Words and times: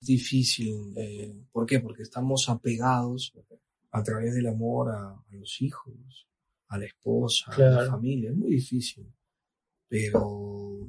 difícil. 0.00 0.92
Eh, 0.96 1.34
¿Por 1.52 1.66
qué? 1.66 1.80
Porque 1.80 2.02
estamos 2.02 2.48
apegados 2.48 3.32
a 3.92 4.02
través 4.02 4.34
del 4.34 4.46
amor 4.46 4.90
a, 4.90 5.10
a 5.10 5.24
los 5.34 5.60
hijos, 5.62 6.26
a 6.68 6.78
la 6.78 6.86
esposa, 6.86 7.46
a 7.46 7.50
la 7.50 7.56
Claro. 7.56 7.90
familia. 7.90 8.30
Es 8.30 8.36
muy 8.36 8.50
difícil. 8.50 9.06
Pero 9.88 10.86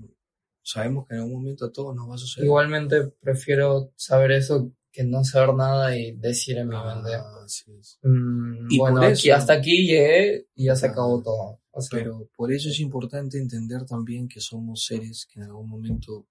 sabemos 0.64 1.08
que 1.08 1.16
en 1.16 1.22
algún 1.22 1.42
momento 1.42 1.66
a 1.66 1.72
todos 1.72 1.96
nos 1.96 2.10
va 2.10 2.16
a 2.16 2.18
suceder. 2.20 2.46
Igualmente 2.46 3.08
prefiero 3.20 3.92
saber 3.96 4.32
eso 4.32 4.72
que 4.92 5.04
no 5.04 5.24
saber 5.24 5.56
nada 5.56 5.98
y 5.98 6.12
decir 6.12 6.58
en 6.58 6.68
mi 6.68 6.76
mente. 6.76 7.14
Ah, 7.16 7.46
es. 7.48 7.98
"Mm, 8.04 8.68
Y 8.70 8.78
bueno, 8.78 8.98
por 8.98 9.06
aquí, 9.06 9.30
eso- 9.30 9.36
hasta 9.38 9.54
aquí 9.54 9.88
llegué 9.88 10.48
y 10.54 10.66
ya 10.66 10.76
se 10.76 10.88
Ah, 10.88 10.92
acabó 10.92 11.22
todo. 11.24 11.62
O 11.72 11.82
sea, 11.82 11.98
Pero 12.00 12.30
por 12.36 12.52
eso 12.52 12.70
es 12.70 12.80
importante 12.82 13.38
entender 13.40 13.86
también 13.86 14.28
que 14.28 14.42
somos 14.42 14.84
seres 14.86 15.26
que 15.26 15.40
en 15.40 15.46
algún 15.46 15.70
momento 15.70 16.28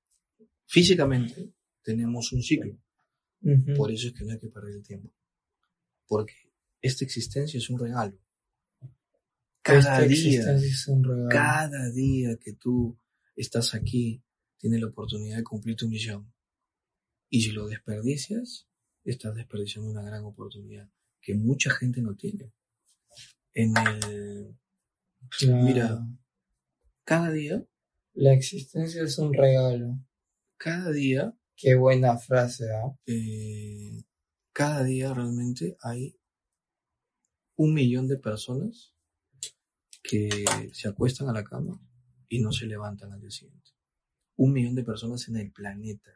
físicamente 0.67 1.51
tenemos 1.83 2.33
un 2.33 2.43
ciclo. 2.43 2.77
ujú. 3.43 3.75
Por 3.75 3.91
eso 3.91 4.09
es 4.09 4.15
que 4.15 4.25
no 4.25 4.33
hay 4.33 4.39
que 4.39 4.49
perder 4.49 4.75
el 4.77 4.83
tiempo. 4.83 5.11
Porque 6.07 6.35
esta 6.83 7.05
existencia 7.05 7.59
es 7.59 7.71
un 7.71 7.79
regalo. 7.79 8.19
Cada 9.63 9.79
Esta 9.79 10.01
día, 10.03 10.53
es 10.57 10.89
un 10.89 11.05
regalo. 11.05 11.29
cada 11.31 11.91
día 11.91 12.37
que 12.39 12.55
tú 12.55 12.99
estás 13.37 13.75
aquí, 13.75 14.23
tienes 14.59 14.81
la 14.81 14.87
oportunidad 14.89 15.37
de 15.37 15.45
cumplir 15.45 15.77
tu 15.77 15.89
misión. 15.89 16.33
Y 17.29 17.43
si 17.43 17.53
lo 17.53 17.67
desperdicias, 17.69 18.67
estás 19.05 19.35
desperdiciando 19.37 19.91
una 19.91 20.03
gran 20.03 20.25
oportunidad 20.25 20.89
que 21.21 21.35
mucha 21.35 21.71
gente 21.71 22.01
no 22.03 22.17
tiene. 22.17 22.53
En 23.55 23.75
el, 23.77 24.57
Claro. 25.39 25.63
mira, 25.65 26.07
cada 27.05 27.31
día, 27.31 27.65
La 28.15 28.33
existencia 28.33 29.03
es 29.03 29.19
un 29.19 29.33
regalo. 29.35 29.99
cada 30.57 30.91
día, 30.91 31.37
Qué 31.61 31.75
buena 31.75 32.17
frase, 32.17 32.65
¿ah? 32.73 32.91
eh, 33.07 34.03
cada 34.53 34.83
día 34.83 35.13
realmente 35.13 35.77
hay 35.83 36.17
un 37.57 37.75
millón 37.75 38.09
de 38.09 38.17
personas 38.17 38.95
que 40.03 40.45
se 40.73 40.89
acuestan 40.89 41.29
a 41.29 41.33
la 41.35 41.45
cama 41.45 41.79
y 42.29 42.41
no 42.41 42.51
se 42.53 42.65
levantan 42.67 43.13
al 43.13 43.21
día 43.21 43.31
siguiente. 43.31 43.73
Un 44.37 44.53
millón 44.55 44.75
de 44.75 44.85
personas 44.85 45.29
en 45.29 45.37
el 45.37 45.53
planeta. 45.53 46.13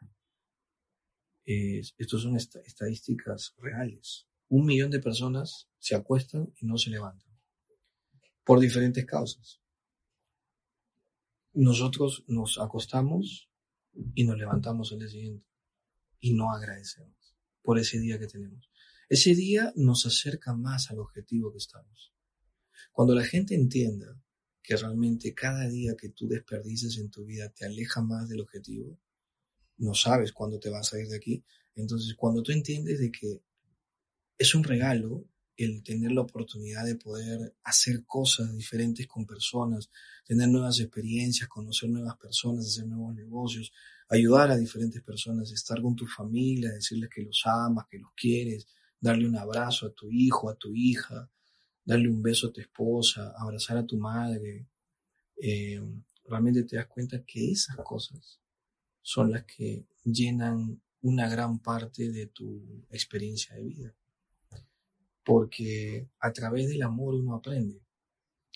Es- 1.45 1.93
estos 1.99 2.23
son 2.23 2.35
esta- 2.35 2.61
estadísticas 2.61 3.53
reales. 3.57 4.27
Un 4.49 4.65
millón 4.65 4.89
de 4.89 4.99
personas 4.99 5.69
se 5.77 5.95
acuestan 5.95 6.51
y 6.59 6.65
no 6.65 6.77
se 6.79 6.89
levantan. 6.89 7.31
Por 8.43 8.59
diferentes 8.59 9.05
causas. 9.05 9.61
Nosotros 11.53 12.23
nos 12.27 12.57
acostamos 12.59 13.49
y 14.13 14.23
nos 14.23 14.37
levantamos 14.37 14.91
al 14.91 14.99
día 14.99 15.07
siguiente 15.07 15.45
y 16.19 16.33
no 16.33 16.51
agradecemos 16.51 17.35
por 17.61 17.79
ese 17.79 17.99
día 17.99 18.19
que 18.19 18.27
tenemos. 18.27 18.69
Ese 19.09 19.35
día 19.35 19.71
nos 19.75 20.05
acerca 20.05 20.53
más 20.53 20.89
al 20.91 20.99
objetivo 20.99 21.51
que 21.51 21.57
estamos. 21.57 22.13
Cuando 22.91 23.13
la 23.13 23.23
gente 23.23 23.55
entienda 23.55 24.19
que 24.61 24.75
realmente 24.75 25.33
cada 25.33 25.67
día 25.67 25.95
que 25.95 26.09
tú 26.09 26.27
desperdices 26.27 26.97
en 26.97 27.11
tu 27.11 27.25
vida 27.25 27.49
te 27.49 27.65
aleja 27.65 28.01
más 28.01 28.27
del 28.27 28.41
objetivo, 28.41 28.99
no 29.77 29.93
sabes 29.93 30.31
cuándo 30.31 30.59
te 30.59 30.69
vas 30.69 30.93
a 30.93 30.99
ir 30.99 31.07
de 31.07 31.17
aquí. 31.17 31.43
Entonces, 31.75 32.15
cuando 32.15 32.41
tú 32.41 32.51
entiendes 32.51 32.99
de 32.99 33.11
que 33.11 33.43
es 34.37 34.55
un 34.55 34.63
regalo 34.63 35.27
el 35.57 35.83
tener 35.83 36.11
la 36.11 36.21
oportunidad 36.21 36.85
de 36.85 36.95
poder 36.95 37.55
hacer 37.63 38.05
cosas 38.05 38.55
diferentes 38.55 39.07
con 39.07 39.25
personas, 39.25 39.89
tener 40.25 40.49
nuevas 40.49 40.79
experiencias, 40.79 41.47
conocer 41.47 41.89
nuevas 41.89 42.17
personas, 42.17 42.67
hacer 42.67 42.87
nuevos 42.87 43.15
negocios, 43.15 43.71
ayudar 44.09 44.51
a 44.51 44.57
diferentes 44.57 45.01
personas, 45.01 45.51
estar 45.51 45.81
con 45.81 45.95
tu 45.95 46.05
familia, 46.07 46.71
decirles 46.71 47.09
que 47.09 47.23
los 47.23 47.41
amas, 47.45 47.85
que 47.89 47.99
los 47.99 48.11
quieres, 48.15 48.67
darle 48.99 49.27
un 49.27 49.37
abrazo 49.37 49.87
a 49.87 49.93
tu 49.93 50.11
hijo, 50.11 50.49
a 50.49 50.55
tu 50.55 50.73
hija, 50.73 51.29
darle 51.83 52.09
un 52.09 52.21
beso 52.21 52.47
a 52.47 52.51
tu 52.51 52.61
esposa, 52.61 53.33
abrazar 53.37 53.77
a 53.77 53.85
tu 53.85 53.97
madre. 53.97 54.67
Eh, 55.37 55.81
realmente 56.25 56.63
te 56.63 56.75
das 56.75 56.87
cuenta 56.87 57.23
que 57.23 57.51
esas 57.51 57.77
cosas 57.77 58.39
son 59.01 59.31
las 59.31 59.43
que 59.45 59.85
llenan 60.03 60.81
una 61.01 61.29
gran 61.29 61.59
parte 61.59 62.11
de 62.11 62.27
tu 62.27 62.83
experiencia 62.89 63.55
de 63.55 63.63
vida. 63.63 63.95
Porque 65.25 66.07
a 66.19 66.31
través 66.31 66.69
del 66.69 66.83
amor 66.83 67.15
uno 67.15 67.35
aprende. 67.35 67.81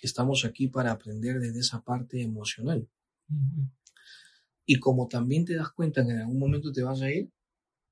Estamos 0.01 0.45
aquí 0.45 0.67
para 0.67 0.91
aprender 0.91 1.39
desde 1.39 1.59
esa 1.59 1.83
parte 1.83 2.21
emocional. 2.21 2.87
Y 4.65 4.79
como 4.79 5.07
también 5.07 5.45
te 5.45 5.55
das 5.55 5.71
cuenta 5.71 6.05
que 6.05 6.11
en 6.11 6.19
algún 6.19 6.39
momento 6.39 6.71
te 6.71 6.83
vas 6.83 7.01
a 7.01 7.11
ir, 7.11 7.29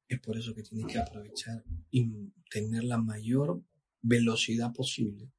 es 0.07 0.19
por 0.21 0.37
eso 0.37 0.53
que 0.53 0.63
tienes 0.63 0.85
que 0.91 0.99
aprovechar 0.99 1.63
y 1.91 2.31
tener 2.49 2.83
la 2.83 2.97
mayor 2.97 3.61
velocidad 4.01 4.71
posible 4.73 5.31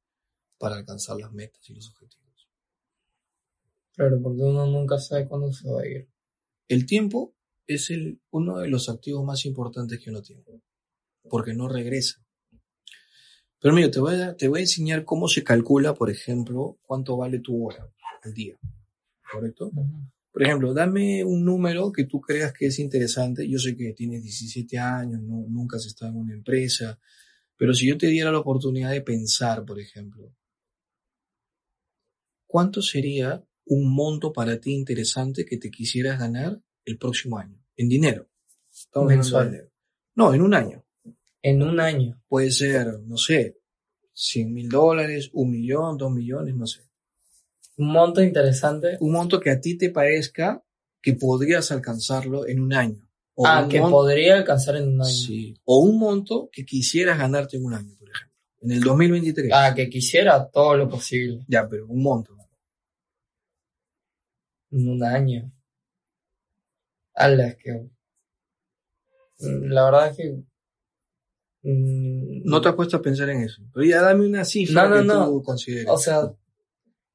para 0.59 0.75
alcanzar 0.75 1.17
las 1.17 1.31
metas 1.31 1.67
y 1.69 1.73
los 1.73 1.89
objetivos. 1.89 2.49
Claro, 3.93 4.21
porque 4.21 4.41
uno 4.41 4.65
nunca 4.67 4.99
sabe 4.99 5.27
cuándo 5.27 5.51
se 5.51 5.69
va 5.69 5.81
a 5.81 5.87
ir. 5.87 6.09
El 6.67 6.85
tiempo 6.85 7.35
es 7.67 7.89
el, 7.89 8.21
uno 8.31 8.59
de 8.59 8.67
los 8.67 8.89
activos 8.89 9.25
más 9.25 9.45
importantes 9.45 9.99
que 9.99 10.09
uno 10.09 10.21
tiene, 10.21 10.43
porque 11.29 11.53
no 11.53 11.67
regresa. 11.67 12.23
Pero 13.61 13.73
mira, 13.73 13.91
te 13.91 13.99
voy, 13.99 14.15
a, 14.15 14.35
te 14.35 14.47
voy 14.47 14.59
a 14.59 14.63
enseñar 14.63 15.03
cómo 15.03 15.27
se 15.27 15.43
calcula, 15.43 15.93
por 15.93 16.09
ejemplo, 16.09 16.77
cuánto 16.81 17.17
vale 17.17 17.39
tu 17.39 17.65
hora 17.65 17.89
al 18.23 18.33
día. 18.33 18.57
¿Correcto? 19.31 19.71
Por 20.31 20.43
ejemplo, 20.43 20.73
dame 20.73 21.23
un 21.25 21.43
número 21.43 21.91
que 21.91 22.05
tú 22.05 22.21
creas 22.21 22.53
que 22.53 22.67
es 22.67 22.79
interesante. 22.79 23.47
Yo 23.47 23.59
sé 23.59 23.75
que 23.75 23.93
tienes 23.93 24.23
17 24.23 24.77
años, 24.79 25.21
no, 25.21 25.45
nunca 25.49 25.77
has 25.77 25.85
estado 25.85 26.11
en 26.13 26.17
una 26.19 26.33
empresa, 26.33 26.99
pero 27.57 27.73
si 27.73 27.87
yo 27.87 27.97
te 27.97 28.07
diera 28.07 28.31
la 28.31 28.39
oportunidad 28.39 28.91
de 28.91 29.01
pensar, 29.01 29.65
por 29.65 29.79
ejemplo, 29.79 30.33
¿cuánto 32.47 32.81
sería 32.81 33.45
un 33.65 33.93
monto 33.93 34.31
para 34.31 34.59
ti 34.61 34.71
interesante 34.71 35.45
que 35.45 35.57
te 35.57 35.69
quisieras 35.69 36.19
ganar 36.19 36.61
el 36.85 36.97
próximo 36.97 37.37
año? 37.37 37.61
En 37.75 37.89
dinero. 37.89 38.29
Estamos 38.71 39.09
de 39.09 39.15
Mensual. 39.15 39.51
dinero. 39.51 39.71
No, 40.15 40.33
en 40.33 40.41
un 40.41 40.53
año. 40.53 40.85
En 41.41 41.63
un 41.63 41.79
año. 41.79 42.21
Puede 42.27 42.51
ser, 42.51 42.99
no 42.99 43.17
sé, 43.17 43.57
100 44.13 44.53
mil 44.53 44.69
dólares, 44.69 45.29
un 45.33 45.51
millón, 45.51 45.97
dos 45.97 46.11
millones, 46.11 46.55
no 46.55 46.67
sé. 46.67 46.81
Un 47.77 47.91
monto 47.91 48.21
interesante. 48.21 48.97
Un 48.99 49.11
monto 49.13 49.39
que 49.39 49.51
a 49.51 49.61
ti 49.61 49.77
te 49.77 49.89
parezca 49.89 50.61
que 51.01 51.13
podrías 51.13 51.71
alcanzarlo 51.71 52.45
en 52.45 52.59
un 52.59 52.73
año. 52.73 53.09
O 53.35 53.47
ah, 53.47 53.63
un 53.63 53.69
que 53.69 53.79
podría 53.79 54.35
alcanzar 54.35 54.75
en 54.75 54.89
un 54.89 55.01
año. 55.01 55.09
Sí. 55.09 55.57
O 55.63 55.79
un 55.79 55.97
monto 55.97 56.49
que 56.51 56.65
quisieras 56.65 57.17
ganarte 57.17 57.55
en 57.55 57.65
un 57.65 57.73
año, 57.73 57.95
por 57.97 58.09
ejemplo. 58.09 58.37
En 58.61 58.71
el 58.71 58.81
2023. 58.81 59.51
Ah, 59.53 59.73
que 59.73 59.89
quisiera 59.89 60.45
todo 60.49 60.75
lo 60.75 60.89
posible. 60.89 61.45
Ya, 61.47 61.67
pero 61.69 61.87
un 61.87 62.03
monto. 62.03 62.35
En 64.71 64.89
un 64.89 65.03
año. 65.03 65.51
Ala, 67.13 67.47
es 67.47 67.57
que. 67.57 67.71
mm, 69.39 69.63
La 69.71 69.85
verdad 69.85 70.07
es 70.09 70.17
que. 70.17 70.43
Mm, 71.63 72.41
No 72.45 72.61
te 72.61 72.69
has 72.69 72.75
puesto 72.75 72.97
a 72.97 73.01
pensar 73.01 73.29
en 73.29 73.41
eso. 73.41 73.61
Pero 73.73 73.85
ya 73.85 74.01
dame 74.01 74.25
una 74.25 74.45
cifra 74.45 74.87
No, 74.87 74.89
no, 74.89 75.01
que 75.01 75.07
no. 75.07 75.25
tú 75.25 75.43
consideres. 75.43 75.87
O 75.89 75.97
sea, 75.97 76.33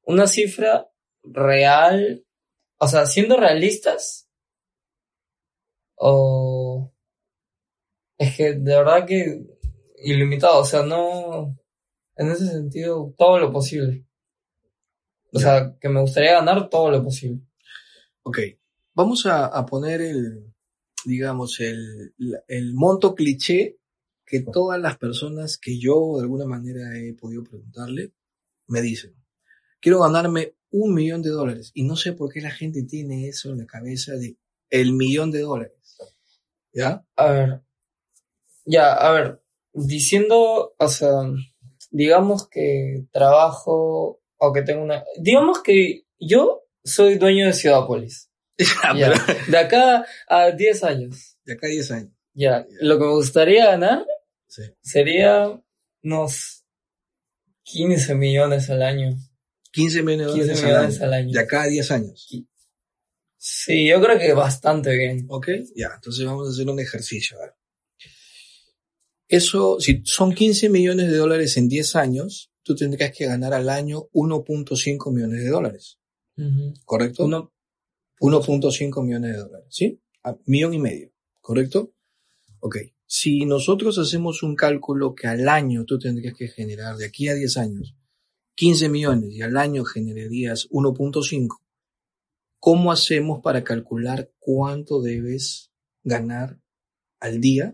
una 0.03 0.27
cifra 0.27 0.89
real. 1.23 2.25
O 2.77 2.87
sea, 2.87 3.05
siendo 3.05 3.37
realistas. 3.37 4.29
O. 5.95 6.93
Es 8.17 8.35
que 8.35 8.53
de 8.53 8.75
verdad 8.77 9.05
que. 9.05 9.45
Ilimitado. 10.03 10.59
O 10.59 10.65
sea, 10.65 10.83
no. 10.83 11.57
En 12.17 12.29
ese 12.31 12.47
sentido, 12.47 13.13
todo 13.17 13.39
lo 13.39 13.51
posible. 13.51 14.05
O 15.33 15.39
sea, 15.39 15.75
que 15.81 15.89
me 15.89 15.99
gustaría 15.99 16.33
ganar 16.35 16.69
todo 16.69 16.89
lo 16.89 17.03
posible. 17.03 17.41
Ok. 18.23 18.39
Vamos 18.93 19.25
a, 19.25 19.47
a 19.47 19.65
poner 19.65 19.99
el, 19.99 20.53
digamos, 21.03 21.59
el, 21.59 22.13
el 22.47 22.73
monto 22.73 23.13
cliché 23.13 23.77
que 24.25 24.41
todas 24.41 24.79
las 24.81 24.97
personas 24.97 25.57
que 25.57 25.79
yo 25.79 26.15
de 26.17 26.23
alguna 26.23 26.45
manera 26.45 26.97
he 26.97 27.13
podido 27.13 27.43
preguntarle 27.43 28.11
me 28.67 28.81
dicen. 28.81 29.15
Quiero 29.79 30.01
ganarme 30.01 30.55
un 30.71 30.93
millón 30.93 31.21
de 31.21 31.29
dólares. 31.29 31.71
Y 31.73 31.83
no 31.83 31.95
sé 31.95 32.13
por 32.13 32.31
qué 32.33 32.41
la 32.41 32.51
gente 32.51 32.83
tiene 32.83 33.27
eso 33.27 33.51
en 33.51 33.59
la 33.59 33.65
cabeza 33.65 34.13
de 34.13 34.37
el 34.69 34.93
millón 34.93 35.31
de 35.31 35.41
dólares. 35.41 35.97
¿Ya? 36.73 37.05
A 37.15 37.31
ver. 37.31 37.61
Ya, 38.65 38.93
a 38.93 39.11
ver. 39.11 39.41
Diciendo, 39.73 40.75
o 40.77 40.87
sea, 40.87 41.11
digamos 41.91 42.49
que 42.49 43.05
trabajo 43.11 44.21
o 44.37 44.53
que 44.53 44.63
tengo 44.63 44.83
una. 44.83 45.03
Digamos 45.19 45.61
que 45.61 46.05
yo 46.19 46.63
soy 46.83 47.17
dueño 47.17 47.45
de 47.45 47.53
Ciudadpolis. 47.53 48.31
Ya. 48.97 49.11
pero 49.11 49.51
De 49.51 49.57
acá 49.57 50.05
a 50.29 50.51
10 50.51 50.83
años. 50.85 51.37
de 51.43 51.53
acá 51.53 51.67
a 51.67 51.69
10 51.69 51.91
años. 51.91 52.11
Ya. 52.33 52.65
Lo 52.81 52.97
que 52.97 53.03
me 53.05 53.11
gustaría 53.11 53.65
ganar 53.65 54.05
Sí. 54.55 54.63
sería 54.81 55.61
unos 56.01 56.63
15 57.63 58.15
millones 58.15 58.69
al 58.69 58.83
año. 58.83 59.17
15 59.71 60.03
millones 60.03 60.27
de 60.27 60.33
15 60.33 60.37
dólares 60.37 60.61
al 60.61 60.69
millones 60.69 60.95
año. 60.95 61.05
al 61.05 61.13
año. 61.13 61.31
De 61.33 61.39
acá 61.39 61.63
a 61.63 61.67
10 61.67 61.91
años. 61.91 62.27
Sí, 63.37 63.87
yo 63.87 64.01
creo 64.01 64.17
que 64.17 64.33
bastante 64.33 64.95
bien. 64.95 65.25
¿Ok? 65.29 65.49
Ya, 65.75 65.89
entonces 65.95 66.25
vamos 66.25 66.47
a 66.47 66.51
hacer 66.51 66.69
un 66.69 66.79
ejercicio. 66.79 67.37
Eso, 69.27 69.79
si 69.79 70.01
son 70.05 70.33
15 70.33 70.69
millones 70.69 71.11
de 71.11 71.17
dólares 71.17 71.57
en 71.57 71.67
10 71.67 71.95
años, 71.97 72.51
tú 72.63 72.75
tendrías 72.75 73.11
que 73.11 73.25
ganar 73.25 73.53
al 73.53 73.69
año 73.69 74.07
1.5 74.13 75.11
millones 75.13 75.43
de 75.43 75.49
dólares. 75.49 75.99
¿Correcto? 76.85 77.25
Uno, 77.25 77.53
1.5 78.19 79.03
millones 79.03 79.33
de 79.33 79.37
dólares, 79.37 79.67
¿sí? 79.69 80.01
A 80.23 80.37
millón 80.45 80.73
y 80.73 80.79
medio, 80.79 81.11
¿correcto? 81.41 81.93
Ok. 82.59 82.77
Si 83.17 83.45
nosotros 83.45 83.97
hacemos 83.97 84.43
un 84.43 84.55
cálculo 84.57 85.15
que 85.15 85.27
al 85.27 85.47
año 85.47 85.85
tú 85.85 85.97
tendrías 85.97 86.33
que 86.35 86.49
generar 86.49 86.97
de 86.97 87.05
aquí 87.05 87.29
a 87.29 87.33
10 87.33 87.55
años 87.55 87.95
15 88.55 88.89
millones 88.89 89.31
y 89.31 89.41
al 89.41 89.55
año 89.55 89.85
generarías 89.85 90.67
1.5, 90.69 91.61
¿cómo 92.59 92.91
hacemos 92.91 93.41
para 93.41 93.63
calcular 93.63 94.33
cuánto 94.39 95.01
debes 95.01 95.71
ganar 96.03 96.59
al 97.21 97.39
día 97.39 97.73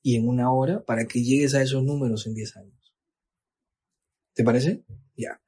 y 0.00 0.14
en 0.14 0.28
una 0.28 0.52
hora 0.52 0.84
para 0.84 1.06
que 1.08 1.24
llegues 1.24 1.54
a 1.56 1.62
esos 1.62 1.82
números 1.82 2.24
en 2.28 2.34
10 2.34 2.56
años? 2.56 2.94
¿Te 4.32 4.44
parece? 4.44 4.84
Ya. 5.16 5.40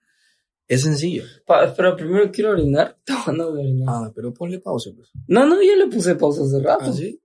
Es 0.66 0.82
sencillo. 0.82 1.22
pa- 1.46 1.72
pero 1.76 1.94
primero 1.96 2.32
quiero 2.32 2.50
orinar. 2.50 2.96
Estaba 2.98 3.32
no 3.36 3.52
de 3.52 3.60
orinar. 3.60 3.86
Ah, 3.88 4.12
pero 4.12 4.34
ponle 4.34 4.58
pausa, 4.58 4.90
pues. 4.96 5.08
No, 5.28 5.46
no, 5.46 5.62
ya 5.62 5.76
le 5.76 5.86
puse 5.86 6.16
pausa 6.16 6.42
hace 6.42 6.58
rato. 6.60 6.86
¿Ah, 6.86 6.92
sí? 6.92 7.20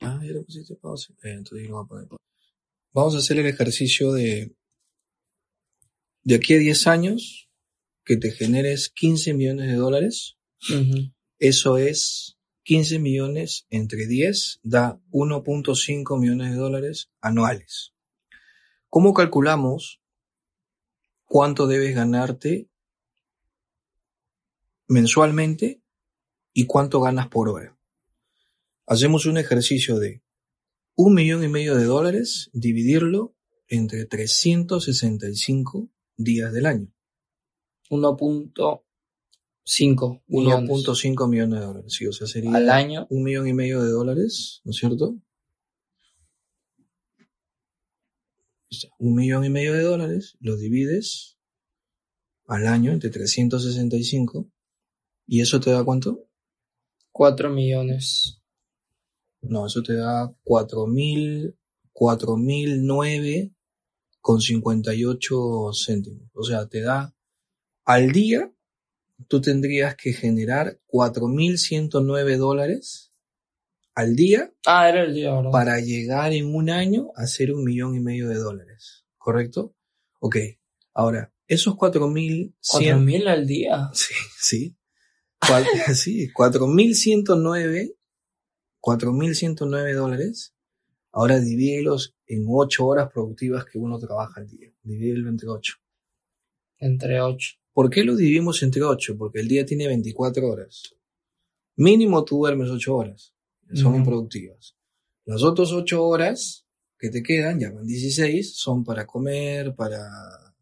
Ah, 0.00 0.20
ya 0.22 0.32
le 0.32 0.42
pusiste 0.42 0.76
pausa. 0.76 1.12
Eh, 1.22 1.32
entonces 1.32 1.66
yo 1.66 1.74
voy 1.74 1.84
a 1.84 1.88
poner 1.88 2.08
pausa. 2.08 2.24
Vamos 2.92 3.14
a 3.14 3.18
hacer 3.18 3.38
el 3.38 3.46
ejercicio 3.46 4.12
de 4.12 4.54
de 6.26 6.34
aquí 6.34 6.54
a 6.54 6.58
10 6.58 6.88
años 6.88 7.48
que 8.04 8.16
te 8.16 8.32
generes 8.32 8.88
15 8.88 9.32
millones 9.32 9.68
de 9.68 9.76
dólares. 9.76 10.36
Ujú. 10.68 11.12
Eso 11.38 11.78
es 11.78 12.36
15 12.64 12.98
millones 12.98 13.66
entre 13.70 14.08
10 14.08 14.58
da 14.64 15.00
1.5 15.12 16.18
millones 16.18 16.50
de 16.50 16.56
dólares 16.56 17.10
anuales. 17.20 17.94
¿Cómo 18.88 19.14
calculamos 19.14 20.00
cuánto 21.26 21.68
debes 21.68 21.94
ganarte 21.94 22.68
mensualmente 24.88 25.80
y 26.52 26.66
cuánto 26.66 27.00
ganas 27.00 27.28
por 27.28 27.48
hora? 27.48 27.75
Hacemos 28.86 29.26
un 29.26 29.36
ejercicio 29.36 29.98
de 29.98 30.22
un 30.94 31.14
millón 31.14 31.42
y 31.42 31.48
medio 31.48 31.74
de 31.74 31.84
dólares, 31.84 32.50
dividirlo 32.52 33.34
entre 33.68 34.06
365 34.06 35.90
días 36.16 36.52
del 36.52 36.66
año. 36.66 36.92
1.5 37.90 40.22
millones 40.28 40.70
1.5 40.70 41.28
millones 41.28 41.60
de 41.60 41.66
dólares. 41.66 41.92
Sí, 41.92 42.06
o 42.06 42.12
sea, 42.12 42.28
sería 42.28 42.54
al 42.54 42.70
año. 42.70 43.06
un 43.10 43.24
millón 43.24 43.48
y 43.48 43.52
medio 43.52 43.82
de 43.82 43.90
dólares, 43.90 44.60
¿no 44.64 44.70
es 44.70 44.76
cierto? 44.76 45.16
Un 48.98 49.14
millón 49.14 49.44
y 49.44 49.50
medio 49.50 49.72
de 49.72 49.82
dólares, 49.82 50.36
lo 50.40 50.56
divides 50.56 51.38
al 52.46 52.66
año 52.66 52.92
entre 52.92 53.10
365 53.10 54.48
y 55.26 55.40
eso 55.40 55.58
te 55.58 55.72
da 55.72 55.84
cuánto? 55.84 56.28
4 57.10 57.50
millones. 57.50 58.40
No, 59.42 59.66
eso 59.66 59.82
te 59.82 59.94
da 59.94 60.34
4000, 60.44 61.56
4009 61.92 63.52
con 64.20 64.40
58 64.40 65.70
céntimos. 65.72 66.28
O 66.34 66.42
sea, 66.42 66.66
te 66.66 66.80
da 66.80 67.14
al 67.84 68.10
día, 68.12 68.52
tú 69.28 69.40
tendrías 69.40 69.94
que 69.96 70.12
generar 70.12 70.80
4109 70.86 72.36
dólares 72.36 73.12
al 73.94 74.14
día 74.14 74.52
Ah, 74.66 74.88
era 74.90 75.04
el 75.04 75.14
día, 75.14 75.32
¿verdad? 75.34 75.50
para 75.52 75.80
llegar 75.80 76.32
en 76.32 76.54
un 76.54 76.68
año 76.68 77.12
a 77.16 77.26
ser 77.26 77.52
un 77.52 77.64
millón 77.64 77.94
y 77.94 78.00
medio 78.00 78.28
de 78.28 78.34
dólares. 78.36 79.06
¿Correcto? 79.16 79.74
Ok. 80.20 80.36
Ahora, 80.92 81.32
esos 81.46 81.76
4100 81.76 82.54
4.000 82.62 83.28
al 83.28 83.46
día. 83.46 83.90
Sí, 83.94 84.14
sí. 84.38 84.76
Sí, 85.94 86.28
4.109, 86.32 87.94
4.109 88.86 89.94
dólares. 89.94 90.54
Ahora 91.12 91.40
divídelos 91.40 92.14
en 92.26 92.44
8 92.48 92.86
horas 92.86 93.10
productivas 93.12 93.64
que 93.64 93.78
uno 93.78 93.98
trabaja 93.98 94.40
al 94.40 94.46
día. 94.48 94.70
Divídelo 94.82 95.28
entre 95.28 95.48
8. 95.48 95.74
Entre 96.78 97.20
8. 97.20 97.56
¿Por 97.72 97.90
qué 97.90 98.04
lo 98.04 98.14
dividimos 98.14 98.62
entre 98.62 98.82
8? 98.82 99.16
Porque 99.18 99.40
el 99.40 99.48
día 99.48 99.66
tiene 99.66 99.88
24 99.88 100.46
horas. 100.48 100.94
Mínimo 101.76 102.24
tú 102.24 102.38
duermes 102.38 102.70
8 102.70 102.94
horas. 102.94 103.34
Son 103.74 103.88
Ujú. 103.88 103.96
improductivas. 103.98 104.76
Las 105.24 105.42
otras 105.42 105.72
8 105.72 106.04
horas 106.04 106.64
que 106.98 107.10
te 107.10 107.22
quedan, 107.22 107.58
ya 107.58 107.72
van 107.72 107.86
16, 107.86 108.56
son 108.56 108.84
para 108.84 109.04
comer, 109.06 109.74
para 109.74 110.06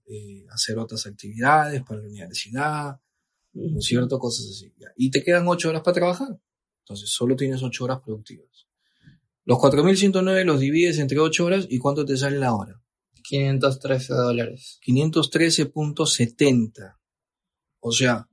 eh, 0.07 0.47
hacer 0.51 0.79
otras 0.79 1.07
actividades, 1.07 1.83
para 1.83 2.01
la 2.01 2.09
universidad, 2.09 3.01
¿no 3.53 3.79
es 3.79 3.85
cierto? 3.85 4.19
Cosas 4.19 4.47
así. 4.51 4.73
ya. 4.79 4.89
Y 4.97 5.11
te 5.11 5.23
quedan 5.23 5.47
8 5.47 5.69
horas 5.69 5.83
para 5.83 5.95
trabajar. 5.95 6.41
Entonces, 6.85 7.11
solo 7.11 7.35
tienes 7.35 7.63
8 7.63 7.85
horas 7.85 8.01
productivas. 8.05 8.67
Los 9.47 9.59
4.109 9.59 10.45
los 10.45 10.61
divides 10.61 10.99
entre 10.99 11.19
8 11.19 11.45
horas 11.45 11.67
y 11.69 11.79
¿cuánto 11.79 12.05
te 12.05 12.19
sale 12.19 12.39
la 12.39 12.55
hora? 12.55 12.83
513 13.23 14.13
dólares. 14.13 14.79
513.70. 14.87 16.99
O 17.81 17.91
sea, 17.91 18.29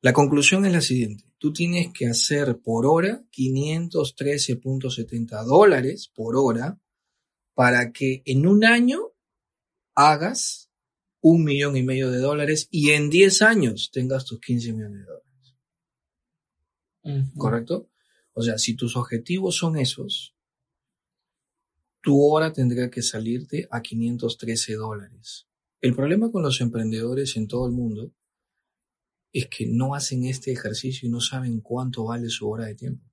la 0.00 0.12
conclusión 0.12 0.66
es 0.66 0.72
la 0.72 0.80
siguiente. 0.80 1.24
Tú 1.38 1.52
tienes 1.52 1.92
que 1.92 2.08
hacer 2.08 2.60
por 2.60 2.86
hora 2.86 3.24
513.70 3.32 5.44
dólares 5.44 6.10
por 6.12 6.36
hora 6.36 6.80
para 7.54 7.92
que 7.92 8.22
en 8.24 8.46
un 8.46 8.64
año 8.64 9.12
hagas 9.94 10.70
un 11.20 11.44
millón 11.44 11.76
y 11.76 11.82
medio 11.82 12.10
de 12.10 12.18
dólares 12.18 12.68
y 12.70 12.90
en 12.90 13.10
10 13.10 13.42
años 13.42 13.90
tengas 13.92 14.24
tus 14.24 14.40
15 14.40 14.72
millones 14.72 15.00
de 15.00 15.06
dólares. 15.06 15.27
¿Correcto? 17.36 17.88
O 18.32 18.42
sea, 18.42 18.58
si 18.58 18.74
tus 18.74 18.96
objetivos 18.96 19.56
son 19.56 19.76
esos, 19.76 20.36
tu 22.00 22.22
hora 22.22 22.52
tendrá 22.52 22.90
que 22.90 23.02
salirte 23.02 23.66
a 23.70 23.82
513 23.82 24.74
dólares. 24.74 25.48
El 25.80 25.94
problema 25.94 26.30
con 26.30 26.42
los 26.42 26.60
emprendedores 26.60 27.36
en 27.36 27.48
todo 27.48 27.66
el 27.66 27.72
mundo 27.72 28.12
es 29.32 29.48
que 29.48 29.66
no 29.66 29.94
hacen 29.94 30.24
este 30.24 30.52
ejercicio 30.52 31.08
y 31.08 31.10
no 31.10 31.20
saben 31.20 31.60
cuánto 31.60 32.04
vale 32.04 32.28
su 32.28 32.48
hora 32.48 32.66
de 32.66 32.74
tiempo. 32.74 33.04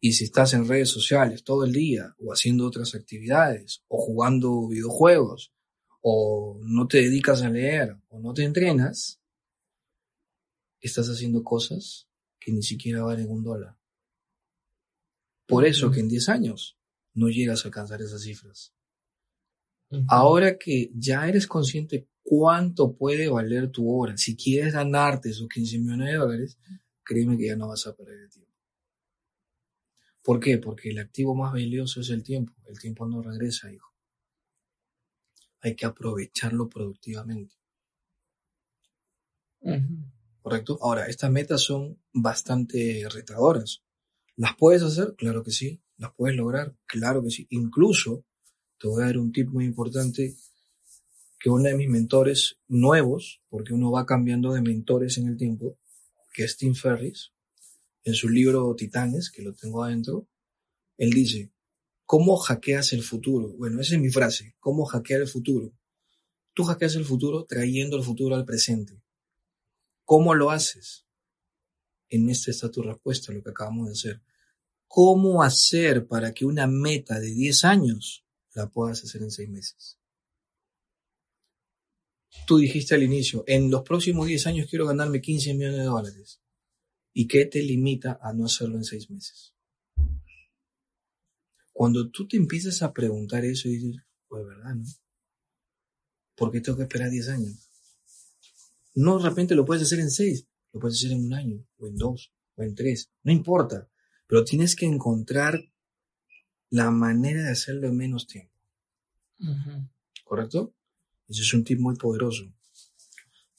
Y 0.00 0.12
si 0.12 0.24
estás 0.24 0.54
en 0.54 0.68
redes 0.68 0.90
sociales 0.90 1.42
todo 1.42 1.64
el 1.64 1.72
día, 1.72 2.14
o 2.18 2.32
haciendo 2.32 2.66
otras 2.66 2.94
actividades, 2.94 3.82
o 3.88 3.98
jugando 3.98 4.68
videojuegos, 4.68 5.52
o 6.00 6.60
no 6.62 6.86
te 6.86 6.98
dedicas 6.98 7.42
a 7.42 7.50
leer, 7.50 7.96
o 8.08 8.20
no 8.20 8.32
te 8.32 8.44
entrenas, 8.44 9.20
estás 10.80 11.08
haciendo 11.08 11.42
cosas 11.42 12.07
que 12.38 12.52
ni 12.52 12.62
siquiera 12.62 13.02
valen 13.02 13.30
un 13.30 13.42
dólar. 13.42 13.76
Por 15.46 15.64
eso 15.64 15.90
que 15.90 16.00
en 16.00 16.08
10 16.08 16.28
años 16.28 16.78
no 17.14 17.28
llegas 17.28 17.64
a 17.64 17.68
alcanzar 17.68 18.00
esas 18.02 18.22
cifras. 18.22 18.74
Ahora 20.08 20.58
que 20.58 20.90
ya 20.94 21.26
eres 21.26 21.46
consciente 21.46 22.08
cuánto 22.22 22.94
puede 22.94 23.28
valer 23.28 23.70
tu 23.70 23.90
hora, 23.90 24.16
si 24.18 24.36
quieres 24.36 24.74
ganarte 24.74 25.30
esos 25.30 25.48
15 25.48 25.78
millones 25.78 26.08
de 26.08 26.18
dólares, 26.18 26.58
créeme 27.02 27.38
que 27.38 27.46
ya 27.46 27.56
no 27.56 27.68
vas 27.68 27.86
a 27.86 27.96
perder 27.96 28.20
el 28.20 28.30
tiempo. 28.30 28.52
¿Por 30.22 30.40
qué? 30.40 30.58
Porque 30.58 30.90
el 30.90 30.98
activo 30.98 31.34
más 31.34 31.52
valioso 31.52 32.02
es 32.02 32.10
el 32.10 32.22
tiempo. 32.22 32.52
El 32.66 32.78
tiempo 32.78 33.06
no 33.06 33.22
regresa, 33.22 33.72
hijo. 33.72 33.94
Hay 35.60 35.74
que 35.74 35.86
aprovecharlo 35.86 36.68
productivamente. 36.68 37.56
¿Correcto? 40.42 40.78
Ahora, 40.80 41.06
estas 41.06 41.30
metas 41.30 41.62
son 41.62 42.00
bastante 42.12 43.06
retadoras. 43.12 43.82
¿Las 44.36 44.56
puedes 44.56 44.82
hacer? 44.82 45.14
Claro 45.16 45.42
que 45.42 45.50
sí. 45.50 45.80
¿Las 45.96 46.12
puedes 46.14 46.36
lograr? 46.36 46.76
Claro 46.86 47.22
que 47.22 47.30
sí. 47.30 47.46
Incluso, 47.50 48.24
te 48.78 48.88
voy 48.88 49.02
a 49.02 49.06
dar 49.06 49.18
un 49.18 49.32
tip 49.32 49.48
muy 49.48 49.64
importante 49.64 50.36
que 51.40 51.50
uno 51.50 51.64
de 51.64 51.76
mis 51.76 51.88
mentores 51.88 52.58
nuevos, 52.66 53.42
porque 53.48 53.74
uno 53.74 53.90
va 53.90 54.06
cambiando 54.06 54.52
de 54.52 54.62
mentores 54.62 55.18
en 55.18 55.28
el 55.28 55.36
tiempo, 55.36 55.78
que 56.32 56.44
es 56.44 56.56
Tim 56.56 56.74
Ferris, 56.74 57.32
en 58.04 58.14
su 58.14 58.28
libro 58.28 58.74
Titanes, 58.74 59.30
que 59.30 59.42
lo 59.42 59.54
tengo 59.54 59.84
adentro, 59.84 60.28
él 60.96 61.10
dice, 61.10 61.52
¿cómo 62.04 62.36
hackeas 62.36 62.92
el 62.92 63.02
futuro? 63.02 63.54
Bueno, 63.56 63.80
esa 63.80 63.94
es 63.94 64.00
mi 64.00 64.10
frase, 64.10 64.56
¿cómo 64.58 64.84
hackear 64.84 65.20
el 65.20 65.28
futuro? 65.28 65.72
Tú 66.54 66.64
hackeas 66.64 66.96
el 66.96 67.04
futuro 67.04 67.44
trayendo 67.44 67.96
el 67.96 68.02
futuro 68.02 68.34
al 68.34 68.44
presente. 68.44 69.00
¿Cómo 70.08 70.34
lo 70.34 70.50
haces? 70.50 71.04
En 72.08 72.30
esta 72.30 72.50
está 72.50 72.70
tu 72.70 72.82
respuesta, 72.82 73.30
lo 73.30 73.42
que 73.42 73.50
acabamos 73.50 73.88
de 73.88 73.92
hacer. 73.92 74.22
¿Cómo 74.86 75.42
hacer 75.42 76.06
para 76.06 76.32
que 76.32 76.46
una 76.46 76.66
meta 76.66 77.20
de 77.20 77.26
10 77.26 77.64
años 77.64 78.24
la 78.54 78.70
puedas 78.70 79.04
hacer 79.04 79.20
en 79.20 79.30
6 79.30 79.50
meses? 79.50 79.98
Tú 82.46 82.56
dijiste 82.56 82.94
al 82.94 83.02
inicio, 83.02 83.44
en 83.46 83.70
los 83.70 83.82
próximos 83.82 84.26
10 84.26 84.46
años 84.46 84.66
quiero 84.70 84.86
ganarme 84.86 85.20
15 85.20 85.52
millones 85.52 85.76
de 85.76 85.84
dólares. 85.84 86.40
¿Y 87.12 87.28
qué 87.28 87.44
te 87.44 87.62
limita 87.62 88.18
a 88.22 88.32
no 88.32 88.46
hacerlo 88.46 88.76
en 88.76 88.84
seis 88.84 89.10
meses? 89.10 89.54
Cuando 91.70 92.08
tú 92.08 92.26
te 92.26 92.38
empiezas 92.38 92.80
a 92.80 92.94
preguntar 92.94 93.44
eso 93.44 93.68
y 93.68 93.76
dices, 93.76 94.02
pues 94.26 94.46
verdad, 94.46 94.74
¿no? 94.74 94.86
¿Por 96.34 96.50
qué 96.50 96.62
tengo 96.62 96.78
que 96.78 96.84
esperar 96.84 97.10
10 97.10 97.28
años? 97.28 97.67
No 98.98 99.16
de 99.16 99.28
repente 99.28 99.54
lo 99.54 99.64
puedes 99.64 99.84
hacer 99.84 100.00
en 100.00 100.10
seis, 100.10 100.48
lo 100.72 100.80
puedes 100.80 100.98
hacer 100.98 101.12
en 101.12 101.26
un 101.26 101.32
año, 101.32 101.64
o 101.78 101.86
en 101.86 101.96
dos, 101.96 102.32
o 102.56 102.64
en 102.64 102.74
tres, 102.74 103.12
no 103.22 103.30
importa. 103.30 103.88
Pero 104.26 104.42
tienes 104.42 104.74
que 104.74 104.86
encontrar 104.86 105.60
la 106.70 106.90
manera 106.90 107.44
de 107.44 107.50
hacerlo 107.50 107.86
en 107.86 107.96
menos 107.96 108.26
tiempo. 108.26 108.52
¿Correcto? 110.24 110.74
Ese 111.28 111.42
es 111.42 111.54
un 111.54 111.62
tip 111.62 111.78
muy 111.78 111.94
poderoso. 111.94 112.52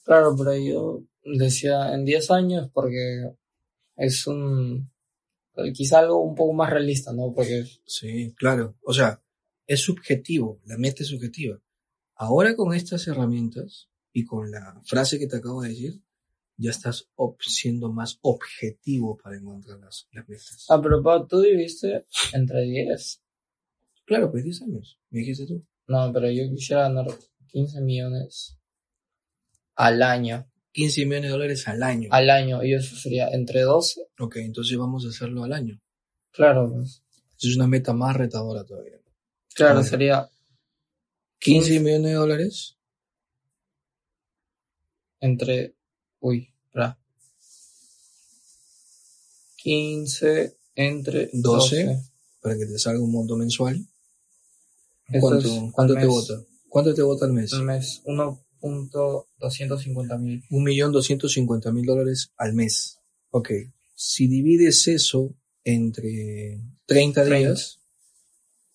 Claro, 0.04 0.36
pero 0.36 0.54
yo 0.58 1.04
decía 1.24 1.94
en 1.94 2.04
10 2.04 2.30
años 2.32 2.70
porque 2.74 3.32
es 3.96 4.26
un 4.26 4.90
quizá 5.72 6.00
algo 6.00 6.22
un 6.22 6.34
poco 6.34 6.52
más 6.52 6.68
realista, 6.68 7.14
¿no? 7.14 7.32
Porque 7.32 7.64
sí, 7.86 8.34
claro, 8.36 8.76
o 8.82 8.92
sea, 8.92 9.22
es 9.66 9.80
subjetivo, 9.80 10.60
la 10.66 10.76
meta 10.76 11.02
es 11.02 11.08
subjetiva. 11.08 11.58
Ahora 12.14 12.54
con 12.54 12.74
estas 12.74 13.08
herramientas 13.08 13.89
y 14.12 14.24
con 14.24 14.50
la 14.50 14.80
frase 14.84 15.18
que 15.18 15.26
te 15.26 15.36
acabo 15.36 15.62
de 15.62 15.70
decir, 15.70 16.02
ya 16.56 16.70
estás 16.70 17.08
siendo 17.40 17.90
más 17.90 18.18
objetivo 18.20 19.16
para 19.16 19.36
encontrar 19.36 19.78
las, 19.78 20.08
metas. 20.12 20.66
Ah, 20.68 20.80
pero 20.82 21.02
pa, 21.02 21.26
tú 21.26 21.40
viviste 21.40 22.06
entre 22.32 22.62
10. 22.62 23.22
Claro, 24.04 24.30
pues 24.30 24.44
10 24.44 24.62
años, 24.62 24.98
me 25.10 25.20
dijiste 25.20 25.46
tú. 25.46 25.64
No, 25.86 26.12
pero 26.12 26.30
yo 26.30 26.48
quisiera 26.50 26.82
ganar 26.82 27.06
15 27.48 27.80
millones 27.80 28.58
al 29.74 30.02
año. 30.02 30.46
15 30.72 31.06
millones 31.06 31.22
de 31.22 31.28
dólares 31.30 31.68
al 31.68 31.82
año. 31.82 32.08
Al 32.12 32.30
año, 32.30 32.62
y 32.62 32.74
eso 32.74 32.94
sería 32.94 33.28
entre 33.30 33.62
12. 33.62 34.08
Ok, 34.18 34.36
entonces 34.36 34.76
vamos 34.76 35.04
a 35.06 35.08
hacerlo 35.08 35.44
al 35.44 35.52
año. 35.52 35.80
Claro, 36.30 36.70
pues. 36.72 37.02
Es 37.40 37.56
una 37.56 37.66
meta 37.66 37.92
más 37.94 38.16
retadora 38.16 38.64
todavía. 38.64 39.00
Claro, 39.54 39.82
sería 39.82 40.28
15 41.38 41.80
millones 41.80 42.10
de 42.10 42.12
dólares. 42.12 42.79
Entre 45.20 45.74
Uy, 46.20 46.48
espera. 46.66 46.96
15 49.56 50.56
entre 50.74 51.30
12, 51.32 52.02
para 52.40 52.56
que 52.56 52.66
te 52.66 52.78
salga 52.78 53.02
un 53.02 53.10
monto 53.12 53.36
mensual. 53.36 53.84
¿Cuánto, 55.20 55.70
¿cuánto 55.72 55.94
te 55.94 56.06
vota? 56.06 56.40
¿Cuánto 56.68 56.94
te 56.94 57.02
vota 57.02 57.26
al 57.26 57.32
mes? 57.32 57.52
Al 57.52 57.64
mes, 57.64 58.00
1.250 58.04 60.18
mil. 60.18 60.44
1.250 60.48 61.72
mil 61.72 61.84
dólares 61.84 62.30
al 62.36 62.54
mes. 62.54 63.00
Ok. 63.30 63.50
Si 63.94 64.28
divides 64.28 64.86
eso 64.88 65.34
entre 65.64 66.62
30, 66.86 67.24
días, 67.24 67.80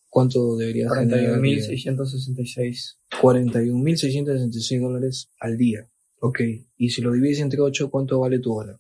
¿cuánto 0.10 0.58
deberías 0.58 0.92
41.666. 0.92 2.98
41.666 3.22 4.82
dólares 4.82 5.30
al 5.40 5.58
día. 5.58 5.90
Ok, 6.20 6.40
y 6.78 6.90
si 6.90 7.02
lo 7.02 7.12
divides 7.12 7.40
entre 7.40 7.62
8, 7.62 7.90
¿cuánto 7.90 8.20
vale 8.20 8.40
tu 8.40 8.54
hora? 8.54 8.80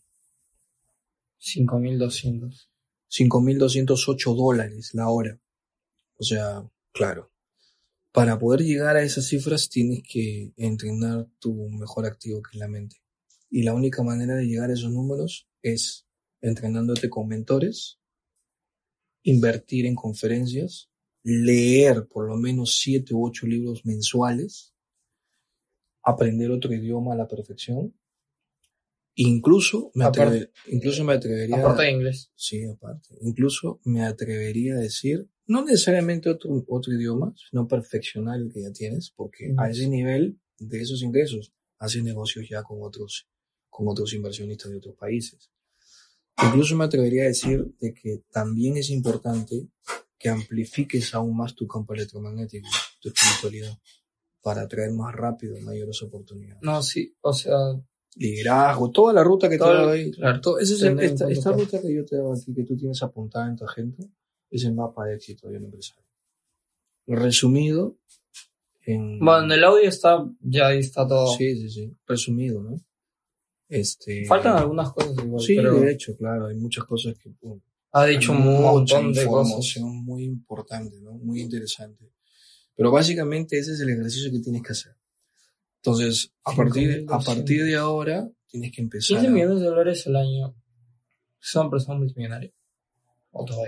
5.200. 1.39 2.70
5.208 3.10 4.36
dólares 4.36 4.92
la 4.94 5.10
hora. 5.10 5.39
O 6.18 6.24
sea, 6.24 6.70
claro. 6.92 7.32
Para 8.12 8.39
poder 8.39 8.62
llegar 8.62 8.96
a 8.96 9.04
esas 9.04 9.27
cifras 9.27 9.70
tienes 9.70 10.01
que 10.10 10.54
entrenar 10.56 11.27
tu 11.39 11.70
mejor 11.70 12.06
activo 12.06 12.42
que 12.42 12.51
es 12.54 12.60
la 12.60 12.68
mente. 12.68 12.98
Y 13.50 13.63
la 13.63 13.74
única 13.74 14.04
manera 14.04 14.36
de 14.36 14.46
llegar 14.46 14.70
a 14.70 14.74
esos 14.74 14.92
números 14.92 15.48
es 15.62 16.08
entrenándote 16.42 17.10
con 17.10 17.27
mentores, 17.27 18.00
invertir 19.24 19.86
en 19.86 19.96
conferencias, 19.96 20.89
leer 21.24 22.08
por 22.08 22.27
lo 22.27 22.38
menos 22.38 22.77
7 22.77 23.13
u 23.13 23.25
8 23.25 23.48
libros 23.48 23.86
mensuales 23.86 24.75
aprender 26.06 26.52
otro 26.52 26.74
idioma 26.74 27.14
a 27.14 27.18
la 27.18 27.28
perfección. 27.28 27.94
Incluso 29.16 29.92
me, 29.96 30.06
incluso 30.68 31.04
me 31.04 31.14
atrevería. 31.14 31.58
Aparte 31.58 31.84
de 31.84 31.92
inglés. 31.92 32.32
Sí, 32.36 32.64
aparte. 32.66 33.18
Incluso 33.22 33.80
me 33.86 34.04
atrevería 34.04 34.76
a 34.76 34.80
decir, 34.80 35.30
no 35.48 35.64
necesariamente 35.64 36.30
otro, 36.30 36.64
otro 36.68 36.94
idioma, 36.94 37.34
sino 37.50 37.68
perfeccionar 37.68 38.40
el 38.40 38.52
que 38.54 38.62
ya 38.62 38.72
tienes, 38.72 39.12
porque 39.16 39.54
a 39.58 39.70
ese 39.70 39.88
nivel 39.88 40.40
de 40.60 40.82
esos 40.82 41.02
ingresos 41.02 41.54
haces 41.80 42.04
negocios 42.04 42.46
ya 42.50 42.62
con 42.64 42.80
otros, 42.82 43.28
con 43.70 43.88
otros 43.88 44.14
inversionistas 44.14 44.72
de 44.72 44.78
otros 44.78 44.96
países. 44.96 45.50
Incluso 46.44 46.76
me 46.76 46.84
atrevería 46.84 47.24
a 47.24 47.28
decir 47.28 47.74
de 47.80 47.94
que 47.94 48.24
también 48.32 48.76
es 48.76 48.90
importante 48.90 49.70
que 50.20 50.30
amplifiques 50.30 51.16
aún 51.16 51.38
más 51.38 51.56
tu 51.56 51.66
campo 51.68 51.94
electromagnético, 51.94 52.68
tu 53.00 53.10
espiritualidad 53.10 53.80
para 54.46 54.62
atraer 54.62 54.92
más 54.92 55.12
rápido 55.16 55.60
mayores 55.62 56.04
oportunidades. 56.04 56.62
No, 56.62 56.84
sí, 56.84 57.16
o 57.22 57.34
sea... 57.34 57.58
Liderazgo, 58.16 58.92
toda 58.92 59.12
la 59.12 59.24
ruta 59.24 59.50
que 59.50 59.58
te 59.58 59.64
he 59.64 59.68
ahí. 59.68 60.12
Claro, 60.12 60.60
esa 60.60 60.74
es 60.75 60.84
esta, 60.84 61.28
esta 61.32 61.52
ruta 61.52 61.82
que 61.82 61.92
yo 61.92 62.06
te 62.06 62.18
doy 62.18 62.38
aquí, 62.40 62.54
que 62.54 62.64
tú 62.64 62.78
tienes 62.78 63.02
apuntada 63.02 63.48
en 63.48 63.56
tu 63.56 63.66
agenda, 63.66 64.06
es 64.52 64.64
el 64.66 64.75
mapa 64.75 65.06
de 65.08 65.16
éxito 65.16 65.50
de 65.50 65.58
un 65.58 65.66
empresario. 65.66 66.06
Resumido 67.08 67.98
en... 68.84 69.18
Bueno, 69.18 69.46
en 69.46 69.52
el 69.54 69.64
audio 69.64 69.90
está, 69.90 70.24
ya 70.42 70.68
ahí 70.68 70.78
está 70.78 71.08
todo. 71.08 71.36
Sí, 71.36 71.56
sí, 71.56 71.70
sí. 71.72 71.92
Resumido, 72.06 72.62
¿no? 72.62 72.80
Este... 73.68 74.25
Faltan 74.25 74.58
algunas 74.58 74.94
cosas 74.94 75.18
igual. 75.25 75.42
Sí, 75.42 75.56
de 75.56 75.92
hecho, 75.92 76.16
claro, 76.16 76.46
hay 76.46 76.56
muchas 76.56 76.86
cosas 76.86 77.18
que... 77.18 77.32
ha 77.94 78.06
dicho 78.06 78.32
un 78.32 78.44
montón 78.62 79.12
de 79.12 79.25
cosas. 79.25 79.82
muy 79.82 80.24
importante, 80.24 81.02
¿no? 81.02 81.14
Muy 81.14 81.42
interesante. 81.42 82.12
Pero 82.75 82.91
básicamente 82.91 83.58
ese 83.58 83.74
es 83.74 83.79
el 83.79 83.89
ejercicio 83.89 84.32
que 84.32 84.39
tienes 84.39 84.62
que 84.62 84.74
hacer. 84.74 84.96
Entonces, 85.77 86.32
a 86.44 86.55
partir, 86.55 87.05
a 87.10 87.20
partir 87.20 87.63
de 87.63 87.75
ahora, 87.75 88.29
tienes 88.48 88.72
que 88.72 88.82
empezar. 88.82 89.20
15 89.20 89.32
millones 89.32 89.60
de 89.60 89.65
dólares 89.65 90.08
al 90.08 90.15
año 90.15 90.55
son 91.39 91.70
personas 91.70 92.00
multimillonarias. 92.00 92.53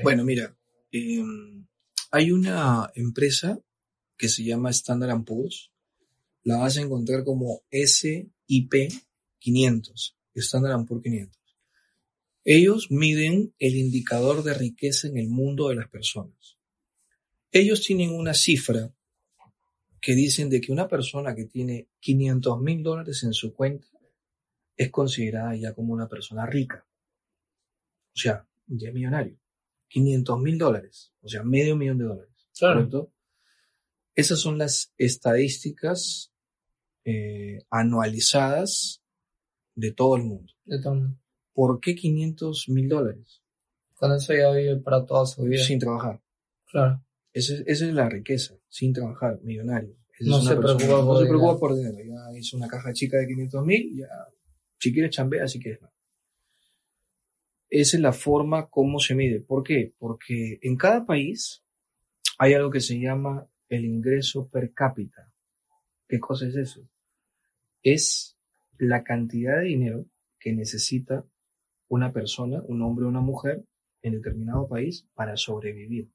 Bueno, 0.01 0.23
mira, 0.23 0.57
em, 0.91 1.67
hay 2.11 2.31
una 2.31 2.89
empresa 2.95 3.59
que 4.17 4.29
se 4.29 4.43
llama 4.43 4.71
Standard 4.71 5.23
Poor's. 5.23 5.71
La 6.43 6.57
vas 6.57 6.77
a 6.77 6.81
encontrar 6.81 7.23
como 7.23 7.63
SIP 7.69 8.73
500, 9.39 10.17
Standard 10.33 10.85
Poor's 10.85 11.03
500. 11.03 11.37
Ellos 12.45 12.87
miden 12.89 13.53
el 13.59 13.75
indicador 13.75 14.41
de 14.41 14.53
riqueza 14.53 15.07
en 15.07 15.17
el 15.17 15.27
mundo 15.27 15.67
de 15.67 15.75
las 15.75 15.89
personas. 15.89 16.57
Ellos 17.51 17.81
tienen 17.81 18.11
una 18.11 18.33
cifra 18.33 18.93
que 20.07 20.15
dicen 20.15 20.49
de 20.49 20.61
que 20.61 20.71
una 20.71 20.87
persona 20.87 21.35
que 21.35 21.43
tiene 21.43 21.89
500 21.99 22.61
mil 22.61 22.81
dólares 22.81 23.23
en 23.23 23.33
su 23.33 23.53
cuenta 23.53 23.89
es 24.77 24.89
considerada 24.89 25.53
ya 25.57 25.73
como 25.73 25.91
una 25.91 26.07
persona 26.07 26.45
rica. 26.45 26.87
O 28.15 28.17
sea, 28.17 28.47
ya 28.67 28.89
millonario. 28.93 29.37
500 29.89 30.39
mil 30.39 30.57
dólares, 30.57 31.11
o 31.21 31.27
sea, 31.27 31.43
medio 31.43 31.75
millón 31.75 31.97
de 31.97 32.05
dólares. 32.05 32.49
¿Correcto? 32.57 33.11
Esas 34.15 34.39
son 34.39 34.57
las 34.57 34.93
estadísticas 34.97 36.31
eh, 37.03 37.65
anualizadas 37.69 39.03
de 39.75 39.91
todo 39.91 40.15
el 40.15 40.23
mundo. 40.23 40.53
De 40.63 40.81
todo 40.81 40.93
el 40.93 40.99
mundo. 41.01 41.19
¿Por 41.51 41.81
qué 41.81 41.95
500 41.95 42.69
mil 42.69 42.87
dólares? 42.87 43.41
Con 43.95 44.13
eso 44.13 44.33
ya 44.33 44.51
vive 44.51 44.77
para 44.77 45.05
toda 45.05 45.25
su 45.25 45.43
vida. 45.43 45.65
Sin 45.65 45.79
trabajar. 45.79 46.21
Claro. 46.71 47.03
Esa 47.37 47.53
es, 47.67 47.81
la 47.81 48.09
riqueza, 48.09 48.55
sin 48.67 48.93
trabajar, 48.93 49.39
millonario. 49.43 49.95
no, 50.21 50.41
se 50.41 50.55
preocupa, 50.55 51.03
no 51.03 51.19
se 51.19 51.27
preocupa 51.27 51.59
por 51.59 51.75
dinero. 51.75 51.99
Ya 52.03 52.35
hizo 52.35 52.57
una 52.57 52.67
caja 52.67 52.91
chica 52.93 53.17
de 53.17 53.27
500 53.27 53.63
mil, 53.63 53.95
ya, 53.95 54.07
si 54.79 54.91
quieres 54.91 55.11
chambea, 55.11 55.47
si 55.47 55.59
quieres 55.59 55.79
no. 55.79 55.93
Esa 57.69 57.97
es 57.97 58.01
la 58.01 58.11
forma 58.11 58.69
como 58.69 58.99
se 58.99 59.13
mide. 59.13 59.39
¿Por 59.39 59.61
qué? 59.61 59.93
Porque 59.99 60.57
en 60.63 60.77
cada 60.77 61.05
país 61.05 61.63
hay 62.39 62.55
algo 62.55 62.71
que 62.71 62.81
se 62.81 62.99
llama 62.99 63.47
el 63.69 63.85
ingreso 63.85 64.49
per 64.49 64.73
cápita. 64.73 65.31
¿Qué 66.07 66.19
cosa 66.19 66.47
es 66.47 66.55
eso? 66.55 66.89
Es 67.83 68.35
la 68.79 69.03
cantidad 69.03 69.59
de 69.59 69.65
dinero 69.65 70.05
que 70.39 70.53
necesita 70.53 71.23
una 71.87 72.11
persona, 72.11 72.63
un 72.65 72.81
hombre 72.81 73.05
o 73.05 73.09
una 73.09 73.21
mujer 73.21 73.63
en 74.01 74.13
determinado 74.13 74.67
país 74.67 75.07
para 75.13 75.37
sobrevivir. 75.37 76.09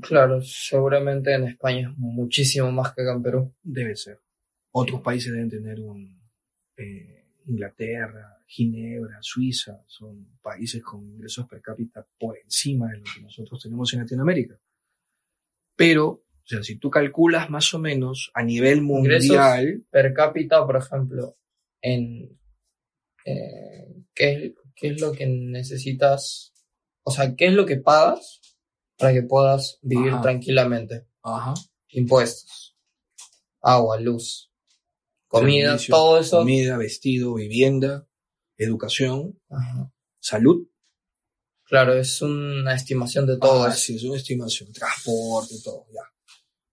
Claro, 0.00 0.40
seguramente 0.42 1.34
en 1.34 1.44
España 1.44 1.90
es 1.90 1.98
muchísimo 1.98 2.70
más 2.70 2.94
que 2.94 3.02
acá 3.02 3.12
en 3.12 3.22
Perú. 3.22 3.54
Debe 3.62 3.96
ser. 3.96 4.20
Otros 4.72 5.00
países 5.00 5.32
deben 5.32 5.50
tener 5.50 5.80
un... 5.80 6.20
Eh, 6.76 7.16
Inglaterra, 7.46 8.38
Ginebra, 8.46 9.18
Suiza, 9.20 9.82
son 9.86 10.38
países 10.40 10.82
con 10.82 11.04
ingresos 11.04 11.48
per 11.48 11.60
cápita 11.60 12.06
por 12.18 12.36
encima 12.38 12.88
de 12.88 12.98
lo 12.98 13.04
que 13.04 13.22
nosotros 13.22 13.60
tenemos 13.62 13.92
en 13.92 14.00
Latinoamérica. 14.00 14.60
Pero, 15.74 16.06
o 16.08 16.44
sea, 16.44 16.62
si 16.62 16.76
tú 16.76 16.90
calculas 16.90 17.50
más 17.50 17.72
o 17.74 17.78
menos 17.78 18.30
a 18.34 18.42
nivel 18.42 18.82
mundial... 18.82 19.84
per 19.90 20.12
cápita, 20.12 20.64
por 20.64 20.76
ejemplo, 20.76 21.36
en... 21.80 22.38
Eh, 23.24 24.04
¿qué, 24.14 24.54
qué 24.74 24.88
es 24.88 25.00
lo 25.00 25.12
que 25.12 25.26
necesitas, 25.26 26.52
o 27.02 27.10
sea, 27.10 27.34
qué 27.36 27.46
es 27.46 27.52
lo 27.52 27.66
que 27.66 27.76
pagas 27.76 28.39
para 29.00 29.12
que 29.14 29.22
puedas 29.22 29.78
vivir 29.82 30.12
Ajá. 30.12 30.22
tranquilamente. 30.22 31.06
Ajá. 31.22 31.54
Impuestos, 31.88 32.76
agua, 33.60 33.98
luz, 33.98 34.52
comida, 35.26 35.76
todo 35.88 36.20
eso. 36.20 36.38
Comida, 36.38 36.76
vestido, 36.76 37.34
vivienda, 37.34 38.06
educación, 38.56 39.40
Ajá. 39.48 39.92
salud. 40.20 40.68
Claro, 41.64 41.94
es 41.94 42.20
una 42.22 42.74
estimación 42.74 43.26
de 43.26 43.38
todo 43.38 43.64
Ah, 43.64 43.68
eso. 43.68 43.78
sí, 43.78 43.96
es 43.96 44.04
una 44.04 44.16
estimación. 44.16 44.72
Transporte, 44.72 45.54
todo, 45.64 45.86
ya. 45.92 46.02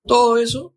Todo 0.06 0.38
eso, 0.38 0.76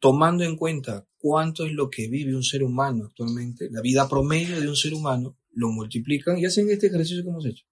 tomando 0.00 0.44
en 0.44 0.56
cuenta 0.56 1.06
cuánto 1.18 1.64
es 1.64 1.72
lo 1.72 1.88
que 1.88 2.08
vive 2.08 2.34
un 2.36 2.42
ser 2.42 2.62
humano 2.62 3.06
actualmente, 3.06 3.68
la 3.70 3.80
vida 3.80 4.08
promedio 4.08 4.60
de 4.60 4.68
un 4.68 4.76
ser 4.76 4.92
humano, 4.94 5.38
lo 5.52 5.68
multiplican 5.68 6.36
y 6.38 6.44
hacen 6.44 6.68
este 6.70 6.88
ejercicio 6.88 7.22
que 7.22 7.28
hemos 7.30 7.46
hecho. 7.46 7.64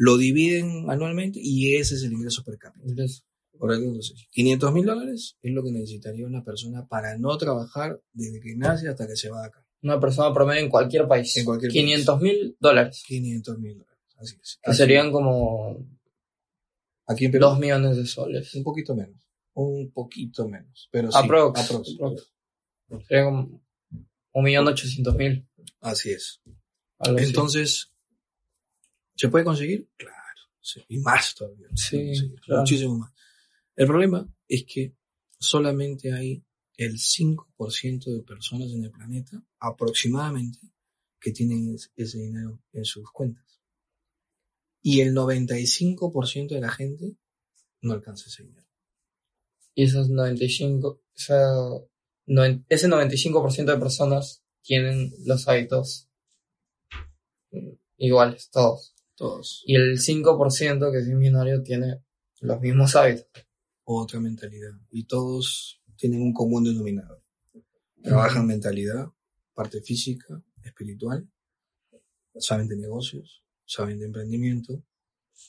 Lo 0.00 0.16
dividen 0.16 0.88
anualmente 0.88 1.40
y 1.42 1.74
ese 1.74 1.96
es 1.96 2.04
el 2.04 2.12
ingreso 2.12 2.44
per 2.44 2.56
cápita. 2.56 2.86
Entonces, 2.86 3.24
Por 3.58 3.72
ahí 3.72 3.82
entonces, 3.82 4.14
500 4.30 4.72
mil 4.72 4.86
dólares 4.86 5.36
es 5.42 5.52
lo 5.52 5.64
que 5.64 5.72
necesitaría 5.72 6.24
una 6.24 6.44
persona 6.44 6.86
para 6.86 7.18
no 7.18 7.36
trabajar 7.36 8.00
desde 8.12 8.40
que 8.40 8.54
nace 8.54 8.88
hasta 8.88 9.08
que 9.08 9.16
se 9.16 9.28
va 9.28 9.40
de 9.40 9.46
acá. 9.48 9.66
Una 9.82 9.98
persona 9.98 10.32
promedio 10.32 10.60
en 10.62 10.68
cualquier 10.70 11.08
país. 11.08 11.36
En 11.36 11.44
cualquier 11.44 11.72
500 11.72 12.20
mil 12.20 12.56
dólares. 12.60 13.02
500 13.08 13.58
mil 13.58 13.78
dólares. 13.78 13.98
Así 14.16 14.36
es. 14.40 14.60
Que 14.62 14.74
serían 14.74 15.10
como 15.10 15.84
aquí 17.08 17.24
en 17.24 17.32
Perú, 17.32 17.46
2 17.46 17.58
millones 17.58 17.96
de 17.96 18.06
soles. 18.06 18.54
un 18.54 18.62
poquito 18.62 18.94
menos. 18.94 19.20
Un 19.54 19.90
poquito 19.90 20.48
menos. 20.48 20.88
Pero 20.92 21.10
sí, 21.10 21.18
Aprox. 21.20 21.60
aprox. 21.60 21.94
Aprox. 21.94 22.32
Serían 23.08 23.24
como 23.24 23.60
un 24.32 24.44
millón 24.44 24.68
ochocientos 24.68 25.16
mil. 25.16 25.44
Así 25.80 26.10
es. 26.12 26.40
algo. 26.98 27.18
Entonces, 27.18 27.90
¿se 29.18 29.28
puede 29.28 29.44
conseguir? 29.44 29.88
Claro. 29.96 30.14
sí, 30.60 30.80
Y 30.88 30.98
más 30.98 31.34
todavía. 31.34 31.68
Sí, 31.74 32.12
claro. 32.44 32.60
Muchísimo 32.62 32.98
más. 32.98 33.12
El 33.76 33.86
problema 33.86 34.26
es 34.48 34.64
que 34.64 34.94
solamente 35.38 36.12
hay 36.12 36.42
el 36.76 36.98
5% 36.98 38.12
de 38.12 38.22
personas 38.22 38.70
en 38.72 38.84
el 38.84 38.90
planeta, 38.90 39.42
aproximadamente, 39.58 40.58
que 41.20 41.32
tienen 41.32 41.74
es- 41.74 41.90
ese 41.96 42.18
dinero 42.18 42.62
en 42.72 42.84
sus 42.84 43.10
cuentas. 43.10 43.60
Y 44.82 45.00
el 45.00 45.12
95% 45.12 46.54
de 46.54 46.60
la 46.60 46.70
gente 46.70 47.16
no 47.82 47.92
alcanza 47.94 48.26
ese 48.28 48.44
dinero. 48.44 48.66
Y 49.74 49.84
esos 49.84 50.08
95, 50.08 50.88
o 50.88 51.02
sea, 51.14 51.48
noven- 52.26 52.64
ese 52.68 52.88
95% 52.88 53.72
de 53.72 53.78
personas 53.78 54.44
tienen 54.62 55.12
los 55.24 55.46
hábitos 55.48 56.08
mm, 57.50 57.70
iguales, 57.98 58.50
todos. 58.50 58.94
Todos. 59.18 59.64
Y 59.66 59.74
el 59.74 59.98
5% 59.98 60.92
que 60.92 60.98
es 60.98 61.06
millonario 61.08 61.60
tiene 61.64 62.04
los 62.40 62.60
mismos 62.60 62.94
hábitos. 62.94 63.26
Otra 63.82 64.20
mentalidad. 64.20 64.70
Y 64.90 65.04
todos 65.04 65.82
tienen 65.96 66.22
un 66.22 66.32
común 66.32 66.62
denominador. 66.62 67.20
Trabajan 68.00 68.46
mentalidad, 68.46 69.08
parte 69.54 69.82
física, 69.82 70.40
espiritual, 70.62 71.28
saben 72.36 72.68
de 72.68 72.76
negocios, 72.76 73.42
saben 73.64 73.98
de 73.98 74.06
emprendimiento, 74.06 74.84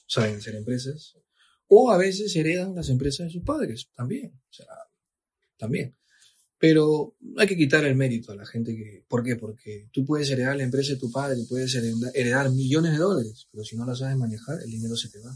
saben 0.08 0.38
hacer 0.38 0.56
empresas, 0.56 1.16
o 1.68 1.92
a 1.92 1.98
veces 1.98 2.36
heredan 2.36 2.74
las 2.74 2.90
empresas 2.90 3.28
de 3.28 3.34
sus 3.34 3.44
padres, 3.44 3.92
también, 3.94 4.34
o 4.34 4.54
sea, 4.54 4.66
también. 5.58 5.96
Pero 6.60 7.16
hay 7.38 7.48
que 7.48 7.56
quitar 7.56 7.86
el 7.86 7.96
mérito 7.96 8.32
a 8.34 8.36
la 8.36 8.46
gente 8.46 8.76
que, 8.76 9.04
¿por 9.08 9.24
qué? 9.24 9.38
Porque 9.38 9.88
tú 9.94 10.06
puedes 10.06 10.30
heredar 10.30 10.58
la 10.58 10.64
empresa 10.64 10.94
de 10.94 11.00
tu 11.00 11.10
padre, 11.12 11.38
puedes 11.48 11.74
heredar, 11.74 12.12
heredar 12.14 12.50
millones 12.52 12.92
de 12.92 12.98
dólares, 12.98 13.48
pero 13.52 13.64
si 13.64 13.78
no 13.78 13.86
la 13.86 13.96
sabes 13.96 14.18
manejar, 14.18 14.60
el 14.62 14.70
dinero 14.70 14.96
se 14.98 15.10
te 15.10 15.20
va. 15.20 15.32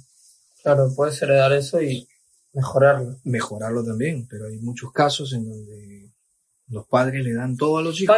Claro, 0.61 0.91
puedes 0.95 1.21
heredar 1.21 1.53
eso 1.53 1.81
y 1.81 2.07
mejorarlo. 2.53 3.19
Mejorarlo 3.23 3.83
también, 3.85 4.27
pero 4.29 4.47
hay 4.47 4.57
muchos 4.59 4.91
casos 4.91 5.31
en 5.33 5.47
donde 5.49 6.11
los 6.67 6.87
padres 6.87 7.23
le 7.23 7.33
dan 7.33 7.55
todo 7.55 7.77
a 7.77 7.81
los 7.83 7.99
hijos. 8.01 8.15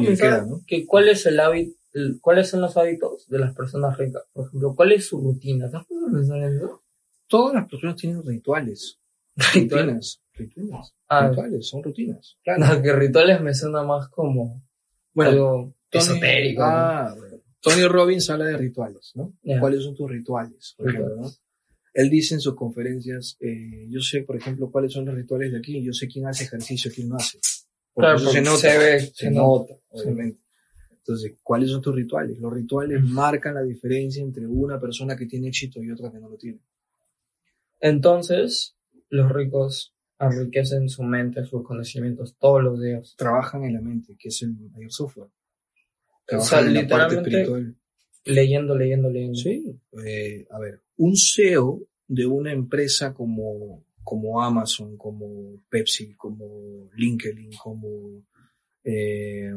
Y 0.00 0.06
queda, 0.16 0.46
¿no? 0.46 0.62
que 0.66 0.86
cuál 0.86 1.08
es 1.08 1.26
el 1.26 1.40
hábito, 1.40 1.76
el- 1.92 2.18
cuáles 2.20 2.48
son 2.48 2.60
los 2.62 2.76
hábitos 2.76 3.26
de 3.28 3.38
las 3.40 3.54
personas 3.54 3.96
ricas. 3.98 4.22
Por 4.32 4.46
ejemplo, 4.46 4.74
¿cuál 4.74 4.92
es 4.92 5.06
su 5.06 5.20
rutina? 5.20 5.66
¿Estás 5.66 5.84
pensar 6.12 6.38
en 6.38 6.56
eso? 6.56 6.82
Todas 7.26 7.54
las 7.54 7.68
personas 7.68 7.96
tienen 7.96 8.22
rituales. 8.24 8.98
Rutinas. 9.36 10.20
Rutinas. 10.38 10.94
Ah, 11.08 11.28
Rituales, 11.28 11.66
son 11.68 11.82
rutinas. 11.82 12.36
no, 12.58 12.82
que 12.82 12.92
rituales 12.92 13.40
me 13.40 13.54
suena 13.54 13.82
más 13.82 14.08
como 14.08 14.62
Bueno, 15.14 15.30
algo 15.30 15.74
Tony- 15.90 16.02
esotérico. 16.04 16.62
Ah. 16.64 17.14
Tony 17.60 17.86
Robbins 17.88 18.30
habla 18.30 18.44
de 18.46 18.56
rituales, 18.56 19.12
¿no? 19.16 19.34
¿Cuáles 19.60 19.82
son 19.82 19.94
tus 19.96 20.08
rituales? 20.10 20.74
Ejemplo, 20.78 21.16
¿no? 21.16 21.30
Él 21.94 22.08
dice 22.10 22.34
en 22.34 22.40
sus 22.40 22.54
conferencias, 22.54 23.36
eh, 23.40 23.86
yo 23.88 24.00
sé, 24.00 24.22
por 24.22 24.36
ejemplo, 24.36 24.70
cuáles 24.70 24.92
son 24.92 25.04
los 25.06 25.14
rituales 25.16 25.50
de 25.50 25.58
aquí, 25.58 25.82
yo 25.82 25.92
sé 25.92 26.06
quién 26.06 26.26
hace 26.26 26.44
ejercicio, 26.44 26.92
quién 26.94 27.08
no 27.08 27.16
hace. 27.16 27.38
Porque 27.92 28.04
Claro, 28.06 28.16
eso 28.16 28.24
porque 28.26 28.38
se 28.38 28.44
nota, 28.44 28.58
se 28.58 28.78
ve, 28.78 29.00
se 29.00 29.14
se 29.14 29.30
nota, 29.32 29.74
obviamente. 29.90 30.40
Entonces, 30.92 31.34
¿cuáles 31.42 31.70
son 31.70 31.80
tus 31.82 31.94
rituales? 31.96 32.38
Los 32.38 32.52
rituales 32.52 33.02
marcan 33.02 33.54
la 33.54 33.62
diferencia 33.62 34.22
entre 34.22 34.46
una 34.46 34.78
persona 34.78 35.16
que 35.16 35.26
tiene 35.26 35.48
éxito 35.48 35.82
y 35.82 35.90
otra 35.90 36.12
que 36.12 36.18
no 36.20 36.28
lo 36.28 36.36
tiene. 36.36 36.60
Entonces, 37.80 38.76
los 39.08 39.32
ricos 39.32 39.94
enriquecen 40.20 40.88
su 40.88 41.02
mente, 41.02 41.44
sus 41.44 41.62
conocimientos 41.62 42.36
todos 42.38 42.62
los 42.62 42.80
días. 42.80 43.14
Trabajan 43.16 43.64
en 43.64 43.74
la 43.74 43.80
mente, 43.80 44.16
que 44.18 44.28
es 44.28 44.42
el 44.42 44.54
mayor 44.70 44.92
software. 44.92 45.28
O 45.28 46.40
sea, 46.40 46.60
Trabajan 46.60 46.68
en 46.68 46.74
la 46.74 46.88
parte 46.88 47.16
espiritual. 47.16 47.76
Leyendo, 48.24 48.76
leyendo, 48.76 49.10
leyendo. 49.10 49.38
Sí, 49.38 49.80
eh, 50.04 50.46
a 50.50 50.58
ver, 50.58 50.82
un 50.96 51.14
CEO 51.16 51.86
de 52.06 52.26
una 52.26 52.52
empresa 52.52 53.14
como, 53.14 53.84
como 54.02 54.42
Amazon, 54.42 54.96
como 54.96 55.62
Pepsi, 55.70 56.14
como 56.14 56.90
LinkedIn, 56.94 57.50
como, 57.62 58.24
eh, 58.84 59.52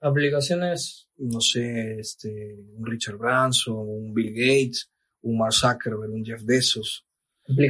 Aplicaciones, 0.00 1.08
no 1.16 1.40
sé, 1.40 1.98
este, 1.98 2.58
un 2.76 2.84
Richard 2.84 3.16
Branson, 3.16 3.88
un 3.88 4.12
Bill 4.12 4.34
Gates, 4.34 4.90
un 5.22 5.38
Mark 5.38 5.54
Zuckerberg, 5.54 6.12
un 6.12 6.22
Jeff 6.22 6.44
Bezos. 6.44 7.06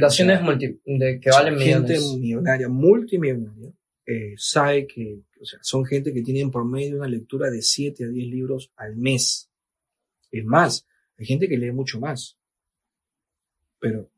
Sea, 0.09 0.41
multi- 0.41 0.79
de 0.85 1.19
que 1.19 1.29
valen 1.29 1.59
gente 1.59 1.93
millones. 1.93 2.17
millonaria, 2.19 2.69
multimillonaria, 2.69 3.73
eh, 4.05 4.33
sabe 4.37 4.87
que, 4.87 5.21
o 5.41 5.45
sea, 5.45 5.59
son 5.61 5.85
gente 5.85 6.13
que 6.13 6.21
tienen 6.21 6.51
por 6.51 6.65
medio 6.65 6.97
una 6.97 7.07
lectura 7.07 7.49
de 7.49 7.61
7 7.61 8.05
a 8.05 8.07
10 8.07 8.27
libros 8.27 8.71
al 8.75 8.95
mes. 8.95 9.49
Es 10.31 10.45
más, 10.45 10.87
hay 11.17 11.25
gente 11.25 11.47
que 11.49 11.57
lee 11.57 11.71
mucho 11.71 11.99
más. 11.99 12.37
Pero 13.79 14.09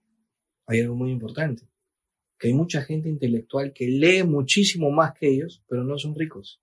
hay 0.68 0.82
algo 0.82 0.96
muy 0.96 1.12
importante, 1.12 1.68
que 2.38 2.48
hay 2.50 2.54
mucha 2.54 2.82
gente 2.84 3.10
intelectual 3.10 3.74
que 3.74 3.88
lee 3.88 4.24
muchísimo 4.24 4.92
más 4.92 5.14
que 5.18 5.28
ellos, 5.30 5.64
pero 5.68 5.84
no 5.84 5.98
son 5.98 6.16
ricos. 6.16 6.62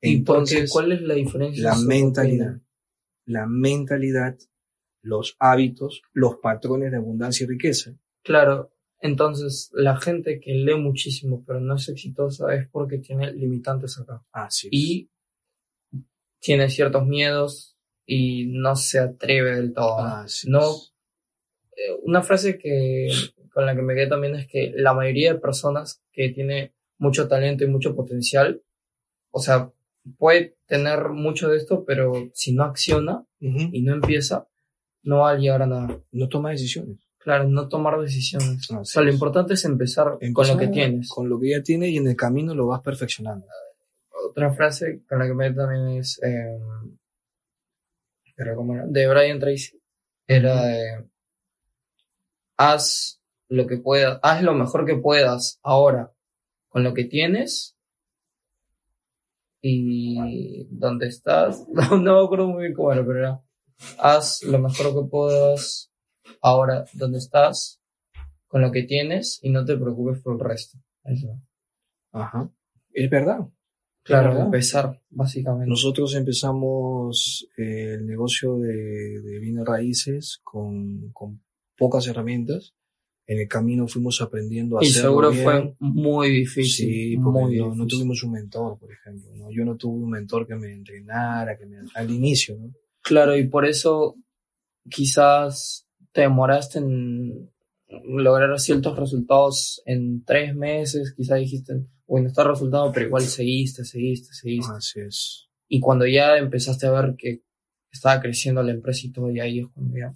¿Y 0.00 0.18
por 0.18 0.36
qué? 0.36 0.54
Entonces, 0.56 0.70
cuál 0.70 0.92
es 0.92 1.00
la 1.02 1.14
diferencia? 1.14 1.62
la 1.64 1.76
mentalidad, 1.78 2.60
la 3.24 3.46
mentalidad, 3.46 4.38
los 5.06 5.36
hábitos, 5.38 6.02
los 6.12 6.36
patrones 6.36 6.90
de 6.90 6.98
abundancia 6.98 7.44
y 7.44 7.48
riqueza, 7.48 7.92
Claro, 8.22 8.72
entonces 9.00 9.70
la 9.72 9.96
gente 9.96 10.40
que 10.40 10.52
lee 10.54 10.74
muchísimo 10.74 11.44
pero 11.46 11.60
no 11.60 11.76
es 11.76 11.88
exitosa 11.88 12.52
es 12.54 12.68
porque 12.68 12.98
tiene 12.98 13.32
limitantes 13.32 13.98
acá. 14.00 14.24
así 14.32 14.66
es. 14.66 14.72
Y 14.72 15.10
tiene 16.40 16.68
ciertos 16.68 17.06
miedos 17.06 17.76
y 18.04 18.46
no 18.46 18.74
se 18.74 18.98
atreve 18.98 19.56
del 19.56 19.72
todo. 19.72 19.98
¿no? 19.98 20.04
Así 20.06 20.50
no 20.50 20.60
es. 20.60 20.94
eh, 21.76 21.92
una 22.02 22.22
frase 22.22 22.58
que 22.58 23.08
con 23.52 23.64
la 23.64 23.74
que 23.76 23.82
me 23.82 23.94
quedé 23.94 24.08
también 24.08 24.34
es 24.34 24.46
que 24.48 24.72
la 24.74 24.92
mayoría 24.92 25.32
de 25.34 25.40
personas 25.40 26.02
que 26.12 26.28
tiene 26.30 26.74
mucho 26.98 27.28
talento 27.28 27.64
y 27.64 27.68
mucho 27.68 27.94
potencial, 27.94 28.62
o 29.30 29.40
sea, 29.40 29.72
puede 30.18 30.56
tener 30.66 31.08
mucho 31.10 31.48
de 31.48 31.58
esto, 31.58 31.84
pero 31.84 32.30
si 32.34 32.52
no 32.52 32.64
acciona 32.64 33.24
y 33.38 33.82
no 33.82 33.94
empieza, 33.94 34.48
no 35.06 35.20
va 35.20 35.30
a 35.30 35.36
llegar 35.36 35.62
a 35.62 35.66
nada. 35.66 36.00
no 36.12 36.28
toma 36.28 36.50
decisiones. 36.50 36.98
Claro, 37.18 37.48
no 37.48 37.68
tomar 37.68 38.00
decisiones. 38.00 38.70
O 38.70 38.84
sea, 38.84 39.02
lo 39.02 39.10
importante 39.10 39.54
es 39.54 39.64
empezar, 39.64 40.18
con 40.32 40.46
lo 40.46 40.56
que 40.56 40.68
tienes. 40.68 41.08
Con 41.08 41.28
lo 41.28 41.40
que 41.40 41.50
ya 41.50 41.62
tienes 41.62 41.90
y 41.90 41.96
en 41.96 42.08
el 42.08 42.16
camino 42.16 42.54
lo 42.54 42.66
vas 42.66 42.82
perfeccionando. 42.82 43.46
Otra 44.28 44.52
frase 44.52 45.02
con 45.08 45.18
la 45.18 45.26
que 45.26 45.34
me 45.34 45.52
también 45.52 45.98
es 45.98 46.20
eh, 46.22 46.58
de 48.36 49.08
Brian 49.08 49.40
Tracy. 49.40 49.80
Era 50.26 50.66
de 50.66 51.08
haz 52.56 53.20
lo 53.48 53.66
que 53.66 53.78
puedas, 53.78 54.18
haz 54.22 54.42
lo 54.42 54.54
mejor 54.54 54.86
que 54.86 54.96
puedas 54.96 55.60
ahora 55.62 56.12
con 56.68 56.82
lo 56.82 56.94
que 56.94 57.04
tienes 57.04 57.76
y 59.62 60.66
donde 60.70 61.08
estás. 61.08 61.66
No, 61.68 61.96
no 61.98 62.20
me 62.20 62.24
acuerdo 62.24 62.48
muy 62.48 62.62
bien 62.62 62.74
cómo 62.74 62.92
era, 62.92 63.04
pero 63.04 63.18
era 63.18 63.45
haz 63.98 64.42
lo 64.42 64.58
mejor 64.58 64.94
que 64.94 65.08
puedas 65.10 65.90
ahora 66.40 66.84
donde 66.92 67.18
estás 67.18 67.80
con 68.46 68.62
lo 68.62 68.72
que 68.72 68.84
tienes 68.84 69.38
y 69.42 69.50
no 69.50 69.64
te 69.64 69.76
preocupes 69.76 70.20
por 70.22 70.34
el 70.34 70.40
resto. 70.40 70.78
Eso. 71.04 71.40
Ajá. 72.12 72.50
Es 72.92 73.10
verdad. 73.10 73.40
Claro, 74.02 74.28
¿verdad? 74.30 74.44
empezar, 74.46 75.02
básicamente. 75.10 75.68
Nosotros 75.68 76.14
empezamos 76.14 77.48
eh, 77.58 77.96
el 77.98 78.06
negocio 78.06 78.56
de, 78.58 79.20
de 79.20 79.38
bienes 79.40 79.66
raíces 79.66 80.40
con, 80.44 81.10
con 81.12 81.42
pocas 81.76 82.06
herramientas. 82.06 82.74
En 83.26 83.40
el 83.40 83.48
camino 83.48 83.88
fuimos 83.88 84.20
aprendiendo 84.22 84.78
a 84.78 84.84
y 84.84 84.86
hacerlo 84.86 85.08
seguro 85.08 85.30
bien. 85.32 85.44
fue 85.44 85.76
muy 85.80 86.30
difícil. 86.30 86.86
Sí, 86.86 87.16
porque 87.16 87.40
muy 87.40 87.58
no, 87.58 87.74
no 87.74 87.86
tuvimos 87.88 88.22
un 88.22 88.30
mentor, 88.30 88.78
por 88.78 88.92
ejemplo. 88.92 89.34
¿no? 89.34 89.50
Yo 89.50 89.64
no 89.64 89.76
tuve 89.76 90.04
un 90.04 90.10
mentor 90.10 90.46
que 90.46 90.54
me 90.54 90.72
entrenara, 90.72 91.58
que 91.58 91.66
me 91.66 91.78
al 91.94 92.10
inicio, 92.10 92.56
¿no? 92.56 92.72
Claro, 93.06 93.36
y 93.36 93.46
por 93.46 93.66
eso 93.66 94.16
quizás 94.90 95.86
te 96.10 96.22
demoraste 96.22 96.80
en 96.80 97.52
lograr 98.04 98.58
ciertos 98.58 98.98
resultados 98.98 99.80
en 99.86 100.24
tres 100.24 100.56
meses, 100.56 101.14
quizás 101.16 101.38
dijiste, 101.38 101.86
bueno, 102.04 102.26
está 102.26 102.42
resultado, 102.42 102.90
pero 102.90 103.06
igual 103.06 103.22
seguiste, 103.22 103.84
seguiste, 103.84 104.34
seguiste. 104.34 104.72
Así 104.76 105.00
es. 105.00 105.48
Y 105.68 105.78
cuando 105.78 106.04
ya 106.04 106.36
empezaste 106.36 106.88
a 106.88 106.90
ver 106.90 107.14
que 107.16 107.44
estaba 107.92 108.20
creciendo 108.20 108.60
la 108.64 108.72
empresa 108.72 109.06
y 109.06 109.12
todo, 109.12 109.30
y 109.30 109.38
ahí 109.38 109.60
es 109.60 109.68
cuando 109.68 109.96
ya... 109.96 110.12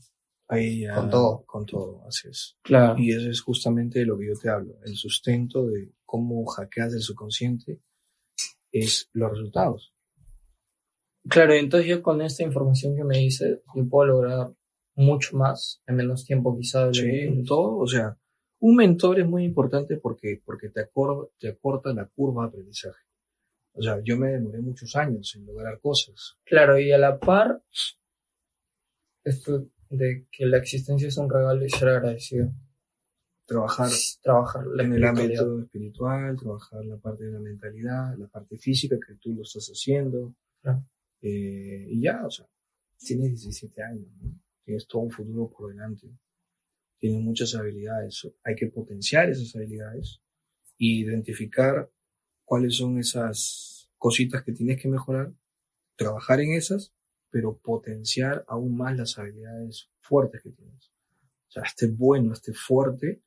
Ahí 0.48 0.80
ya, 0.80 0.96
Con 0.96 1.10
todo. 1.10 1.44
Con 1.46 1.66
todo, 1.66 2.04
así 2.08 2.26
es. 2.28 2.56
Claro. 2.62 2.98
Y 2.98 3.12
eso 3.12 3.30
es 3.30 3.40
justamente 3.40 4.00
de 4.00 4.06
lo 4.06 4.18
que 4.18 4.26
yo 4.26 4.34
te 4.34 4.48
hablo. 4.48 4.78
El 4.84 4.96
sustento 4.96 5.64
de 5.68 5.92
cómo 6.04 6.44
hackeas 6.44 6.92
el 6.94 7.02
subconsciente 7.02 7.80
es 8.72 9.08
los 9.12 9.30
resultados. 9.30 9.94
Claro, 11.28 11.52
entonces 11.52 11.88
yo 11.88 12.02
con 12.02 12.22
esta 12.22 12.42
información 12.42 12.96
que 12.96 13.04
me 13.04 13.18
dices, 13.18 13.60
yo 13.74 13.88
puedo 13.88 14.06
lograr 14.06 14.52
mucho 14.94 15.36
más 15.36 15.82
en 15.86 15.96
menos 15.96 16.24
tiempo 16.24 16.56
quizás. 16.56 16.92
de 16.92 17.28
Sí, 17.32 17.44
todo, 17.46 17.76
o 17.78 17.86
sea, 17.86 18.16
un 18.60 18.76
mentor 18.76 19.20
es 19.20 19.26
muy 19.26 19.44
importante 19.44 19.96
porque, 19.96 20.40
porque 20.44 20.68
te, 20.70 20.80
acor- 20.80 21.30
te 21.38 21.48
acorta 21.50 21.92
la 21.92 22.06
curva 22.06 22.42
de 22.44 22.48
aprendizaje. 22.48 23.04
O 23.72 23.82
sea, 23.82 24.00
yo 24.02 24.16
me 24.18 24.28
demoré 24.32 24.60
muchos 24.60 24.96
años 24.96 25.34
en 25.36 25.46
lograr 25.46 25.78
cosas. 25.80 26.36
Claro, 26.44 26.78
y 26.78 26.90
a 26.90 26.98
la 26.98 27.18
par, 27.18 27.62
esto 29.24 29.66
de 29.88 30.26
que 30.30 30.46
la 30.46 30.58
existencia 30.58 31.08
es 31.08 31.16
un 31.18 31.30
regalo 31.30 31.64
y 31.64 31.70
ser 31.70 31.88
agradecido. 31.88 32.50
Trabajar 33.46 33.90
Trabajar 34.22 34.64
la 34.66 34.84
en 34.84 34.92
el 34.94 35.04
ámbito 35.04 35.60
espiritual, 35.60 36.36
trabajar 36.36 36.84
la 36.84 36.96
parte 36.98 37.24
de 37.24 37.32
la 37.32 37.40
mentalidad, 37.40 38.16
la 38.16 38.28
parte 38.28 38.56
física 38.58 38.96
que 39.04 39.14
tú 39.16 39.34
lo 39.34 39.42
estás 39.42 39.66
haciendo. 39.68 40.34
Claro. 40.62 40.84
Eh, 41.22 41.86
y 41.90 42.02
ya, 42.02 42.24
o 42.24 42.30
sea, 42.30 42.46
tienes 42.98 43.30
17 43.30 43.82
años, 43.82 44.08
¿no? 44.22 44.38
tienes 44.64 44.86
todo 44.86 45.02
un 45.02 45.10
futuro 45.10 45.50
por 45.50 45.70
delante, 45.70 46.08
tienes 46.98 47.20
muchas 47.22 47.54
habilidades, 47.54 48.28
hay 48.44 48.54
que 48.54 48.68
potenciar 48.68 49.28
esas 49.30 49.54
habilidades 49.56 50.20
y 50.76 51.00
identificar 51.02 51.90
cuáles 52.44 52.76
son 52.76 52.98
esas 52.98 53.90
cositas 53.98 54.42
que 54.42 54.52
tienes 54.52 54.80
que 54.80 54.88
mejorar, 54.88 55.32
trabajar 55.96 56.40
en 56.40 56.52
esas, 56.54 56.94
pero 57.30 57.58
potenciar 57.58 58.44
aún 58.48 58.76
más 58.76 58.96
las 58.96 59.18
habilidades 59.18 59.90
fuertes 60.00 60.42
que 60.42 60.50
tienes. 60.50 60.90
O 61.48 61.52
sea, 61.52 61.62
esté 61.64 61.86
bueno, 61.86 62.32
esté 62.32 62.52
fuerte 62.52 63.22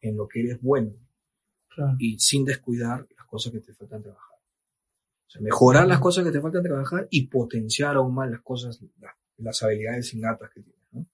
en 0.00 0.16
lo 0.16 0.28
que 0.28 0.40
eres 0.40 0.60
bueno 0.60 0.94
Claro. 1.68 1.96
y 1.98 2.18
sin 2.18 2.44
descuidar 2.44 3.06
las 3.16 3.26
cosas 3.26 3.52
que 3.52 3.60
te 3.60 3.72
faltan 3.72 4.02
trabajar. 4.02 4.27
O 5.28 5.30
sea, 5.30 5.42
mejorar 5.42 5.86
las 5.86 6.00
cosas 6.00 6.24
que 6.24 6.30
te 6.32 6.40
faltan 6.40 6.62
trabajar 6.62 7.06
y 7.10 7.26
potenciar 7.28 7.96
aún 7.96 8.14
más 8.14 8.30
las 8.30 8.40
cosas, 8.40 8.80
la- 8.98 9.14
las 9.36 9.62
habilidades 9.62 10.12
innatas 10.14 10.50
que 10.50 10.62
tienes. 10.62 10.82
¿no? 10.92 11.06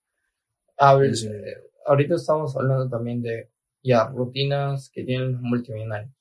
Habl- 0.79 1.31
eh, 1.31 1.57
ahorita 1.87 2.15
estamos 2.15 2.57
hablando 2.57 2.89
también 2.89 3.21
de 3.23 3.51
ya 3.83 4.07
rutinas 4.09 4.89
que 4.91 5.05
tienen 5.05 5.33
los 5.33 5.43
multimillonarios. 5.43 6.15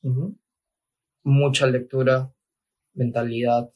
Mucha 1.24 1.68
lectura, 1.68 2.34
mentalidad. 2.94 3.72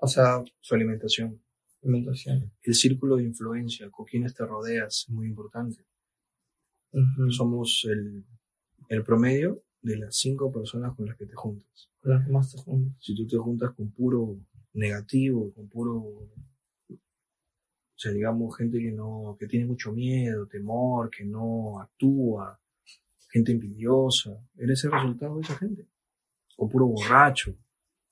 O 0.00 0.06
sea, 0.08 0.42
Su 0.60 0.74
alimentación, 0.74 1.42
alimentación. 1.82 2.52
el 2.62 2.74
círculo 2.74 3.16
de 3.16 3.24
influencia, 3.24 3.88
con 3.90 4.04
quienes 4.04 4.34
te 4.34 4.44
rodeas, 4.44 5.04
es 5.06 5.10
muy 5.10 5.26
importante. 5.28 5.86
Somos 7.30 7.86
el, 7.88 8.24
el 8.88 9.02
promedio 9.04 9.62
de 9.86 9.96
las 9.98 10.16
cinco 10.16 10.50
personas 10.50 10.96
con 10.96 11.06
las 11.06 11.16
que 11.16 11.26
te 11.26 11.34
juntas. 11.34 11.90
Con 12.00 12.10
las 12.12 12.26
que 12.26 12.32
más 12.32 12.50
te 12.52 12.58
juntas. 12.58 12.96
Si 13.00 13.14
tú 13.14 13.26
te 13.26 13.36
juntas 13.36 13.70
con 13.76 13.90
puro 13.92 14.36
negativo, 14.72 15.52
con 15.54 15.68
puro, 15.68 15.94
o 16.90 16.98
sea, 17.94 18.10
digamos, 18.12 18.56
gente 18.56 18.78
que 18.78 18.90
no, 18.90 19.36
que 19.38 19.46
tiene 19.46 19.64
mucho 19.66 19.92
miedo, 19.92 20.46
temor, 20.48 21.08
que 21.10 21.24
no 21.24 21.80
actúa, 21.80 22.60
gente 23.30 23.52
envidiosa, 23.52 24.36
eres 24.56 24.82
el 24.84 24.90
resultado 24.92 25.36
de 25.36 25.42
esa 25.42 25.56
gente. 25.56 25.86
Con 26.56 26.68
puro 26.68 26.86
borracho, 26.86 27.54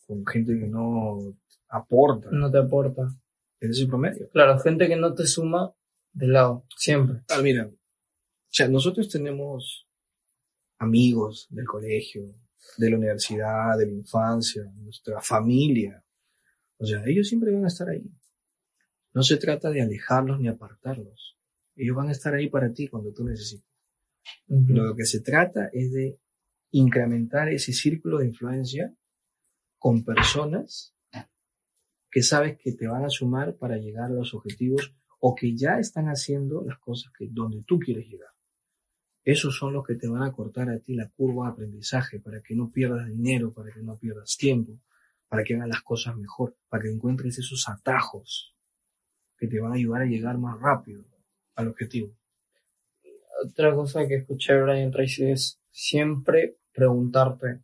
con 0.06 0.24
gente 0.26 0.56
que 0.58 0.66
no 0.68 1.36
aporta, 1.68 2.30
No 2.30 2.50
te 2.52 2.58
aporta. 2.58 3.08
eres 3.60 3.80
el 3.80 3.88
promedio. 3.88 4.30
Claro, 4.30 4.58
gente 4.60 4.86
que 4.86 4.96
no 4.96 5.12
te 5.12 5.26
suma 5.26 5.74
de 6.12 6.28
lado, 6.28 6.64
siempre. 6.76 7.22
Ah, 7.30 7.40
mira, 7.42 7.66
o 7.66 7.72
sea, 8.56 8.68
nosotros 8.68 9.08
tenemos 9.08 9.83
amigos 10.78 11.46
del 11.50 11.66
colegio, 11.66 12.34
de 12.78 12.90
la 12.90 12.96
universidad, 12.96 13.78
de 13.78 13.86
la 13.86 13.92
infancia, 13.92 14.64
nuestra 14.76 15.20
familia. 15.20 16.04
O 16.78 16.86
sea, 16.86 17.02
ellos 17.06 17.28
siempre 17.28 17.52
van 17.52 17.64
a 17.64 17.68
estar 17.68 17.88
ahí. 17.88 18.10
No 19.12 19.22
se 19.22 19.36
trata 19.36 19.70
de 19.70 19.82
alejarlos 19.82 20.40
ni 20.40 20.48
apartarlos. 20.48 21.38
Ellos 21.76 21.96
van 21.96 22.08
a 22.08 22.12
estar 22.12 22.34
ahí 22.34 22.48
para 22.48 22.72
ti 22.72 22.88
cuando 22.88 23.12
tú 23.12 23.24
necesites. 23.24 23.68
Lo 24.48 24.94
que 24.96 25.04
se 25.04 25.20
trata 25.20 25.68
es 25.72 25.92
de 25.92 26.18
incrementar 26.72 27.48
ese 27.48 27.72
círculo 27.72 28.18
de 28.18 28.26
influencia 28.26 28.96
con 29.78 30.04
personas 30.04 30.94
que 32.10 32.22
sabes 32.22 32.58
que 32.58 32.72
te 32.72 32.86
van 32.86 33.04
a 33.04 33.10
sumar 33.10 33.56
para 33.56 33.76
llegar 33.76 34.10
a 34.10 34.14
los 34.14 34.34
objetivos 34.34 34.94
o 35.20 35.34
que 35.34 35.56
ya 35.56 35.78
están 35.78 36.06
haciendo 36.06 36.64
las 36.64 36.78
cosas 36.78 37.12
que 37.16 37.28
donde 37.30 37.62
tú 37.64 37.78
quieres 37.78 38.06
llegar. 38.06 38.33
Esos 39.24 39.56
son 39.56 39.72
los 39.72 39.86
que 39.86 39.94
te 39.94 40.06
van 40.06 40.22
a 40.22 40.32
cortar 40.32 40.68
a 40.68 40.78
ti 40.78 40.94
la 40.94 41.08
curva 41.08 41.46
de 41.46 41.52
aprendizaje 41.52 42.20
para 42.20 42.42
que 42.42 42.54
no 42.54 42.70
pierdas 42.70 43.08
dinero, 43.08 43.54
para 43.54 43.72
que 43.72 43.80
no 43.80 43.96
pierdas 43.96 44.36
tiempo, 44.36 44.78
para 45.28 45.42
que 45.42 45.54
hagas 45.54 45.68
las 45.68 45.82
cosas 45.82 46.14
mejor, 46.16 46.56
para 46.68 46.82
que 46.82 46.90
encuentres 46.90 47.38
esos 47.38 47.66
atajos 47.68 48.54
que 49.38 49.46
te 49.46 49.60
van 49.60 49.72
a 49.72 49.76
ayudar 49.76 50.02
a 50.02 50.06
llegar 50.06 50.36
más 50.36 50.60
rápido 50.60 51.04
al 51.54 51.68
objetivo. 51.68 52.14
Otra 53.44 53.74
cosa 53.74 54.06
que 54.06 54.16
escuché 54.16 54.60
Brian 54.60 54.90
Tracy 54.90 55.30
es 55.30 55.58
siempre 55.70 56.58
preguntarte, 56.72 57.62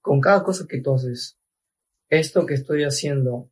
con 0.00 0.20
cada 0.20 0.44
cosa 0.44 0.66
que 0.68 0.80
tú 0.80 0.94
haces, 0.94 1.38
¿esto 2.08 2.46
que 2.46 2.54
estoy 2.54 2.84
haciendo 2.84 3.50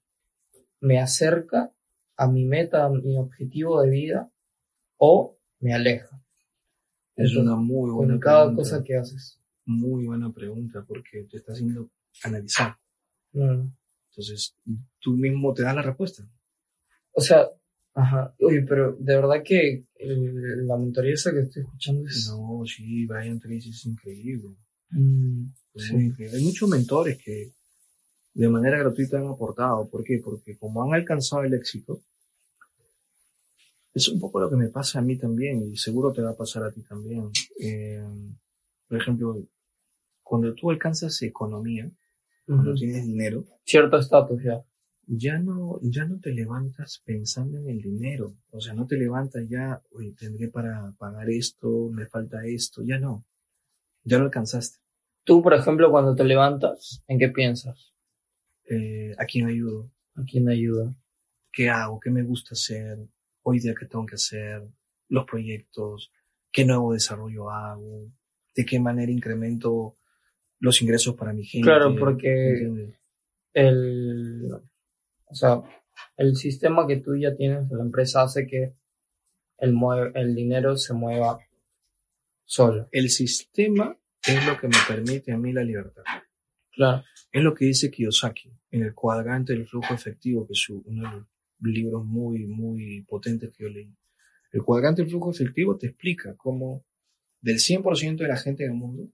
me 0.80 1.00
acerca 1.00 1.72
a 2.16 2.28
mi 2.28 2.44
meta, 2.44 2.84
a 2.84 2.88
mi 2.88 3.18
objetivo 3.18 3.82
de 3.82 3.90
vida 3.90 4.30
o 4.96 5.36
me 5.58 5.74
aleja? 5.74 6.23
Es 7.16 7.30
Entonces, 7.30 7.36
una 7.42 7.56
muy 7.56 7.90
buena 7.90 8.12
Con 8.14 8.20
cada 8.20 8.44
pregunta. 8.46 8.62
cosa 8.62 8.82
que 8.84 8.96
haces. 8.96 9.40
Muy 9.66 10.04
buena 10.06 10.32
pregunta 10.32 10.84
porque 10.86 11.24
te 11.30 11.36
está 11.38 11.52
haciendo 11.52 11.90
analizar. 12.22 12.76
Entonces, 13.32 14.56
tú 15.00 15.12
mismo 15.16 15.52
te 15.54 15.62
das 15.62 15.74
la 15.74 15.82
respuesta. 15.82 16.28
O 17.12 17.20
sea, 17.20 17.48
ajá, 17.94 18.34
oye, 18.40 18.62
pero 18.68 18.96
de 18.98 19.16
verdad 19.16 19.42
que 19.44 19.86
el- 19.96 20.66
la 20.66 20.76
mentoría 20.76 21.14
esa 21.14 21.32
que 21.32 21.40
estoy 21.40 21.62
escuchando 21.62 22.06
es... 22.08 22.28
No, 22.30 22.62
sí, 22.66 23.06
Brian 23.06 23.38
Tracy 23.40 23.70
es 23.70 23.86
increíble. 23.86 24.56
Mm, 24.90 25.46
Es 25.74 25.84
sí. 25.84 25.94
increíble. 25.94 26.36
Hay 26.38 26.44
muchos 26.44 26.68
mentores 26.68 27.18
que 27.24 27.52
de 28.34 28.48
manera 28.48 28.78
gratuita 28.78 29.18
han 29.18 29.28
aportado. 29.28 29.88
¿Por 29.88 30.02
qué? 30.04 30.20
Porque 30.22 30.56
como 30.56 30.82
han 30.82 30.92
alcanzado 30.94 31.44
el 31.44 31.54
éxito, 31.54 32.02
es 33.94 34.08
un 34.08 34.18
poco 34.18 34.40
lo 34.40 34.50
que 34.50 34.56
me 34.56 34.68
pasa 34.68 34.98
a 34.98 35.02
mí 35.02 35.16
también 35.16 35.62
y 35.62 35.76
seguro 35.76 36.12
te 36.12 36.20
va 36.20 36.30
a 36.30 36.36
pasar 36.36 36.64
a 36.64 36.72
ti 36.72 36.82
también. 36.82 37.30
Eh, 37.60 38.02
por 38.88 39.00
ejemplo, 39.00 39.46
cuando 40.22 40.52
tú 40.54 40.70
alcanzas 40.70 41.22
economía, 41.22 41.90
cuando 42.46 42.74
tienes 42.74 43.06
dinero, 43.06 43.44
Cierto 43.64 43.96
estatus 43.98 44.42
ya. 44.42 44.64
ya 45.06 45.38
no, 45.38 45.78
ya 45.80 46.04
no 46.04 46.18
te 46.18 46.32
levantas 46.32 47.00
pensando 47.04 47.58
en 47.58 47.70
el 47.70 47.80
dinero. 47.80 48.34
O 48.50 48.60
sea, 48.60 48.74
no 48.74 48.86
te 48.86 48.96
levantas 48.96 49.48
ya, 49.48 49.80
oye, 49.92 50.12
tendré 50.18 50.48
para 50.48 50.92
pagar 50.98 51.30
esto, 51.30 51.88
me 51.90 52.06
falta 52.06 52.44
esto, 52.44 52.82
ya 52.82 52.98
no. 52.98 53.24
Ya 54.02 54.18
lo 54.18 54.24
alcanzaste. 54.24 54.78
Tú, 55.22 55.40
por 55.40 55.54
ejemplo, 55.54 55.90
cuando 55.90 56.14
te 56.14 56.24
levantas, 56.24 57.02
¿en 57.06 57.18
qué 57.18 57.28
piensas? 57.28 57.94
Eh, 58.68 59.14
¿A 59.18 59.24
quién 59.24 59.46
ayudo? 59.46 59.90
¿A 60.16 60.22
quién 60.24 60.48
ayuda? 60.48 60.94
¿Qué 61.52 61.70
hago? 61.70 62.00
¿Qué 62.00 62.10
me 62.10 62.22
gusta 62.22 62.50
hacer? 62.52 62.98
Hoy 63.44 63.60
día 63.60 63.74
qué 63.78 63.86
tengo 63.86 64.04
que 64.06 64.14
hacer, 64.16 64.62
los 65.08 65.24
proyectos, 65.26 66.10
qué 66.50 66.64
nuevo 66.64 66.92
desarrollo 66.92 67.50
hago, 67.50 68.10
de 68.54 68.64
qué 68.64 68.80
manera 68.80 69.12
incremento 69.12 69.96
los 70.60 70.80
ingresos 70.82 71.14
para 71.14 71.32
mi 71.32 71.44
gente. 71.44 71.66
Claro, 71.66 71.94
porque-. 71.96 72.92
El, 73.52 74.50
o 75.26 75.34
sea, 75.34 75.62
el 76.16 76.34
sistema 76.36 76.86
que 76.86 76.96
tú 76.96 77.14
ya 77.16 77.36
tienes 77.36 77.70
en 77.70 77.78
la 77.78 77.84
empresa 77.84 78.22
hace 78.22 78.46
que 78.46 78.74
el, 79.58 79.74
el 80.14 80.34
dinero 80.34 80.76
se 80.76 80.92
mueva 80.94 81.38
solo. 82.44 82.88
El 82.92 83.10
sistema 83.10 83.96
es 84.26 84.46
lo 84.46 84.58
que 84.58 84.68
me 84.68 84.76
permite 84.88 85.32
a 85.32 85.38
mí 85.38 85.52
la 85.52 85.62
libertad. 85.62 86.02
Claro. 86.72 87.04
Es 87.30 87.42
lo 87.42 87.54
que 87.54 87.66
dice 87.66 87.90
Kiyosaki 87.90 88.50
en 88.70 88.82
el 88.82 88.94
cuadrante 88.94 89.52
del 89.52 89.66
flujo 89.66 89.94
efectivo, 89.94 90.46
que 90.46 90.54
es 90.54 90.58
su- 90.60 90.82
uno 90.86 91.10
de 91.10 91.16
los 91.18 91.26
libros 91.60 92.04
muy, 92.04 92.46
muy 92.46 93.02
potentes 93.02 93.50
que 93.52 93.64
yo 93.64 93.68
leí. 93.70 93.92
El 94.52 94.62
cuadrante 94.62 95.02
del 95.02 95.10
flujo 95.10 95.30
efectivo 95.30 95.76
te 95.76 95.88
explica 95.88 96.34
cómo 96.36 96.84
del 97.40 97.56
100% 97.56 98.16
de 98.16 98.28
la 98.28 98.36
gente 98.36 98.62
del 98.64 98.72
mundo, 98.74 99.08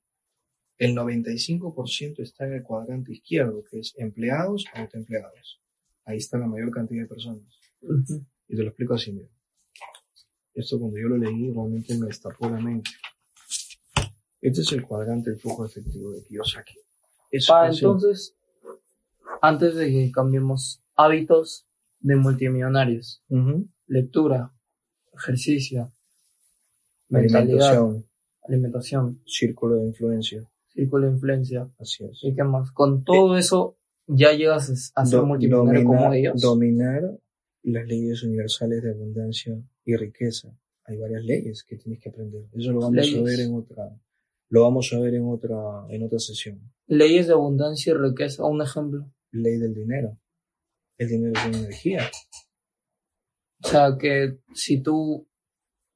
el 0.79 0.94
95% 0.94 2.20
está 2.20 2.46
en 2.46 2.55
el 2.55 2.62
cuadrante 2.62 3.12
izquierdo, 3.12 3.62
que 3.70 3.81
es 3.81 3.92
empleados, 3.98 4.64
autoempleados. 4.74 5.61
Ahí 6.05 6.16
está 6.18 6.38
la 6.38 6.46
mayor 6.46 6.70
cantidad 6.70 7.03
de 7.03 7.09
personas. 7.09 7.42
Y 8.48 8.57
te 8.57 8.62
lo 8.62 8.68
explico 8.68 8.94
así, 8.94 9.12
mira. 9.12 9.29
Esto 10.55 10.79
cuando 10.81 10.98
yo 10.98 11.09
lo 11.09 11.16
leí 11.16 11.50
realmente 11.53 11.96
me 11.98 12.07
destapó 12.07 12.48
la 12.48 12.61
mente. 12.61 12.90
Este 14.40 14.62
es 14.62 14.72
el 14.72 14.83
cuadrante 14.83 15.31
del 15.31 15.38
flujo 15.40 15.64
efectivo 15.66 16.12
de 16.12 16.22
Kiyosaki. 16.24 16.74
Eso 17.31 17.53
el- 17.64 17.74
entonces, 17.74 18.35
antes 19.42 19.74
de 19.74 19.90
que 19.90 20.11
cambiemos 20.12 20.83
hábitos 20.96 21.66
de 22.00 22.16
multimillonarios, 22.16 23.22
lectura, 23.86 24.52
ejercicio, 25.14 25.90
Alimentación, 27.12 28.04
alimentación, 28.46 29.20
círculo 29.26 29.76
de 29.76 29.86
influencia. 29.86 30.48
círculo 30.68 31.06
de 31.06 31.12
influencia, 31.14 31.68
Así 31.78 32.04
es. 32.04 32.20
¿y 32.22 32.34
qué 32.34 32.44
más? 32.44 32.70
Con 32.70 33.02
todo 33.04 33.36
eso, 33.36 33.76
ya 34.06 34.32
llegas 34.32 34.92
a 34.94 35.06
ser 35.06 35.22
multimillonario 35.22 35.84
como 35.84 35.98
dominar, 35.98 36.16
ellos. 36.16 36.40
dominar 36.40 37.18
las 37.62 37.86
leyes 37.86 38.22
universales 38.22 38.82
de 38.82 38.90
abundancia 38.92 39.60
y 39.84 39.96
riqueza. 39.96 40.56
Hay 40.84 40.98
varias 40.98 41.24
leyes 41.24 41.64
que 41.64 41.76
tienes 41.76 42.00
que 42.00 42.08
aprender. 42.10 42.44
Eso 42.52 42.72
lo 42.72 42.80
vamos 42.80 43.12
a 43.14 43.22
ver 43.22 43.40
en 43.40 43.54
otra, 43.54 44.00
lo 44.48 44.62
vamos 44.62 44.92
a 44.92 45.00
ver 45.00 45.14
en 45.14 45.26
otra, 45.26 45.84
en 45.88 46.02
otra 46.04 46.18
sesión. 46.20 46.60
Leyes 46.86 47.26
de 47.26 47.32
abundancia 47.32 47.92
y 47.92 47.96
riqueza, 47.96 48.44
un 48.44 48.62
ejemplo. 48.62 49.12
Ley 49.32 49.58
del 49.58 49.74
dinero. 49.74 50.16
El 51.00 51.08
dinero 51.08 51.32
es 51.40 51.46
una 51.46 51.58
energía. 51.58 52.10
O 53.64 53.68
sea, 53.68 53.96
que 53.98 54.38
si 54.54 54.82
tú 54.82 55.26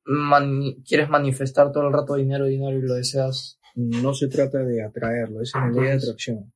mani- 0.06 0.82
quieres 0.82 1.08
manifestar 1.10 1.72
todo 1.72 1.86
el 1.88 1.92
rato 1.92 2.14
dinero, 2.14 2.46
dinero 2.46 2.78
y 2.78 2.82
lo 2.82 2.94
deseas, 2.94 3.58
No 3.76 4.14
se 4.14 4.28
trata 4.28 4.58
de 4.62 4.82
atraerlo, 4.84 5.40
es 5.42 5.52
una 5.54 5.66
ley 5.66 5.74
de 5.74 5.80
Entonces- 5.86 6.08
atracción. 6.08 6.52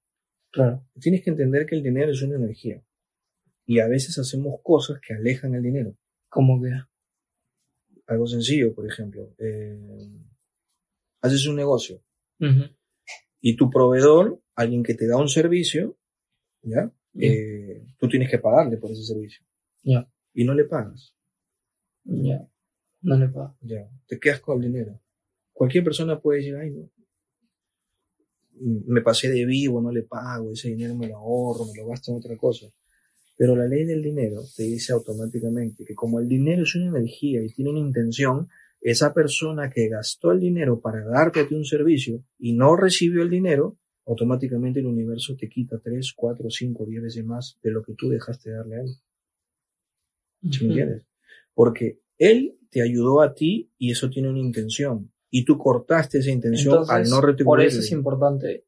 claro. 0.53 0.87
Tienes 1.01 1.23
que 1.25 1.31
entender 1.31 1.67
que 1.67 1.75
el 1.77 1.83
dinero 1.83 2.13
es 2.13 2.23
una 2.23 2.37
energía. 2.37 2.83
Y 3.67 3.81
a 3.81 3.89
veces 3.89 4.17
hacemos 4.19 4.61
cosas 4.63 5.01
que 5.07 5.15
alejan 5.15 5.55
el 5.55 5.63
dinero. 5.63 5.97
Como 6.31 6.63
que, 6.63 6.71
Algo 8.07 8.27
sencillo, 8.27 8.75
por 8.75 8.87
ejemplo. 8.91 9.35
eh, 9.39 10.09
haces 11.21 11.47
un 11.49 11.57
negocio 11.57 12.03
y 13.41 13.57
tu 13.57 13.69
proveedor, 13.69 14.41
alguien 14.55 14.83
que 14.85 14.95
te 14.95 15.07
da 15.09 15.17
un 15.19 15.29
servicio, 15.29 15.99
¿ya? 16.63 16.91
Eh, 17.15 17.87
tú 17.99 18.09
tienes 18.09 18.31
que 18.31 18.39
pagarle 18.39 18.77
por 18.77 18.91
ese 18.91 19.03
servicio. 19.03 19.45
Ya. 19.83 20.09
Y 20.35 20.45
no 20.45 20.55
le 20.55 20.65
pagas. 20.65 21.15
ya, 22.05 22.49
no 23.03 23.17
le 23.17 23.29
pago. 23.29 23.57
Ya. 23.63 23.89
Te 24.07 24.19
quedas 24.19 24.41
con 24.41 24.63
el 24.63 24.71
dinero. 24.71 25.01
Cualquier 25.53 25.85
persona 25.85 26.21
puede 26.21 26.39
decir, 26.39 26.57
ay, 26.57 26.71
no. 26.71 26.91
Me 28.87 29.03
pasé 29.03 29.31
de 29.31 29.45
vivo, 29.45 29.81
no 29.81 29.93
le 29.93 30.03
pago, 30.03 30.53
ese 30.53 30.69
dinero 30.69 30.97
me 30.97 31.07
lo 31.07 31.17
ahorro, 31.17 31.65
me 31.67 31.81
lo 31.81 31.87
gasto 31.87 32.11
en 32.11 32.19
otra 32.19 32.37
cosa. 32.37 32.67
Pero 33.37 33.55
la 33.55 33.69
ley 33.69 33.85
del 33.85 34.03
dinero 34.03 34.43
te 34.57 34.65
dice 34.65 34.93
automáticamente 34.93 35.85
que 35.85 35.95
como 35.95 36.19
el 36.19 36.27
dinero 36.27 36.65
es 36.65 36.75
una 36.75 36.99
energía 36.99 37.41
y 37.41 37.53
tiene 37.53 37.71
una 37.71 37.79
intención, 37.79 38.49
esa 38.81 39.15
persona 39.15 39.71
que 39.71 39.89
gastó 39.89 40.33
el 40.33 40.41
dinero 40.41 40.81
para 40.81 41.05
darte 41.05 41.47
un 41.55 41.65
servicio 41.65 42.25
y 42.39 42.55
no 42.55 42.77
recibió 42.77 43.23
el 43.23 43.31
dinero, 43.31 43.79
automáticamente 44.09 44.81
el 44.81 44.87
universo 44.87 45.37
te 45.37 45.49
quita 45.49 45.79
3, 45.79 46.13
4, 46.17 46.51
5, 46.51 46.87
10 46.87 47.03
veces 47.03 47.25
más 47.25 47.59
de 47.63 47.71
lo 47.71 47.83
que 47.83 47.95
tú 47.95 48.09
dejaste 48.09 48.51
de 48.51 48.57
darle 48.57 48.77
a 48.77 48.81
él. 48.81 48.97
¿Sí 50.51 50.65
me 50.65 50.71
entiendes? 50.71 51.07
Porque 51.53 52.01
él 52.17 52.59
te 52.71 52.81
ayudó 52.83 53.21
a 53.21 53.35
ti 53.35 53.71
y 53.77 53.93
eso 53.93 54.09
tiene 54.09 54.31
una 54.31 54.39
intención. 54.39 55.13
Y 55.31 55.45
tú 55.45 55.59
cortaste 55.59 56.19
esa 56.19 56.31
intención 56.31 56.73
Entonces, 56.73 56.95
al 56.95 57.11
no 57.11 57.17
por 57.17 57.27
retribuirle. 57.27 57.67
eso 57.67 57.81
es 57.81 57.93
importante 57.93 58.65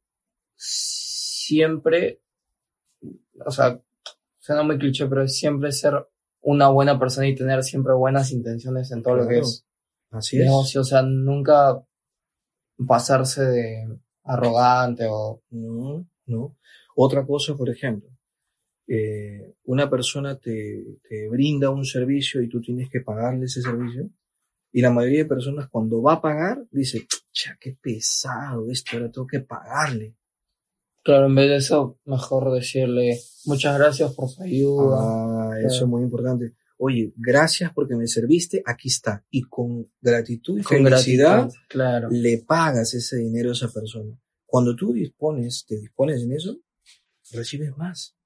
siempre, 0.56 2.20
o 3.44 3.50
sea, 3.50 3.80
suena 4.38 4.62
muy 4.62 4.78
cliché, 4.78 5.06
pero 5.06 5.22
es 5.22 5.34
siempre 5.34 5.72
ser 5.72 5.94
una 6.42 6.68
buena 6.68 6.98
persona 6.98 7.28
y 7.28 7.34
tener 7.34 7.64
siempre 7.64 7.94
buenas 7.94 8.30
intenciones 8.30 8.90
en 8.92 9.02
todo 9.02 9.16
lo 9.16 9.28
que 9.28 9.38
es 9.38 9.64
Así 10.10 10.38
es. 10.38 10.44
negocio, 10.44 10.82
o 10.82 10.84
sea, 10.84 11.00
nunca 11.02 11.82
pasarse 12.86 13.42
de 13.42 13.98
arrogante 14.34 15.06
o 15.08 15.42
No, 15.50 16.06
no. 16.26 16.56
Otra 16.96 17.24
cosa, 17.26 17.54
por 17.56 17.68
ejemplo, 17.70 18.08
eh, 18.86 19.54
una 19.64 19.88
persona 19.88 20.36
te, 20.38 20.98
te 21.08 21.28
brinda 21.28 21.70
un 21.70 21.84
servicio 21.84 22.42
y 22.42 22.48
tú 22.48 22.60
tienes 22.60 22.88
que 22.90 23.00
pagarle 23.00 23.46
ese 23.46 23.62
servicio. 23.62 24.10
Y 24.72 24.82
la 24.82 24.90
mayoría 24.90 25.24
de 25.24 25.28
personas 25.28 25.68
cuando 25.68 26.00
va 26.02 26.14
a 26.14 26.20
pagar 26.20 26.64
dice, 26.70 27.06
cha, 27.32 27.56
qué 27.60 27.76
pesado 27.80 28.70
esto, 28.70 28.96
ahora 28.96 29.10
tengo 29.10 29.26
que 29.26 29.40
pagarle. 29.40 30.14
claro, 31.02 31.26
en 31.26 31.34
vez 31.34 31.48
de 31.48 31.56
eso, 31.56 31.98
mejor 32.04 32.52
decirle 32.52 33.18
muchas 33.46 33.78
gracias 33.78 34.12
por 34.14 34.28
su 34.28 34.42
ayuda. 34.42 34.98
Ah, 35.00 35.50
eso 35.58 35.68
Claro. 35.68 35.84
es 35.84 35.88
muy 35.88 36.02
importante. 36.02 36.52
Oye, 36.82 37.12
gracias 37.14 37.72
porque 37.74 37.94
me 37.94 38.06
serviste, 38.06 38.62
aquí 38.64 38.88
está. 38.88 39.22
Y 39.28 39.42
con 39.42 39.92
gratitud 40.00 40.58
y 40.58 40.62
con 40.62 40.82
felicidad 40.82 41.42
gratitud, 41.42 41.58
claro. 41.68 42.08
le 42.10 42.38
pagas 42.38 42.94
ese 42.94 43.18
dinero 43.18 43.50
a 43.50 43.52
esa 43.52 43.68
persona. 43.68 44.18
Cuando 44.46 44.74
tú 44.74 44.94
dispones, 44.94 45.66
te 45.68 45.78
dispones 45.78 46.22
en 46.22 46.32
eso, 46.32 46.58
recibes 47.32 47.76
más. 47.76 48.16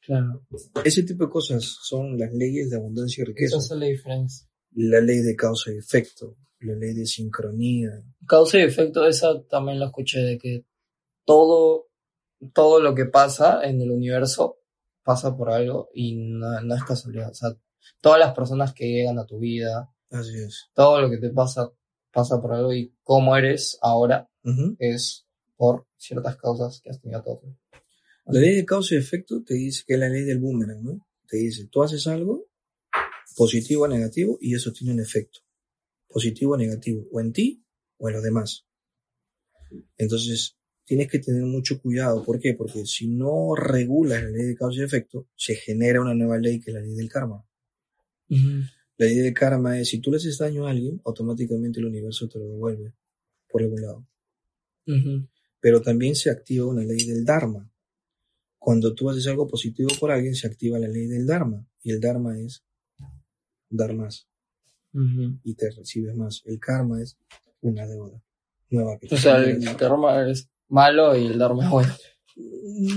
Claro. 0.00 0.44
Ese 0.84 1.04
tipo 1.04 1.26
de 1.26 1.30
cosas 1.30 1.62
son 1.62 2.18
las 2.18 2.34
leyes 2.34 2.68
de 2.68 2.76
abundancia 2.76 3.22
y 3.22 3.26
riqueza. 3.26 3.58
Esa 3.58 3.74
es 3.74 3.80
la 3.80 3.86
diferencia. 3.86 4.48
La 4.72 5.00
ley 5.00 5.18
de 5.18 5.36
causa 5.36 5.72
y 5.72 5.78
efecto, 5.78 6.36
la 6.58 6.74
ley 6.74 6.94
de 6.94 7.06
sincronía. 7.06 7.90
Causa 8.26 8.58
y 8.58 8.62
efecto, 8.62 9.06
esa 9.06 9.40
también 9.44 9.78
la 9.78 9.86
escuché, 9.86 10.18
de 10.18 10.36
que 10.36 10.64
todo, 11.24 11.90
todo 12.52 12.80
lo 12.80 12.96
que 12.96 13.04
pasa 13.04 13.62
en 13.62 13.80
el 13.80 13.92
universo 13.92 14.58
pasa 15.04 15.36
por 15.36 15.50
algo 15.50 15.90
y 15.94 16.16
no, 16.16 16.60
no 16.60 16.74
es 16.74 16.82
casualidad. 16.82 17.30
O 17.30 17.34
sea, 17.34 17.56
todas 18.00 18.18
las 18.18 18.34
personas 18.34 18.72
que 18.72 18.86
llegan 18.86 19.18
a 19.18 19.26
tu 19.26 19.38
vida, 19.38 19.92
Así 20.10 20.38
es. 20.38 20.70
todo 20.74 21.00
lo 21.00 21.10
que 21.10 21.18
te 21.18 21.30
pasa, 21.30 21.70
pasa 22.12 22.40
por 22.40 22.52
algo 22.52 22.72
y 22.72 22.94
cómo 23.02 23.36
eres 23.36 23.78
ahora 23.82 24.28
es 24.78 25.26
por 25.56 25.86
ciertas 25.96 26.36
causas 26.36 26.80
que 26.82 26.90
has 26.90 27.00
tenido 27.00 27.22
todo. 27.22 27.42
La 28.26 28.40
ley 28.40 28.56
de 28.56 28.64
causa 28.64 28.94
y 28.94 28.98
efecto 28.98 29.42
te 29.44 29.54
dice 29.54 29.84
que 29.86 29.94
es 29.94 30.00
la 30.00 30.08
ley 30.08 30.22
del 30.22 30.38
boomerang, 30.38 30.82
¿no? 30.82 31.06
Te 31.26 31.36
dice, 31.36 31.66
tú 31.70 31.82
haces 31.82 32.06
algo, 32.06 32.46
positivo 33.36 33.84
o 33.84 33.88
negativo, 33.88 34.38
y 34.40 34.54
eso 34.54 34.72
tiene 34.72 34.94
un 34.94 35.00
efecto. 35.00 35.40
Positivo 36.08 36.54
o 36.54 36.56
negativo, 36.56 37.06
o 37.12 37.20
en 37.20 37.32
ti 37.32 37.64
o 37.98 38.08
en 38.08 38.14
los 38.14 38.22
demás. 38.22 38.66
Entonces, 39.96 40.56
tienes 40.84 41.08
que 41.08 41.18
tener 41.18 41.42
mucho 41.42 41.80
cuidado. 41.80 42.24
¿Por 42.24 42.40
qué? 42.40 42.54
Porque 42.54 42.86
si 42.86 43.08
no 43.08 43.54
regulas 43.54 44.22
la 44.22 44.30
ley 44.30 44.46
de 44.46 44.56
causa 44.56 44.80
y 44.80 44.84
efecto, 44.84 45.28
se 45.36 45.54
genera 45.54 46.00
una 46.00 46.14
nueva 46.14 46.38
ley 46.38 46.60
que 46.60 46.70
es 46.70 46.74
la 46.74 46.80
ley 46.80 46.94
del 46.94 47.10
karma. 47.10 47.46
La 48.28 49.06
ley 49.06 49.16
del 49.16 49.34
karma 49.34 49.78
es, 49.78 49.88
si 49.88 50.00
tú 50.00 50.10
le 50.10 50.16
haces 50.16 50.38
daño 50.38 50.66
a 50.66 50.70
alguien, 50.70 51.00
automáticamente 51.04 51.80
el 51.80 51.86
universo 51.86 52.28
te 52.28 52.38
lo 52.38 52.48
devuelve 52.48 52.94
por 53.48 53.62
algún 53.62 53.82
lado. 53.82 54.06
Pero 55.60 55.82
también 55.82 56.14
se 56.14 56.30
activa 56.30 56.66
una 56.66 56.82
ley 56.82 57.06
del 57.06 57.24
dharma. 57.24 57.70
Cuando 58.58 58.94
tú 58.94 59.08
haces 59.08 59.26
algo 59.26 59.46
positivo 59.46 59.88
por 60.00 60.10
alguien, 60.10 60.34
se 60.34 60.46
activa 60.46 60.78
la 60.78 60.88
ley 60.88 61.06
del 61.06 61.26
dharma. 61.26 61.66
Y 61.82 61.90
el 61.90 62.00
dharma 62.00 62.38
es 62.38 62.64
dar 63.70 63.94
más 63.94 64.28
y 65.44 65.54
te 65.54 65.70
recibes 65.70 66.14
más. 66.16 66.42
El 66.44 66.58
karma 66.58 67.00
es 67.02 67.16
una 67.60 67.86
deuda 67.86 68.22
nueva 68.70 68.98
que 68.98 69.14
O 69.14 69.18
sea, 69.18 69.38
el 69.38 69.76
karma 69.76 70.28
es 70.28 70.48
malo 70.68 71.16
y 71.16 71.26
el 71.26 71.38
dharma 71.38 71.64
es 71.64 71.70
bueno. 71.70 71.94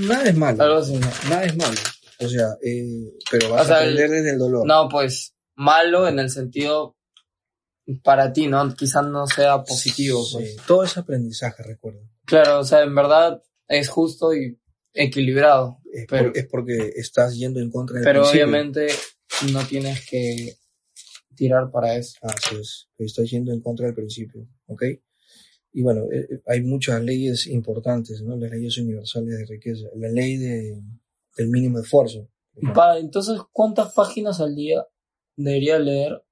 Nada 0.08 0.24
es 0.30 0.38
malo. 0.38 0.64
Algo 0.64 0.78
así, 0.78 0.94
¿no? 0.94 1.08
Nada 1.30 1.44
es 1.46 1.58
malo. 1.58 1.78
O 2.22 2.30
sea, 2.30 2.48
eh, 2.64 3.14
pero 3.30 3.50
vas 3.50 3.64
O 3.64 3.66
sea, 3.68 3.78
a 3.78 3.84
el- 3.84 3.94
aprender 3.94 4.10
desde 4.12 4.32
el 4.32 4.40
dolor. 4.40 4.66
No, 4.68 4.88
pues 4.90 5.36
malo 5.56 6.08
en 6.08 6.20
el 6.20 6.30
sentido 6.30 6.96
para 8.04 8.32
ti, 8.32 8.48
¿no? 8.48 8.74
Quizás 8.76 9.06
no 9.08 9.28
sea 9.28 9.64
positivo. 9.64 10.24
Sí, 10.24 10.34
Pues. 10.38 10.56
Todo 10.68 10.84
es 10.84 10.98
aprendizaje, 10.98 11.64
recuerda. 11.64 12.02
Claro, 12.26 12.60
o 12.60 12.64
sea, 12.64 12.84
en 12.84 12.94
verdad 12.96 13.42
es 13.68 13.90
justo 13.90 14.34
y 14.36 14.60
equilibrado. 14.94 15.80
Es, 15.92 16.06
Pero- 16.10 16.30
por- 16.32 16.38
es 16.38 16.48
porque 16.48 16.94
estás 16.96 17.36
yendo 17.38 17.60
en 17.60 17.70
contra 17.72 17.96
del 17.96 18.04
Pero 18.06 18.22
principio. 18.22 18.46
obviamente 18.46 18.88
no 19.52 19.66
tienes 19.66 20.06
que 20.08 20.56
tirar 21.36 21.72
para 21.72 21.96
eso. 21.96 22.14
Así 22.22 22.56
es, 22.56 22.88
estás 22.98 23.30
yendo 23.30 23.52
en 23.52 23.62
contra 23.62 23.88
del 23.88 23.96
principio, 23.96 24.48
¿ok? 24.68 24.84
Y 25.74 25.82
bueno, 25.82 26.02
eh, 26.12 26.28
eh, 26.30 26.42
hay 26.48 26.62
muchas 26.62 27.02
leyes 27.02 27.48
importantes, 27.48 28.22
¿no? 28.22 28.36
Las 28.38 28.52
leyes 28.52 28.78
universales 28.78 29.38
de 29.40 29.46
riqueza, 29.46 29.88
la 29.96 30.10
ley 30.10 30.38
de, 30.38 30.82
del 31.38 31.50
mínimo 31.50 31.80
esfuerzo. 31.80 32.28
Pa- 32.74 32.98
entonces, 33.00 33.40
¿cuántas 33.52 33.94
páginas 33.94 34.40
al 34.42 34.56
día 34.56 34.86
debería 35.36 35.80
leer 35.80 36.24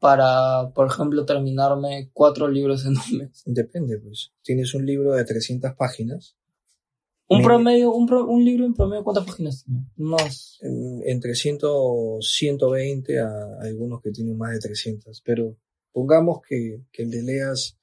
para, 0.00 0.70
por 0.74 0.86
ejemplo, 0.86 1.26
terminarme 1.26 2.10
cuatro 2.14 2.48
libros 2.48 2.84
en 2.86 2.92
un 2.96 3.18
mes? 3.18 3.42
Depende, 3.44 3.98
pues. 3.98 4.32
Tienes 4.42 4.74
un 4.74 4.86
libro 4.86 5.12
de 5.12 5.24
300 5.24 5.74
páginas, 5.74 6.36
Un 7.26 7.38
promedio, 7.42 7.90
un, 7.92 8.06
pro- 8.06 8.26
un 8.26 8.44
libro 8.44 8.64
en 8.66 8.74
promedio, 8.74 9.04
¿cuántas 9.04 9.26
páginas 9.26 9.64
tiene? 9.64 9.80
En- 10.62 11.02
entre 11.06 11.34
100, 11.34 11.58
120 12.20 13.18
a 13.20 13.28
algunos 13.60 14.00
que 14.02 14.10
tienen 14.10 14.36
más 14.38 14.52
de 14.52 14.58
300, 14.60 15.20
pero 15.22 15.56
pongamos 15.92 16.40
que, 16.48 16.80
que 16.92 17.04
le 17.04 17.22
leas 17.22 17.78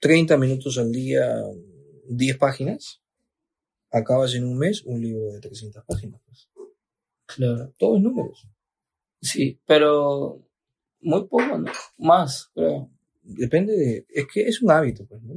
30 0.00 0.36
minutos 0.36 0.78
al 0.78 0.90
día, 0.92 1.42
10 2.08 2.36
páginas, 2.38 3.01
acabas 3.92 4.34
en 4.34 4.44
un 4.44 4.58
mes 4.58 4.82
un 4.84 5.00
libro 5.00 5.32
de 5.32 5.40
300 5.40 5.84
páginas. 5.84 6.20
pues. 6.26 6.48
Claro. 7.26 7.72
Todos 7.78 8.00
números. 8.00 8.46
Sí, 9.20 9.60
pero 9.66 10.42
muy 11.00 11.22
poco, 11.26 11.58
¿no? 11.58 11.70
Más, 11.98 12.50
creo. 12.54 12.90
Depende 13.22 13.74
de... 13.74 14.06
Es 14.08 14.26
que 14.32 14.42
es 14.48 14.62
un 14.62 14.70
hábito, 14.70 15.06
pues, 15.06 15.22
¿no? 15.22 15.34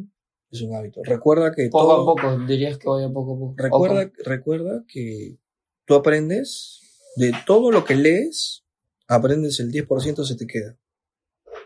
Es 0.51 0.61
un 0.61 0.73
hábito. 0.73 1.01
Recuerda 1.03 1.51
que 1.53 1.69
Poco 1.69 1.87
todo... 1.87 2.01
a 2.01 2.15
poco, 2.15 2.45
dirías 2.45 2.77
que 2.77 2.87
vaya 2.89 3.09
poco 3.09 3.33
a 3.35 3.39
poco. 3.39 3.53
Recuerda, 3.57 4.11
recuerda 4.23 4.85
que 4.87 5.37
tú 5.85 5.93
aprendes 5.95 6.81
de 7.17 7.33
todo 7.45 7.71
lo 7.71 7.85
que 7.85 7.95
lees, 7.95 8.63
aprendes 9.07 9.59
el 9.59 9.71
10% 9.71 10.23
se 10.23 10.35
te 10.35 10.47
queda. 10.47 10.77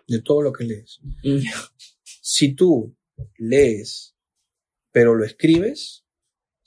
De 0.08 0.22
todo 0.22 0.42
lo 0.42 0.52
que 0.52 0.64
lees. 0.66 1.00
Mm, 1.24 1.40
Si 2.04 2.54
tú 2.54 2.96
lees, 3.38 4.16
pero 4.92 5.16
lo 5.16 5.24
escribes, 5.24 6.04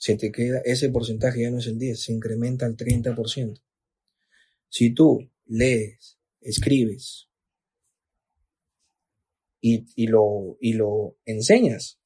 se 0.03 0.17
te 0.17 0.33
queda, 0.33 0.59
ese 0.65 0.89
porcentaje 0.89 1.43
ya 1.43 1.49
no 1.49 1.59
es 1.59 1.67
el 1.67 1.79
10, 1.79 1.97
se 1.97 2.11
incrementa 2.11 2.65
al 2.65 2.75
30%. 2.75 3.61
Si 4.67 4.93
tú 4.93 5.31
lees, 5.45 6.19
escribes 6.41 7.29
y, 9.61 9.85
y, 9.95 10.07
lo, 10.07 10.57
y 10.59 10.73
lo 10.73 11.15
enseñas, 11.23 12.01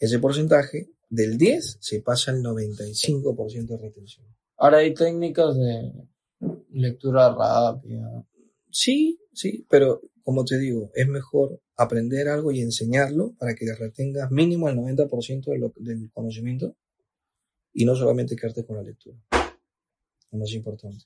ese 0.00 0.18
porcentaje 0.18 0.90
del 1.08 1.38
10 1.38 1.78
se 1.78 2.00
pasa 2.00 2.32
al 2.32 2.42
95% 2.42 3.64
de 3.64 3.76
retención. 3.76 4.26
Ahora 4.56 4.78
hay 4.78 4.92
técnicas 4.92 5.54
de 5.56 5.92
lectura 6.70 7.32
rápida. 7.32 8.26
Sí, 8.72 9.20
sí, 9.32 9.64
pero 9.70 10.02
como 10.22 10.44
te 10.44 10.58
digo, 10.58 10.90
es 10.94 11.06
mejor 11.08 11.60
aprender 11.76 12.28
algo 12.28 12.52
y 12.52 12.60
enseñarlo 12.60 13.32
para 13.38 13.54
que 13.54 13.66
retengas 13.74 14.30
mínimo 14.30 14.68
el 14.68 14.76
90% 14.76 15.50
de 15.50 15.58
lo- 15.58 15.72
del 15.76 16.10
conocimiento 16.12 16.76
y 17.72 17.84
no 17.84 17.94
solamente 17.96 18.36
quedarte 18.36 18.64
con 18.64 18.76
la 18.76 18.82
lectura. 18.82 19.16
Lo 20.30 20.38
más 20.38 20.52
importante. 20.52 21.04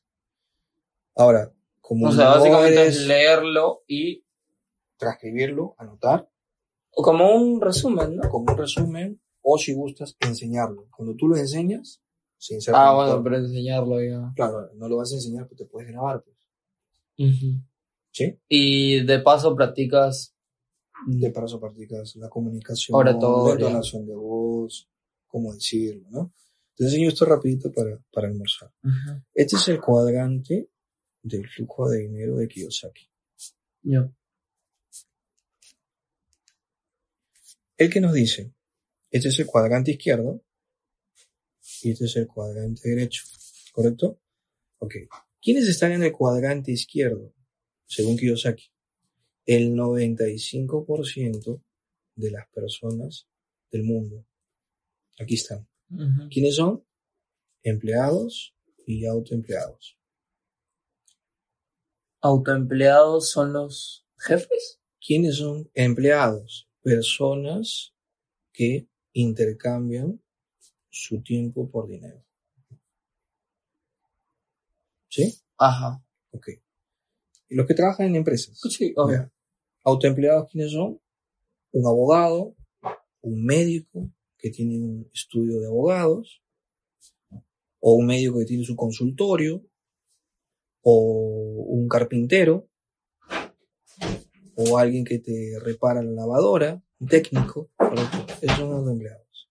Ahora, 1.16 1.52
como 1.80 2.08
O 2.08 2.12
sea, 2.12 2.24
no 2.26 2.30
básicamente 2.32 2.80
eres 2.82 2.96
es 2.96 3.06
leerlo 3.06 3.82
y 3.86 4.24
transcribirlo, 4.98 5.74
anotar, 5.78 6.28
o 6.90 7.02
como 7.02 7.34
un 7.34 7.60
resumen, 7.60 8.16
¿no? 8.16 8.28
como 8.28 8.52
un 8.52 8.58
resumen, 8.58 9.20
o 9.42 9.58
si 9.58 9.74
gustas, 9.74 10.16
enseñarlo. 10.20 10.88
Cuando 10.96 11.14
tú 11.14 11.28
lo 11.28 11.36
enseñas, 11.36 12.02
se 12.38 12.54
inserta 12.54 12.88
Ah, 12.90 12.94
bueno, 12.94 13.22
pero 13.22 13.36
enseñarlo 13.36 14.02
ya. 14.02 14.32
Claro, 14.34 14.70
no 14.74 14.88
lo 14.88 14.96
vas 14.98 15.12
a 15.12 15.16
enseñar, 15.16 15.46
pero 15.46 15.56
te 15.58 15.64
puedes 15.66 15.90
grabar, 15.90 16.22
pues. 16.22 16.36
¿Sí? 18.16 18.34
Y 18.48 19.04
de 19.04 19.18
paso 19.18 19.54
practicas 19.54 20.34
de 21.06 21.30
paso 21.30 21.60
practicas 21.60 22.16
la 22.16 22.30
comunicación, 22.30 22.96
Oratoria. 22.96 23.56
la 23.56 23.66
entonación 23.66 24.06
de 24.06 24.14
voz, 24.14 24.88
cómo 25.26 25.52
decirlo, 25.52 26.08
¿no? 26.08 26.32
Te 26.74 26.84
enseño 26.84 27.10
esto 27.10 27.26
rapidito 27.26 27.70
para, 27.70 28.02
para 28.10 28.28
almorzar. 28.28 28.72
Este 29.34 29.56
es 29.56 29.68
el 29.68 29.82
cuadrante 29.82 30.70
del 31.22 31.46
flujo 31.46 31.90
de 31.90 31.98
dinero 31.98 32.36
de 32.36 32.48
Kiyosaki. 32.48 33.06
Yo. 33.82 34.10
El 37.76 37.92
que 37.92 38.00
nos 38.00 38.14
dice, 38.14 38.54
este 39.10 39.28
es 39.28 39.38
el 39.38 39.44
cuadrante 39.44 39.90
izquierdo 39.90 40.42
y 41.82 41.90
este 41.90 42.06
es 42.06 42.16
el 42.16 42.26
cuadrante 42.26 42.88
derecho, 42.88 43.24
¿correcto? 43.72 44.18
Ok. 44.78 44.94
¿Quiénes 45.42 45.68
están 45.68 45.92
en 45.92 46.02
el 46.02 46.12
cuadrante 46.12 46.72
izquierdo? 46.72 47.35
Según 47.86 48.16
Kiyosaki, 48.16 48.70
el 49.46 49.72
95% 49.74 51.62
de 52.16 52.30
las 52.30 52.48
personas 52.48 53.28
del 53.70 53.84
mundo. 53.84 54.26
Aquí 55.18 55.34
están. 55.34 55.66
¿Quiénes 56.30 56.56
son? 56.56 56.84
Empleados 57.62 58.54
y 58.86 59.06
autoempleados. 59.06 59.98
Autoempleados 62.20 63.30
son 63.30 63.52
los 63.52 64.04
jefes. 64.18 64.80
¿Quiénes 65.00 65.36
son 65.36 65.70
empleados? 65.74 66.68
Personas 66.82 67.94
que 68.52 68.88
intercambian 69.12 70.20
su 70.90 71.22
tiempo 71.22 71.70
por 71.70 71.86
dinero. 71.88 72.24
¿Sí? 75.08 75.40
Ajá. 75.56 76.02
Ok. 76.30 76.48
Y 77.48 77.54
los 77.54 77.66
que 77.66 77.74
trabajan 77.74 78.06
en 78.06 78.16
empresas. 78.16 78.58
Sí, 78.68 78.92
obvio. 78.96 79.30
Autoempleados, 79.84 80.50
¿quiénes 80.50 80.72
son? 80.72 81.00
Un 81.72 81.86
abogado, 81.86 82.56
un 83.20 83.44
médico 83.44 84.10
que 84.36 84.50
tiene 84.50 84.78
un 84.78 85.10
estudio 85.12 85.60
de 85.60 85.66
abogados, 85.66 86.42
o 87.80 87.94
un 87.94 88.06
médico 88.06 88.38
que 88.38 88.44
tiene 88.44 88.64
su 88.64 88.74
consultorio, 88.74 89.64
o 90.82 91.66
un 91.68 91.88
carpintero, 91.88 92.68
o 94.56 94.78
alguien 94.78 95.04
que 95.04 95.18
te 95.18 95.58
repara 95.60 96.02
la 96.02 96.12
lavadora, 96.12 96.82
un 96.98 97.08
técnico, 97.08 97.70
esos 98.40 98.56
son 98.56 98.70
los 98.70 98.92
empleados. 98.92 99.50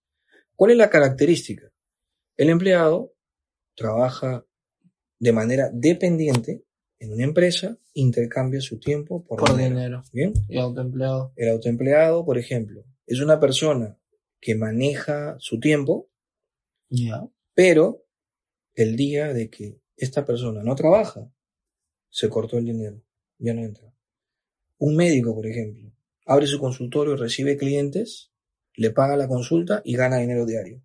¿Cuál 0.54 0.72
es 0.72 0.76
la 0.76 0.90
característica? 0.90 1.72
El 2.36 2.50
empleado 2.50 3.14
trabaja 3.74 4.46
de 5.18 5.32
manera 5.32 5.70
dependiente 5.72 6.65
en 6.98 7.12
una 7.12 7.24
empresa, 7.24 7.78
intercambia 7.94 8.60
su 8.60 8.78
tiempo 8.78 9.24
por, 9.24 9.38
Por 9.38 9.50
dinero. 9.56 9.74
dinero. 9.76 10.02
Bien. 10.12 10.32
Y 10.48 10.58
autoempleado. 10.58 11.32
El 11.36 11.50
autoempleado, 11.50 12.24
por 12.24 12.38
ejemplo, 12.38 12.84
es 13.06 13.20
una 13.20 13.38
persona 13.38 13.98
que 14.40 14.54
maneja 14.54 15.36
su 15.38 15.60
tiempo, 15.60 16.08
Ya. 16.88 17.28
pero 17.54 18.06
el 18.74 18.96
día 18.96 19.32
de 19.32 19.50
que 19.50 19.80
esta 19.96 20.24
persona 20.24 20.62
no 20.62 20.74
trabaja, 20.74 21.30
se 22.10 22.28
cortó 22.28 22.58
el 22.58 22.64
dinero, 22.66 23.02
ya 23.38 23.54
no 23.54 23.62
entra. 23.64 23.92
Un 24.78 24.96
médico, 24.96 25.34
por 25.34 25.46
ejemplo, 25.46 25.92
abre 26.26 26.46
su 26.46 26.58
consultorio, 26.58 27.16
recibe 27.16 27.56
clientes, 27.56 28.30
le 28.74 28.90
paga 28.90 29.16
la 29.16 29.28
consulta 29.28 29.80
y 29.84 29.96
gana 29.96 30.18
dinero 30.18 30.44
diario. 30.44 30.82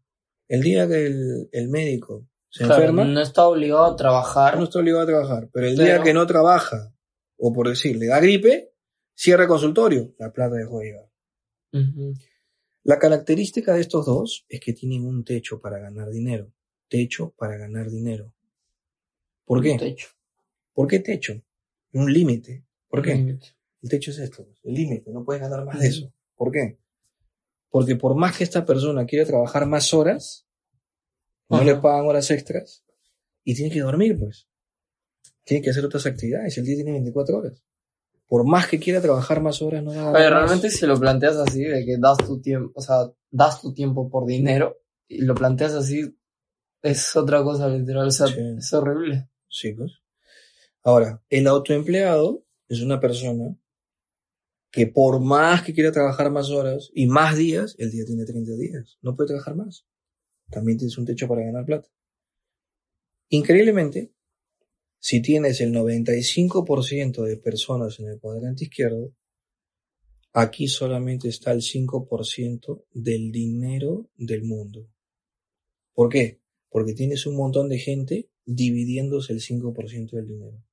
El 0.48 0.62
día 0.62 0.88
que 0.88 1.06
el, 1.06 1.50
el 1.52 1.70
médico 1.70 2.28
se 2.52 2.66
Claro, 2.66 2.82
enferma, 2.82 3.06
no 3.06 3.22
está 3.22 3.48
obligado 3.48 3.86
a 3.86 3.96
trabajar. 3.96 4.58
no 4.58 4.66
está 4.66 4.80
obligado 4.80 5.02
a 5.04 5.06
trabajar, 5.08 5.50
pero 5.52 5.68
el 5.68 5.76
Pero- 5.76 5.86
día 5.86 6.04
que 6.04 6.14
no 6.14 6.28
trabaja, 6.28 6.94
o 7.38 7.52
por 7.54 7.68
decir, 7.70 7.96
le 7.96 8.08
da 8.08 8.20
gripe, 8.20 8.74
cierra 9.16 9.44
el 9.44 9.50
consultorio, 9.50 10.14
la 10.20 10.32
plata 10.32 10.56
dejó 10.58 10.80
de 10.80 10.86
llegar. 10.86 11.10
La 12.84 13.00
característica 13.00 13.74
de 13.74 13.82
estos 13.82 14.06
dos 14.06 14.46
es 14.50 14.60
que 14.60 14.74
tienen 14.74 15.06
un 15.06 15.24
techo 15.24 15.60
para 15.62 15.78
ganar 15.80 16.10
dinero. 16.10 16.52
Techo 16.90 17.34
para 17.38 17.56
ganar 17.58 17.90
dinero. 17.90 18.34
¿Por 19.46 19.62
qué? 19.62 19.78
techo. 19.78 20.10
¿Por 20.74 20.88
qué 20.88 21.00
techo? 21.00 21.42
Un 21.94 22.12
límite. 22.12 22.66
¿Por 22.90 23.02
qué? 23.02 23.12
El 23.82 23.90
techo 23.90 24.12
es 24.12 24.20
esto, 24.20 24.46
el 24.64 24.74
límite, 24.74 25.10
no 25.12 25.24
puedes 25.24 25.42
ganar 25.42 25.64
más 25.66 25.80
de 25.80 25.88
eso. 25.88 26.14
¿Por 26.36 26.52
qué? 26.52 26.78
Porque 27.70 27.96
por 27.96 28.16
más 28.16 28.38
que 28.38 28.44
esta 28.44 28.66
persona 28.66 29.06
quiera 29.06 29.26
trabajar 29.26 29.66
más 29.66 29.94
horas, 29.94 30.46
no 31.52 31.58
Ajá. 31.58 31.66
le 31.66 31.76
pagan 31.76 32.06
horas 32.08 32.32
extras 32.32 32.84
y 33.44 33.54
tiene 33.56 33.72
que 33.72 33.82
dormir, 33.82 34.18
pues. 34.18 34.48
Tiene 35.44 35.64
que 35.64 35.70
hacer 35.72 35.84
otras 35.86 36.06
actividades. 36.06 36.58
El 36.58 36.66
día 36.66 36.76
tiene 36.76 36.92
24 36.94 37.38
horas. 37.38 37.64
Por 38.28 38.46
más 38.48 38.68
que 38.68 38.80
quiera 38.80 39.02
trabajar 39.02 39.42
más 39.42 39.62
horas, 39.62 39.84
no 39.84 39.94
va 39.94 40.10
a 40.10 40.12
más. 40.14 40.30
realmente 40.30 40.70
si 40.70 40.86
lo 40.86 40.98
planteas 41.00 41.36
así, 41.36 41.64
de 41.64 41.86
que 41.86 41.98
das 41.98 42.18
tu 42.18 42.40
tiempo, 42.42 42.72
o 42.76 42.82
sea, 42.82 43.12
das 43.30 43.62
tu 43.62 43.74
tiempo 43.74 44.10
por 44.10 44.26
dinero, 44.26 44.78
y 45.08 45.22
lo 45.22 45.36
planteas 45.36 45.74
así, 45.74 46.18
es 46.82 47.16
otra 47.16 47.44
cosa 47.44 47.68
literal, 47.68 48.08
o 48.08 48.12
sea, 48.12 48.28
Sí. 48.28 48.36
es 48.58 48.74
horrible. 48.74 49.30
Sí, 49.50 49.74
pues. 49.74 49.92
Ahora, 50.84 51.22
el 51.30 51.46
autoempleado 51.48 52.46
es 52.70 52.82
una 52.82 53.00
persona 53.02 53.58
que 54.72 54.88
por 54.88 55.20
más 55.20 55.64
que 55.64 55.74
quiera 55.74 55.92
trabajar 55.92 56.32
más 56.32 56.50
horas 56.52 56.90
y 56.94 57.08
más 57.08 57.36
días, 57.36 57.76
el 57.78 57.92
día 57.92 58.06
tiene 58.06 58.24
30 58.24 58.54
días, 58.56 58.98
no 59.02 59.16
puede 59.18 59.28
trabajar 59.28 59.56
más. 59.56 59.86
También 60.52 60.78
tienes 60.78 60.98
un 60.98 61.06
techo 61.06 61.28
para 61.28 61.44
ganar 61.44 61.66
plata. 61.66 61.90
Increíblemente, 63.30 64.12
si 65.00 65.22
tienes 65.22 65.62
el 65.62 65.74
95% 65.74 67.24
de 67.24 67.38
personas 67.38 68.00
en 68.00 68.10
el 68.10 68.20
cuadrante 68.20 68.66
izquierdo, 68.66 69.16
aquí 70.34 70.68
solamente 70.68 71.30
está 71.30 71.52
el 71.52 71.62
5% 71.62 72.86
del 72.92 73.32
dinero 73.32 74.10
del 74.16 74.44
mundo. 74.44 74.88
¿Por 75.94 76.10
qué? 76.10 76.42
Porque 76.70 76.94
tienes 76.94 77.26
un 77.26 77.36
montón 77.36 77.70
de 77.70 77.80
gente 77.80 78.30
dividiéndose 78.46 79.34
el 79.34 79.40
5% 79.40 80.12
del 80.12 80.28
dinero. 80.28 80.64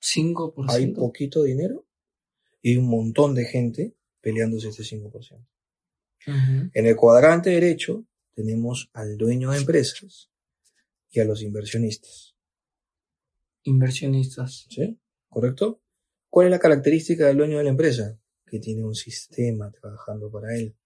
5%. 0.00 0.64
Hay 0.68 0.88
poquito 0.88 1.44
dinero 1.44 1.86
y 2.60 2.76
un 2.76 2.88
montón 2.88 3.34
de 3.34 3.44
gente 3.44 3.94
peleándose 4.20 4.68
este 4.68 4.82
5%. 4.82 5.46
Ujú. 6.26 6.70
En 6.74 6.86
el 6.86 6.96
cuadrante 6.96 7.50
derecho 7.50 8.04
tenemos 8.36 8.90
al 8.92 9.16
dueño 9.16 9.50
de 9.50 9.58
empresas 9.58 10.30
y 11.10 11.20
a 11.20 11.24
los 11.24 11.42
inversionistas. 11.42 12.36
Inversionistas. 13.62 14.66
¿Sí? 14.68 15.00
¿Correcto? 15.30 15.82
¿Cuál 16.28 16.48
es 16.48 16.50
la 16.50 16.58
característica 16.58 17.26
del 17.26 17.38
dueño 17.38 17.56
de 17.58 17.64
la 17.64 17.70
empresa? 17.70 18.20
Que 18.44 18.60
tiene 18.60 18.84
un 18.84 18.94
sistema 18.94 19.70
trabajando 19.72 20.30
para 20.30 20.54
él. 20.54 20.76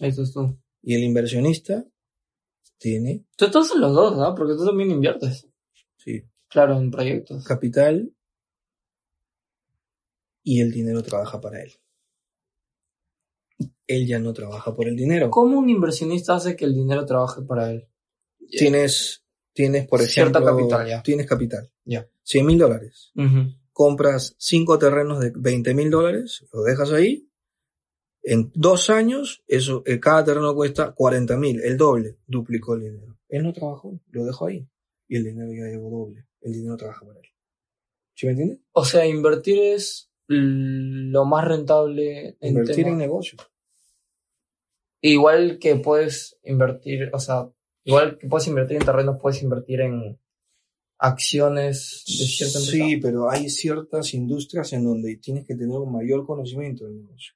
Eso 0.00 0.22
es 0.22 0.32
tú. 0.32 0.58
Y 0.82 0.94
el 0.96 1.04
inversionista 1.04 1.86
tiene, 2.76 3.24
Tú 3.36 3.46
estás 3.46 3.70
en 3.72 3.80
los 3.80 3.94
dos, 3.94 4.16
¿no? 4.16 4.34
Porque 4.34 4.54
tú 4.54 4.66
también 4.66 4.90
inviertes. 4.90 5.46
sí, 5.96 6.24
Claro, 6.48 6.76
en 6.78 6.90
proyectos. 6.90 7.44
capital 7.44 8.12
y 10.42 10.60
el 10.60 10.72
dinero 10.72 11.02
trabaja 11.02 11.40
para 11.40 11.62
él. 11.62 11.72
Él 13.88 14.06
ya 14.06 14.20
no 14.20 14.32
trabaja 14.32 14.76
por 14.76 14.86
el 14.86 14.94
dinero. 14.94 15.30
¿Cómo 15.30 15.58
un 15.58 15.68
inversionista 15.68 16.36
hace 16.36 16.54
que 16.54 16.64
el 16.66 16.74
dinero 16.74 17.04
trabaje 17.06 17.42
para 17.42 17.72
él? 17.72 17.88
Tienes, 18.48 19.24
tienes, 19.52 19.88
por 19.88 20.00
Cierta 20.02 20.38
ejemplo, 20.38 20.56
capital, 20.68 20.86
ya. 20.88 21.02
tienes 21.02 21.26
capital. 21.26 21.68
Ya. 21.84 22.06
100 22.22 22.46
mil 22.46 22.58
dólares. 22.58 23.12
Compras 23.72 24.34
cinco 24.38 24.78
terrenos 24.78 25.20
de 25.20 25.32
20 25.34 25.74
mil 25.74 25.90
dólares, 25.90 26.44
lo 26.52 26.62
dejas 26.62 26.92
ahí, 26.92 27.28
en 28.22 28.50
dos 28.54 28.90
años, 28.90 29.42
eso, 29.46 29.82
eh, 29.86 29.98
cada 30.00 30.24
terreno 30.24 30.54
cuesta 30.54 30.92
40 30.92 31.36
mil, 31.38 31.60
el 31.62 31.76
doble, 31.76 32.18
duplicó 32.26 32.74
el 32.74 32.80
dinero. 32.82 33.18
Él 33.28 33.42
no 33.42 33.52
trabajó, 33.52 33.98
lo 34.10 34.24
dejó 34.24 34.46
ahí, 34.46 34.68
y 35.06 35.16
el 35.16 35.24
dinero 35.24 35.50
ya 35.52 35.64
llegó 35.70 35.88
doble, 35.90 36.26
el 36.42 36.52
dinero 36.52 36.76
trabaja 36.76 37.06
para 37.06 37.20
él. 37.20 37.26
¿Sí 38.14 38.26
me 38.26 38.32
entiendes? 38.32 38.58
O 38.72 38.84
sea, 38.84 39.06
invertir 39.06 39.58
es 39.60 40.10
lo 40.26 41.24
más 41.24 41.46
rentable 41.46 42.36
en 42.40 42.48
Invertir 42.50 42.76
tema- 42.76 42.88
en 42.90 42.98
negocios. 42.98 43.40
Igual 45.00 45.58
que 45.58 45.76
puedes 45.76 46.38
invertir, 46.42 47.10
o 47.12 47.18
sea, 47.20 47.48
igual 47.84 48.18
que 48.18 48.26
puedes 48.28 48.48
invertir 48.48 48.78
en 48.78 48.84
terrenos, 48.84 49.16
puedes 49.20 49.42
invertir 49.42 49.80
en 49.80 50.18
acciones 50.98 52.02
de 52.06 52.24
cierta 52.24 52.58
empresa. 52.58 52.84
Sí, 52.84 52.96
pero 52.96 53.30
hay 53.30 53.48
ciertas 53.48 54.12
industrias 54.14 54.72
en 54.72 54.84
donde 54.84 55.16
tienes 55.16 55.46
que 55.46 55.54
tener 55.54 55.78
un 55.78 55.92
mayor 55.92 56.26
conocimiento 56.26 56.84
del 56.84 56.96
negocio. 56.96 57.34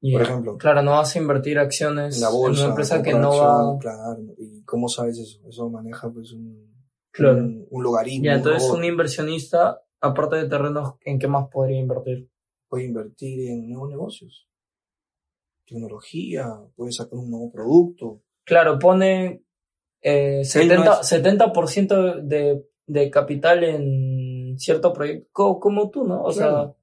Por 0.00 0.22
ejemplo, 0.22 0.56
Claro, 0.58 0.82
no 0.82 0.92
vas 0.92 1.16
a 1.16 1.18
invertir 1.18 1.58
acciones 1.58 2.16
en 2.16 2.22
la 2.22 2.28
bolsa, 2.28 2.60
en 2.60 2.66
una 2.66 2.70
empresa 2.70 3.02
que 3.02 3.14
no 3.14 3.30
va. 3.36 3.78
Claro, 3.80 4.22
¿y 4.36 4.62
cómo 4.62 4.88
sabes 4.88 5.18
eso? 5.18 5.40
Eso 5.48 5.68
maneja 5.70 6.08
pues 6.10 6.32
un, 6.32 6.72
Claro. 7.10 7.38
un, 7.38 7.66
un 7.70 7.82
logaritmo. 7.82 8.24
Ya, 8.26 8.32
un 8.32 8.36
entonces 8.38 8.62
robot. 8.62 8.78
un 8.78 8.84
inversionista, 8.84 9.82
aparte 10.00 10.36
de 10.36 10.48
terrenos, 10.48 10.94
¿en 11.00 11.18
qué 11.18 11.26
más 11.26 11.48
podría 11.50 11.78
invertir? 11.80 12.28
puede 12.68 12.84
invertir 12.84 13.48
en 13.48 13.70
nuevos 13.70 13.88
negocios. 13.88 14.47
Tecnología, 15.68 16.46
puede 16.76 16.92
sacar 16.92 17.18
un 17.18 17.30
nuevo 17.30 17.50
producto. 17.52 18.22
Claro, 18.44 18.78
pone 18.78 19.42
eh, 20.02 20.40
70%, 20.42 20.84
no 20.84 21.00
es- 21.00 21.12
70% 21.12 22.22
de, 22.22 22.64
de 22.86 23.10
capital 23.10 23.64
en 23.64 24.58
cierto 24.58 24.92
proyecto, 24.92 25.28
co- 25.32 25.60
como, 25.60 25.90
tú, 25.90 26.04
¿no? 26.04 26.22
O 26.22 26.32
sea, 26.32 26.48
Claro. 26.48 26.76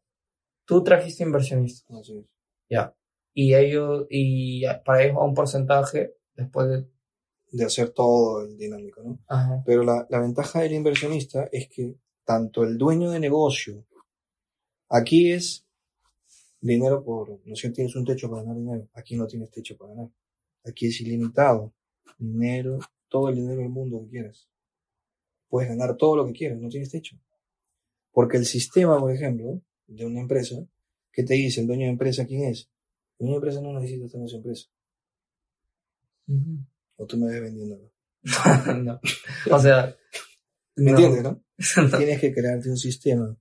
tú 0.65 0.83
trajiste 0.83 1.23
inversionistas. 1.23 1.97
Así 1.99 2.17
es. 2.17 2.25
Ya. 2.69 2.95
Y 3.33 3.53
ellos, 3.55 4.05
y 4.09 4.63
para 4.85 5.03
ellos 5.03 5.17
va 5.17 5.25
un 5.25 5.33
porcentaje 5.33 6.15
después 6.35 6.67
de. 6.69 6.85
De 7.51 7.63
hacer 7.65 7.89
todo 7.91 8.41
el 8.45 8.57
dinámico, 8.57 9.01
¿no? 9.03 9.19
Ajá. 9.27 9.61
Pero 9.65 9.83
la, 9.83 10.05
la 10.09 10.19
ventaja 10.19 10.61
del 10.61 10.73
inversionista 10.73 11.47
es 11.51 11.69
que 11.69 11.95
tanto 12.25 12.63
el 12.63 12.77
dueño 12.77 13.11
de 13.11 13.19
negocio, 13.19 13.85
aquí 14.89 15.31
es 15.31 15.64
dinero 16.65 17.03
por, 17.03 17.39
no 17.45 17.55
sé, 17.55 17.69
tienes 17.69 17.95
un 17.95 18.05
techo 18.05 18.29
para 18.29 18.41
ganar 18.41 18.57
dinero, 18.57 18.89
aquí 18.93 19.15
no 19.15 19.27
tienes 19.27 19.51
techo 19.51 19.77
para 19.77 19.93
ganar. 19.93 20.09
Aquí 20.63 20.87
es 20.87 20.99
ilimitado. 21.01 21.73
Dinero, 22.17 22.79
todo 23.07 23.29
el 23.29 23.35
dinero 23.35 23.61
del 23.61 23.69
mundo 23.69 24.01
que 24.03 24.09
quieras. 24.09 24.49
Puedes 25.47 25.69
ganar 25.69 25.95
todo 25.95 26.15
lo 26.15 26.25
que 26.25 26.33
quieras, 26.33 26.59
no 26.59 26.69
tienes 26.69 26.89
techo. 26.89 27.17
Porque 28.11 28.37
el 28.37 28.45
sistema, 28.45 28.99
por 28.99 29.11
ejemplo, 29.11 29.61
de 29.87 30.05
una 30.05 30.21
empresa, 30.21 30.55
¿qué 31.11 31.23
te 31.23 31.35
dice 31.35 31.61
el 31.61 31.67
dueño 31.67 31.85
de 31.85 31.91
empresa 31.91 32.25
quién 32.25 32.45
es? 32.45 32.69
El 33.19 33.27
dueño 33.27 33.33
de 33.33 33.37
empresa 33.37 33.61
no 33.61 33.79
necesita 33.79 34.07
tener 34.07 34.29
su 34.29 34.37
empresa. 34.37 34.69
O 36.97 37.05
tú 37.05 37.17
me 37.17 37.27
ves 37.27 37.41
vendiéndolo. 37.41 37.91
no. 38.83 38.99
O 39.51 39.59
sea. 39.59 39.95
¿Me 40.77 40.91
no. 40.91 40.97
entiendes, 40.97 41.23
no? 41.23 41.41
No, 41.89 41.97
Tienes 41.97 42.19
que 42.19 42.33
crearte 42.33 42.69
un 42.69 42.75
sistema 42.75 43.37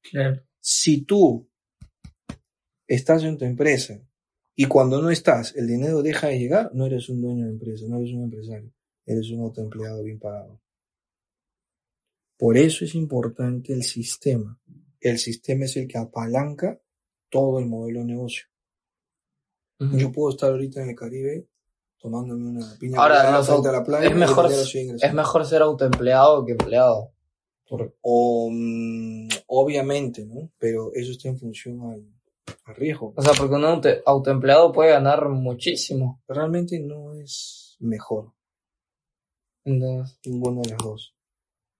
claro. 0.00 0.40
si 0.60 1.04
tú 1.04 1.50
estás 2.86 3.22
en 3.24 3.38
tu 3.38 3.44
empresa 3.44 4.00
y 4.54 4.66
cuando 4.66 5.00
no 5.02 5.10
estás 5.10 5.54
el 5.56 5.66
dinero 5.66 6.02
deja 6.02 6.28
de 6.28 6.38
llegar, 6.38 6.70
no 6.74 6.86
eres 6.86 7.08
un 7.08 7.20
dueño 7.20 7.44
de 7.46 7.50
empresa, 7.52 7.86
no 7.88 7.98
eres 7.98 8.12
un 8.12 8.22
empresario, 8.24 8.72
eres 9.06 9.30
un 9.30 9.40
autoempleado 9.40 10.02
bien 10.02 10.18
pagado. 10.18 10.60
Por 12.36 12.56
eso 12.58 12.84
es 12.84 12.94
importante 12.94 13.72
el 13.72 13.82
sistema. 13.84 14.58
El 15.00 15.18
sistema 15.18 15.64
es 15.66 15.76
el 15.76 15.86
que 15.86 15.98
apalanca 15.98 16.80
todo 17.30 17.58
el 17.58 17.66
modelo 17.66 18.00
de 18.00 18.06
negocio. 18.06 18.46
Yo 19.98 20.10
puedo 20.12 20.30
estar 20.30 20.50
ahorita 20.50 20.82
en 20.82 20.90
el 20.90 20.96
Caribe 20.96 21.46
tomándome 21.98 22.48
una 22.50 22.76
piña 22.78 23.00
Ahora, 23.00 23.20
frente 23.22 23.68
a 23.68 23.70
au- 23.70 23.72
la 23.72 23.84
playa 23.84 24.06
es 24.08 24.16
mejor-. 24.16 24.50
Es 25.02 25.14
mejor 25.14 25.46
ser 25.46 25.62
autoempleado 25.62 26.44
que 26.44 26.52
empleado. 26.52 27.12
Por- 27.68 27.96
O, 28.02 28.50
mm, 28.52 29.28
obviamente, 29.46 30.24
¿no? 30.26 30.50
Pero 30.58 30.92
eso 30.94 31.12
está 31.12 31.28
en 31.28 31.38
función 31.38 31.80
al, 31.90 32.04
al 32.64 32.74
riesgo. 32.76 33.12
o 33.16 33.22
sea, 33.22 33.32
porque 33.36 33.54
un 33.54 33.64
auto- 33.64 33.88
autoempleado 34.06 34.72
puede 34.72 34.90
ganar 34.92 35.28
muchísimo. 35.28 36.22
realmente 36.28 36.78
no 36.80 37.12
es 37.14 37.76
mejor 37.80 38.32
Entonces, 39.64 40.18
ninguna 40.24 40.62
de 40.62 40.70
las 40.70 40.78
dos. 40.78 41.14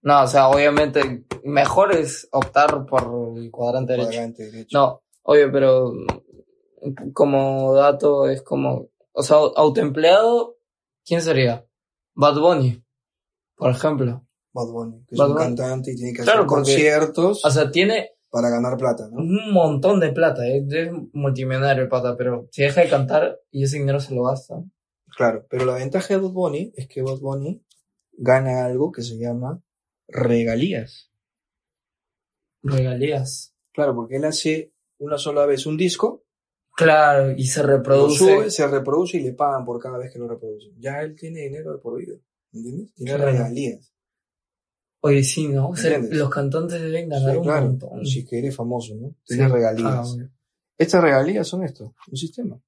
no, 0.01 0.23
o 0.23 0.27
sea, 0.27 0.49
obviamente, 0.49 1.25
mejor 1.43 1.93
es 1.95 2.27
optar 2.31 2.85
por 2.85 3.33
el 3.37 3.49
cuadrante 3.51 3.93
derecho. 3.93 4.09
Cuadrante 4.09 4.45
derecho. 4.51 4.77
No, 4.77 5.03
oye, 5.23 5.47
pero 5.49 5.93
como 7.13 7.73
dato 7.73 8.27
es 8.29 8.41
como, 8.43 8.89
o 9.11 9.23
sea, 9.23 9.37
autoempleado, 9.55 10.57
¿quién 11.05 11.21
sería? 11.21 11.65
Bad 12.13 12.39
Bunny, 12.39 12.83
por 13.55 13.71
ejemplo. 13.71 14.25
Bad 14.53 14.67
Bunny, 14.71 15.05
que 15.07 15.15
es 15.15 15.19
un 15.21 15.27
Bunny. 15.33 15.39
cantante 15.45 15.91
y 15.91 15.95
tiene 15.95 16.13
que 16.13 16.23
Claro, 16.23 16.39
hacer 16.41 16.47
porque- 16.47 16.61
conciertos 16.71 17.43
O 17.45 17.49
sea, 17.51 17.71
tiene 17.71 18.11
para 18.35 18.49
ganar 18.49 18.75
plata, 18.75 19.07
¿no? 19.09 19.19
un 19.21 19.53
montón 19.53 20.01
de 20.01 20.11
plata, 20.11 20.45
¿eh? 20.45 20.65
es 20.69 20.89
multimillonario 21.13 21.83
el 21.83 21.87
pata, 21.89 22.17
pero 22.17 22.49
si 22.51 22.63
deja 22.63 22.81
de 22.81 22.89
cantar 22.89 23.39
y 23.49 23.63
ese 23.63 23.77
dinero 23.77 24.01
se 24.01 24.13
lo 24.13 24.23
gasta. 24.23 24.61
Claro, 25.15 25.47
pero 25.49 25.63
la 25.63 25.75
ventaja 25.75 26.13
de 26.13 26.19
Bad 26.19 26.31
Bunny 26.31 26.73
es 26.75 26.85
que 26.89 27.01
Bad 27.01 27.19
Bunny 27.19 27.63
gana 28.11 28.65
algo 28.65 28.91
que 28.91 29.03
se 29.03 29.17
llama 29.17 29.63
regalías. 30.09 31.09
Regalías. 32.61 33.55
Claro, 33.71 33.95
porque 33.95 34.17
él 34.17 34.25
hace 34.25 34.73
una 34.97 35.17
sola 35.17 35.45
vez 35.45 35.65
un 35.65 35.77
disco, 35.77 36.25
Claro, 36.75 37.31
y 37.31 37.45
se 37.45 37.61
lo 37.61 37.67
reproduce. 37.67 38.17
sube, 38.17 38.49
se 38.51 38.67
reproduce 38.67 39.15
y 39.15 39.21
le 39.23 39.31
pagan 39.31 39.63
por 39.63 39.79
cada 39.81 39.97
vez 39.97 40.11
que 40.11 40.19
lo 40.19 40.27
reproduce. 40.27 40.73
Ya 40.77 41.01
él 41.03 41.15
tiene 41.15 41.43
dinero 41.43 41.71
de 41.71 41.77
por 41.79 41.97
vida, 41.97 42.17
¿entiendes? 42.51 42.93
Tiene 42.95 43.15
Claro. 43.15 43.31
regalías. 43.31 43.94
Oye, 45.05 45.23
sí, 45.23 45.47
¿no? 45.47 45.71
Los 46.09 46.29
cantantes 46.31 46.81
deben 46.81 47.05
Sí, 47.05 47.09
ganar 47.11 47.37
un 47.37 47.43
claro, 47.43 47.65
montón. 47.67 48.05
si 48.05 48.25
que 48.25 48.39
eres 48.39 48.55
famoso, 48.55 48.95
¿no? 48.95 49.09
Sí. 49.23 49.35
Tienes 49.35 49.51
regalías. 49.51 50.17
Ah. 50.19 50.29
Estas 50.77 51.03
regalías 51.03 51.47
son 51.47 51.63
esto, 51.63 51.93
un 52.11 52.17
sistema. 52.17 52.59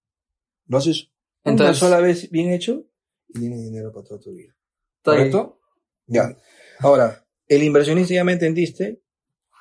Lo 0.68 0.78
haces 0.78 1.10
una 1.44 1.52
Entonces- 1.54 1.78
sola 1.78 2.00
vez 2.00 2.30
bien 2.30 2.52
hecho 2.52 2.86
y 3.30 3.40
tienes 3.40 3.64
dinero 3.64 3.92
para 3.92 4.06
toda 4.06 4.20
tu 4.20 4.34
vida. 4.34 4.56
¿Correcto? 5.04 5.60
Ya. 6.06 6.38
Ahora, 6.80 7.26
el 7.48 7.64
inversionista 7.64 8.14
ya 8.14 8.24
me 8.24 8.34
entendiste, 8.34 9.02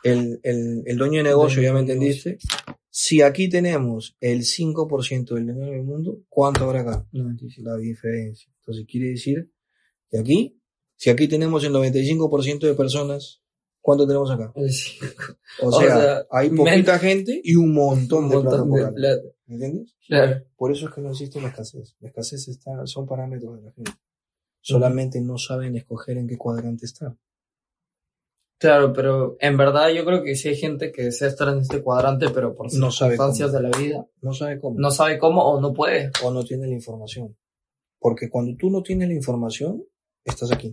el, 0.04 0.38
el, 0.42 0.82
el 0.84 0.96
dueño 0.98 1.18
de 1.18 1.24
negocio 1.30 1.62
ya 1.62 1.72
me 1.72 1.80
entendiste. 1.80 2.38
Si 2.90 3.22
aquí 3.22 3.48
tenemos 3.48 4.16
el 4.20 4.40
5% 4.42 5.34
del 5.34 5.46
dinero 5.46 5.70
del 5.72 5.82
mundo, 5.82 6.20
¿cuánto 6.28 6.64
habrá 6.64 6.80
acá? 6.82 7.06
95. 7.12 7.68
La 7.70 7.76
diferencia. 7.76 8.52
Entonces 8.60 8.84
quiere 8.86 9.08
decir 9.10 9.50
que 10.10 10.18
aquí, 10.18 10.60
si 10.96 11.10
aquí 11.10 11.28
tenemos 11.28 11.62
el 11.64 11.72
95% 11.72 12.60
de 12.60 12.74
personas, 12.74 13.42
¿cuánto 13.80 14.06
tenemos 14.06 14.30
acá? 14.30 14.52
Eh, 14.56 14.68
sí. 14.70 14.98
O 15.62 15.68
O 15.68 15.72
sea, 15.80 15.96
sea, 15.96 16.26
hay 16.30 16.50
poquita 16.50 16.98
gente 16.98 17.40
y 17.42 17.54
un 17.56 17.72
montón 17.72 18.24
Un 18.24 18.30
de 18.30 18.40
plata 18.40 18.56
montón 18.64 18.72
de 18.72 18.92
plata. 18.92 19.22
¿Me 19.46 19.54
entiendes? 19.54 19.94
Claro. 20.08 20.42
Por 20.56 20.72
eso 20.72 20.88
es 20.88 20.94
que 20.94 21.00
no 21.00 21.10
existe 21.10 21.40
la 21.40 21.48
escasez. 21.48 21.94
La 22.00 22.08
escasez 22.08 22.48
está, 22.48 22.86
son 22.86 23.06
parámetros 23.06 23.56
de 23.58 23.62
la 23.62 23.72
gente. 23.72 23.92
Solamente 24.60 25.20
no 25.20 25.38
saben 25.38 25.76
escoger 25.76 26.16
en 26.18 26.26
qué 26.26 26.36
cuadrante 26.36 26.86
estar. 26.86 27.14
Claro, 28.58 28.92
pero 28.94 29.36
en 29.38 29.56
verdad 29.56 29.90
yo 29.90 30.04
creo 30.06 30.22
que 30.24 30.34
sí 30.34 30.48
hay 30.48 30.56
gente 30.56 30.90
que 30.90 31.04
desea 31.04 31.28
estar 31.28 31.48
en 31.48 31.58
este 31.58 31.82
cuadrante, 31.82 32.30
pero 32.30 32.54
por 32.54 32.72
No 32.74 32.90
circunstancias 32.90 33.52
de 33.52 33.60
la 33.62 33.70
vida 33.78 34.06
No 34.22 34.32
sabe 34.32 34.58
cómo. 34.58 34.78
no 34.80 34.90
sabe 34.90 35.18
cómo 35.18 35.44
o 35.44 35.60
no 35.60 35.74
puede. 35.74 36.10
O 36.24 36.30
no 36.30 36.42
tiene 36.42 36.66
la 36.66 36.72
información. 36.72 37.36
Porque 37.98 38.30
cuando 38.30 38.56
tú 38.56 38.70
no 38.70 38.82
tienes 38.82 39.08
la 39.08 39.14
información, 39.14 39.84
estás 40.30 40.52
aquí. 40.52 40.72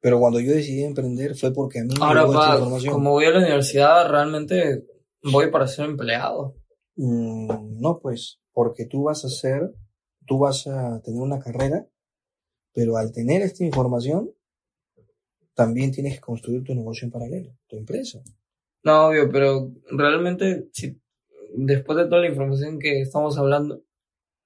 Pero 0.00 0.18
cuando 0.18 0.40
yo 0.40 0.52
decidí 0.52 0.82
emprender 0.82 1.36
fue 1.36 1.52
porque 1.52 1.80
a 1.80 1.84
mí 1.84 1.94
me 1.98 2.04
Ahora, 2.04 2.22
esta 2.24 2.32
pa, 2.32 2.54
información. 2.54 2.94
como 2.94 3.10
voy 3.10 3.26
a 3.26 3.30
la 3.30 3.38
universidad, 3.40 4.08
realmente 4.08 4.86
voy 5.22 5.50
para 5.50 5.66
ser 5.66 5.86
empleado. 5.86 6.56
Mm, 6.96 7.80
no, 7.80 7.98
pues, 7.98 8.40
porque 8.52 8.86
tú 8.86 9.04
vas 9.04 9.24
a 9.24 9.28
hacer, 9.28 9.74
tú 10.26 10.38
vas 10.38 10.66
a 10.66 11.00
tener 11.02 11.20
una 11.20 11.38
carrera, 11.38 11.86
pero 12.72 12.96
al 12.96 13.12
tener 13.12 13.42
esta 13.42 13.64
información, 13.64 14.30
también 15.54 15.92
tienes 15.92 16.14
que 16.14 16.20
construir 16.20 16.64
tu 16.64 16.74
negocio 16.74 17.04
en 17.04 17.12
paralelo, 17.12 17.52
tu 17.66 17.76
empresa. 17.76 18.22
No, 18.82 19.08
obvio, 19.08 19.30
pero 19.30 19.70
realmente, 19.90 20.68
si 20.72 20.98
después 21.54 21.98
de 21.98 22.04
toda 22.06 22.22
la 22.22 22.28
información 22.28 22.78
que 22.78 23.02
estamos 23.02 23.36
hablando, 23.36 23.82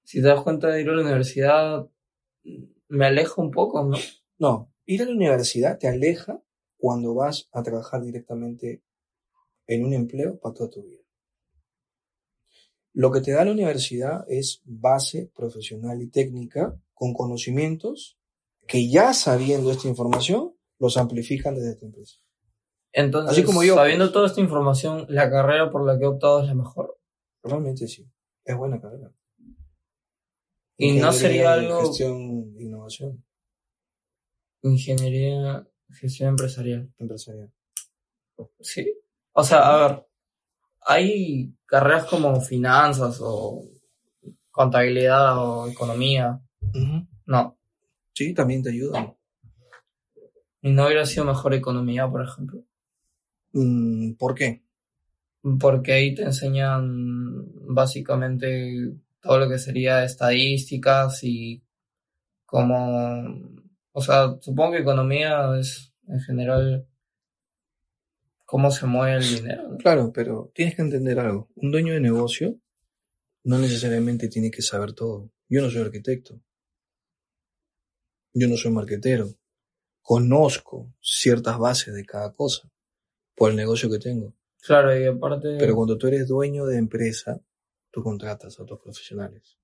si 0.03 0.21
te 0.21 0.27
das 0.27 0.41
cuenta 0.41 0.67
de 0.67 0.81
ir 0.81 0.89
a 0.89 0.93
la 0.93 1.01
universidad, 1.03 1.87
me 2.87 3.05
aleja 3.05 3.41
un 3.41 3.51
poco, 3.51 3.83
¿no? 3.83 3.97
No, 4.37 4.71
ir 4.85 5.01
a 5.01 5.05
la 5.05 5.11
universidad 5.11 5.77
te 5.77 5.87
aleja 5.87 6.41
cuando 6.77 7.13
vas 7.13 7.49
a 7.51 7.63
trabajar 7.63 8.01
directamente 8.01 8.83
en 9.67 9.85
un 9.85 9.93
empleo 9.93 10.39
para 10.39 10.53
toda 10.53 10.69
tu 10.69 10.83
vida. 10.83 11.01
Lo 12.93 13.11
que 13.11 13.21
te 13.21 13.31
da 13.31 13.43
la 13.43 13.51
universidad 13.51 14.25
es 14.29 14.61
base 14.63 15.31
profesional 15.35 16.01
y 16.01 16.07
técnica 16.07 16.79
con 16.93 17.13
conocimientos 17.13 18.17
que 18.67 18.89
ya 18.89 19.13
sabiendo 19.13 19.71
esta 19.71 19.87
información 19.87 20.55
los 20.79 20.97
amplifican 20.97 21.55
desde 21.55 21.75
tu 21.75 21.85
empresa. 21.85 22.19
Entonces, 22.91 23.31
Así 23.31 23.43
como 23.43 23.63
yo, 23.63 23.75
sabiendo 23.75 24.05
pues. 24.05 24.13
toda 24.13 24.27
esta 24.27 24.41
información, 24.41 25.05
la 25.09 25.29
carrera 25.29 25.69
por 25.69 25.85
la 25.85 25.97
que 25.97 26.05
he 26.05 26.07
optado 26.07 26.41
es 26.41 26.47
la 26.47 26.55
mejor. 26.55 26.97
Realmente 27.43 27.87
sí, 27.87 28.09
es 28.45 28.57
buena 28.57 28.79
carrera. 28.79 29.11
Y 30.77 30.93
no 30.99 31.11
sería 31.11 31.53
algo- 31.53 31.81
Gestión 31.81 32.53
innovación 32.59 33.23
Ingeniería, 34.63 35.65
gestión 35.89 36.29
empresarial. 36.29 36.91
empresarial. 36.97 37.51
Sí. 38.59 38.91
O 39.33 39.43
sea, 39.43 39.59
a 39.67 39.87
ver, 39.87 40.07
hay 40.87 41.53
carreras 41.65 42.05
como 42.05 42.41
finanzas 42.41 43.19
o 43.21 43.63
contabilidad 44.51 45.37
o 45.37 45.67
economía. 45.67 46.41
No. 47.25 47.57
Sí, 48.13 48.33
también 48.33 48.63
te 48.63 48.69
ayudan. 48.71 49.15
Y 50.61 50.71
no 50.71 50.85
hubiera 50.85 51.05
sido 51.05 51.25
mejor 51.25 51.53
economía, 51.53 52.09
por 52.09 52.23
ejemplo. 52.23 52.63
Mm, 53.53 54.13
¿Por 54.13 54.33
qué? 54.33 54.63
Porque 55.59 55.93
ahí 55.93 56.15
te 56.15 56.23
enseñan 56.23 57.45
básicamente 57.67 58.95
todo 59.25 59.39
lo 59.39 59.49
que 59.49 59.57
sería 59.57 60.03
estadísticas 60.03 61.23
y 61.23 61.63
como, 62.45 63.41
o 63.91 64.01
sea, 64.01 64.37
supongo 64.39 64.73
que 64.73 64.81
economía 64.81 65.49
es 65.59 65.91
en 66.07 66.19
general 66.19 66.87
cómo 68.45 68.69
se 68.69 68.85
mueve 68.85 69.17
el 69.17 69.35
dinero. 69.35 69.69
¿no? 69.69 69.77
Claro, 69.77 70.11
pero 70.13 70.51
tienes 70.53 70.75
que 70.75 70.83
entender 70.83 71.19
algo. 71.19 71.49
Un 71.55 71.71
dueño 71.71 71.93
de 71.93 72.01
negocio 72.01 72.59
no 73.43 73.57
necesariamente 73.57 74.27
tiene 74.27 74.51
que 74.51 74.61
saber 74.61 74.93
todo. 74.93 75.31
Yo 75.49 75.63
no 75.63 75.71
soy 75.71 75.81
arquitecto. 75.81 76.39
Yo 78.31 78.47
no 78.47 78.57
soy 78.57 78.71
marquetero. 78.71 79.33
Conozco 80.03 80.93
ciertas 81.01 81.57
bases 81.57 81.95
de 81.95 82.05
cada 82.05 82.31
cosa 82.35 82.69
por 83.33 83.49
el 83.49 83.57
negocio 83.57 83.89
que 83.89 83.97
tengo. 83.97 84.35
Claro, 84.61 84.95
y 84.95 85.07
aparte, 85.07 85.57
Pero 85.57 85.75
cuando 85.75 85.97
tú 85.97 86.05
eres 86.07 86.27
dueño 86.27 86.67
de 86.67 86.77
empresa, 86.77 87.41
tú 87.95 88.03
contratas 88.03 88.59
a 88.59 88.63
otros 88.63 88.81
profesionales. 88.81 89.57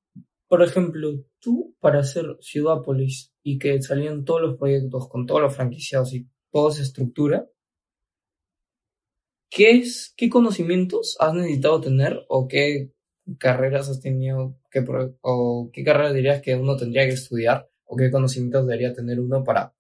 por 0.48 0.64
ejemplo, 0.64 1.26
tú 1.40 1.76
para 1.80 2.00
hacer 2.00 2.38
Ciudadpolis 2.40 3.34
y 3.44 3.58
que 3.58 3.82
salían 3.82 4.24
todos 4.24 4.42
los 4.42 4.58
proyectos 4.58 5.10
con 5.10 5.26
todos 5.26 5.42
los 5.42 5.56
franquiciados 5.56 6.14
y 6.14 6.28
toda 6.50 6.72
esa 6.72 6.84
estructura, 6.84 7.50
¿qué 9.50 9.72
es, 9.72 10.14
qué 10.16 10.30
conocimientos 10.30 11.18
has 11.20 11.34
necesitado 11.34 11.82
tener 11.82 12.26
o 12.30 12.48
qué 12.48 12.94
carreras 13.38 13.90
has 13.90 14.02
tenido 14.02 14.58
que, 14.70 14.86
o 15.22 15.70
qué 15.72 15.84
carreras 15.84 16.14
dirías 16.14 16.42
que 16.42 16.56
uno 16.56 16.78
tendría 16.78 17.06
que 17.06 17.14
estudiar 17.14 17.70
o 17.84 17.96
qué 17.98 18.12
conocimientos 18.12 18.66
debería 18.66 18.94
tener 18.94 19.20
uno 19.20 19.44
para 19.44 19.74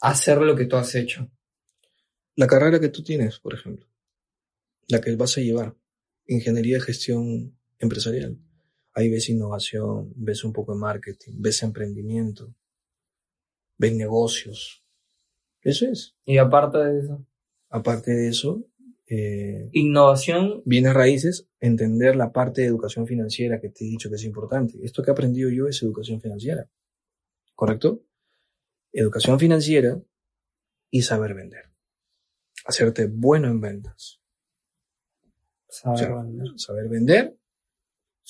hacer 0.00 0.38
lo 0.38 0.54
que 0.54 0.66
tú 0.66 0.76
has 0.76 0.94
hecho? 0.94 1.30
La 2.34 2.46
carrera 2.46 2.80
que 2.80 2.88
tú 2.88 3.02
tienes, 3.02 3.40
por 3.40 3.54
ejemplo, 3.54 3.86
la 4.88 5.00
que 5.00 5.16
vas 5.16 5.36
a 5.36 5.40
llevar, 5.40 5.74
ingeniería 6.26 6.76
de 6.76 6.82
gestión 6.82 7.57
empresarial. 7.78 8.38
Ahí 8.94 9.08
ves 9.10 9.28
innovación, 9.28 10.12
ves 10.16 10.44
un 10.44 10.52
poco 10.52 10.72
de 10.74 10.80
marketing, 10.80 11.32
ves 11.36 11.62
emprendimiento, 11.62 12.54
ves 13.76 13.94
negocios. 13.94 14.84
Eso 15.62 15.86
es. 15.86 16.16
Y 16.24 16.38
aparte 16.38 16.78
de 16.78 16.98
eso, 17.00 17.26
Aparte 17.70 18.12
de 18.12 18.28
eso, 18.28 18.64
eh, 19.06 19.68
innovación, 19.72 20.62
bienes 20.64 20.94
raíces, 20.94 21.48
entender 21.60 22.16
la 22.16 22.32
parte 22.32 22.62
de 22.62 22.66
educación 22.66 23.06
financiera 23.06 23.60
que 23.60 23.68
te 23.68 23.84
he 23.84 23.88
dicho 23.88 24.08
que 24.08 24.16
es 24.16 24.24
importante. 24.24 24.78
Esto 24.82 25.02
que 25.02 25.10
he 25.10 25.12
aprendido 25.12 25.50
yo 25.50 25.68
es 25.68 25.82
educación 25.82 26.20
financiera. 26.20 26.68
¿Correcto? 27.54 28.02
Educación 28.92 29.38
financiera 29.38 30.00
y 30.90 31.02
saber 31.02 31.34
vender. 31.34 31.64
Hacerte 32.64 33.06
bueno 33.06 33.48
en 33.48 33.60
ventas. 33.60 34.20
saber 35.68 35.94
O 35.94 35.98
sea, 35.98 36.22
vender. 36.22 36.48
saber 36.56 36.88
vender. 36.88 37.38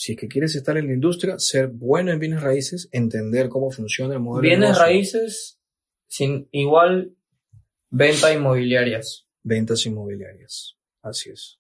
Si 0.01 0.12
es 0.12 0.18
que 0.18 0.28
quieres 0.28 0.55
estar 0.55 0.78
en 0.78 0.86
la 0.86 0.92
industria, 0.92 1.40
ser 1.40 1.66
bueno 1.66 2.12
en 2.12 2.20
bienes 2.20 2.40
raíces, 2.40 2.88
entender 2.92 3.49
cómo 3.49 3.68
funciona 3.72 4.14
el 4.14 4.20
modelo 4.20 4.42
de 4.42 4.49
Bienes 4.49 4.68
negocio. 4.68 4.84
raíces, 4.84 5.61
sin, 6.07 6.49
igual 6.53 7.16
venta 7.90 8.32
inmobiliarias. 8.32 9.26
Ventas 9.42 9.84
inmobiliarias. 9.86 10.76
Así 11.03 11.30
es. 11.30 11.59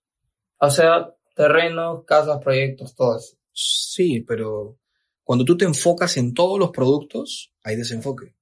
O 0.60 0.70
sea, 0.70 1.16
terrenos, 1.34 2.04
casas, 2.04 2.38
proyectos, 2.40 2.94
todo 2.94 3.16
eso. 3.16 3.36
Sí, 3.50 4.20
pero 4.20 4.78
cuando 5.24 5.44
tú 5.44 5.56
te 5.56 5.64
enfocas 5.64 6.16
en 6.16 6.32
todos 6.32 6.60
los 6.60 6.70
productos, 6.70 7.52
hay 7.64 7.74
desenfoque. 7.74 8.36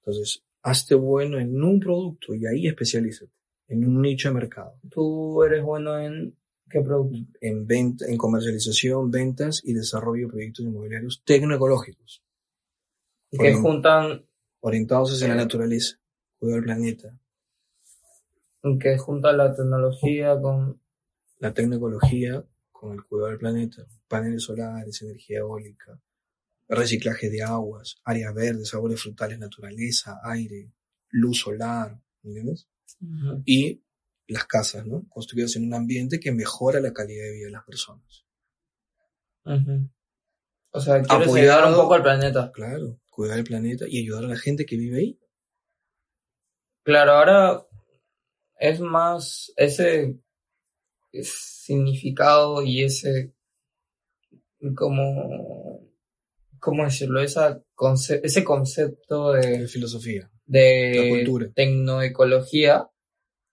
Entonces, 0.00 0.42
hazte 0.62 0.94
bueno 0.94 1.38
en 1.38 1.62
un 1.62 1.78
producto 1.80 2.34
y 2.34 2.46
ahí 2.46 2.66
especialízate, 2.66 3.30
en 3.66 3.84
un 3.84 4.00
nicho 4.00 4.28
de 4.28 4.34
mercado, 4.36 4.80
Tú 4.88 5.42
eres 5.42 5.62
bueno 5.62 5.98
en 5.98 6.34
qué 6.70 6.80
producto. 6.80 7.18
en 7.40 7.66
venta, 7.66 8.06
en 8.06 8.16
comercialización, 8.16 9.10
ventas 9.10 9.62
y 9.64 9.72
desarrollo 9.74 10.26
de 10.26 10.32
proyectos 10.32 10.64
inmobiliarios 10.64 11.22
tecnoecológicos, 11.24 12.22
Que 13.30 13.36
Bueno. 13.38 13.60
juntan, 13.60 14.26
orientados 14.60 15.12
hacia 15.12 15.28
la 15.28 15.34
naturaleza, 15.34 15.98
cuidado 16.38 16.56
del 16.56 16.64
planeta, 16.64 17.18
que 18.80 18.98
juntan 18.98 19.36
la 19.36 19.54
tecnología 19.54 20.40
con, 20.40 20.80
la 21.38 21.54
tecnoecología 21.54 22.44
con 22.72 22.94
el 22.94 23.04
cuidado 23.04 23.30
del 23.30 23.38
planeta, 23.38 23.86
paneles 24.08 24.42
solares, 24.42 25.02
energía 25.02 25.38
eólica, 25.38 26.00
reciclaje 26.68 27.30
de 27.30 27.42
aguas, 27.42 28.00
áreas 28.04 28.34
verdes, 28.34 28.68
sabores 28.68 29.00
frutales, 29.00 29.38
naturaleza, 29.38 30.20
aire, 30.22 30.70
luz 31.10 31.38
solar, 31.38 31.98
¿entiendes? 32.22 32.68
Y 33.44 33.82
las 34.28 34.44
casas, 34.46 34.86
¿no? 34.86 35.06
Construidas 35.08 35.56
en 35.56 35.64
un 35.66 35.74
ambiente 35.74 36.20
que 36.20 36.32
mejora 36.32 36.80
la 36.80 36.92
calidad 36.92 37.24
de 37.24 37.32
vida 37.32 37.46
de 37.46 37.52
las 37.52 37.64
personas. 37.64 38.24
Ujú. 39.44 39.90
O 40.70 40.80
sea, 40.80 41.02
quieres 41.02 41.34
ayudar 41.34 41.66
un 41.70 41.74
poco 41.74 41.94
al 41.94 42.02
planeta. 42.02 42.52
Claro, 42.52 43.00
cuidar 43.10 43.36
del 43.36 43.44
planeta 43.44 43.86
y 43.88 44.00
ayudar 44.02 44.24
a 44.24 44.28
la 44.28 44.36
gente 44.36 44.66
que 44.66 44.76
vive 44.76 44.98
ahí. 44.98 45.18
Claro, 46.84 47.12
ahora 47.12 47.66
es 48.60 48.80
más 48.80 49.52
ese 49.56 50.18
significado 51.22 52.62
y 52.62 52.84
ese 52.84 53.32
como 54.74 55.80
cómo 56.58 56.84
decirlo 56.84 57.20
esa 57.22 57.62
conce- 57.74 58.20
ese 58.22 58.42
concepto 58.44 59.32
De 59.32 59.58
de, 59.60 59.68
filosofía. 59.68 60.30
de 60.44 61.06
cultura. 61.10 61.50
tecnoecología 61.54 62.88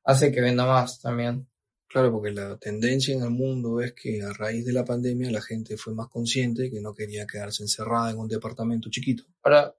hace 0.06 0.32
que 0.32 0.42
venda 0.42 0.66
más 0.66 1.02
también. 1.02 1.48
Claro, 1.88 2.12
porque 2.12 2.32
la 2.32 2.58
tendencia 2.58 3.14
en 3.14 3.24
el 3.24 3.30
mundo 3.30 3.82
es 3.82 3.94
que 3.94 4.22
a 4.22 4.34
raíz 4.34 4.66
de 4.66 4.74
la 4.74 4.86
pandemia 4.86 5.32
la 5.32 5.42
gente 5.42 5.78
fue 5.78 5.94
más 5.94 6.08
consciente 6.08 6.70
que 6.72 6.82
no 6.82 6.94
quería 6.94 7.28
quedarse 7.28 7.64
encerrada 7.64 8.12
en 8.12 8.18
un 8.18 8.28
departamento 8.28 8.90
chiquito 8.90 9.24
Ahora, 9.44 9.76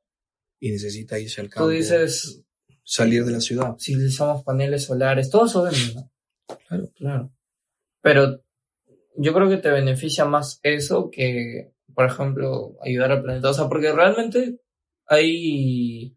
y 0.61 0.70
necesita 0.70 1.18
irse 1.18 1.41
al 1.41 1.51
campo, 1.51 1.66
tú 1.68 1.72
dices, 1.72 2.43
salir 2.85 3.24
de 3.24 3.33
la 3.33 3.41
ciudad. 3.41 3.74
si 3.79 3.95
utilizamos 3.95 4.45
paneles 4.45 4.85
solares, 4.85 5.31
todo 5.31 5.47
eso 5.47 5.62
vende, 5.64 5.95
¿no? 5.95 6.11
Claro. 6.68 6.91
Claro. 6.95 7.33
Pero 8.01 8.43
yo 9.16 9.35
creo 9.35 9.49
que 9.49 9.57
te 9.57 9.70
beneficia 9.70 10.24
más 10.24 10.61
eso 10.62 11.11
que, 11.11 11.72
por 11.95 12.07
ejemplo, 12.07 12.77
ayudar 12.83 13.12
al 13.12 13.22
planeta. 13.22 13.51
O 13.51 13.55
sea, 13.55 13.68
porque 13.68 13.93
realmente 13.93 14.61
hay 15.07 16.16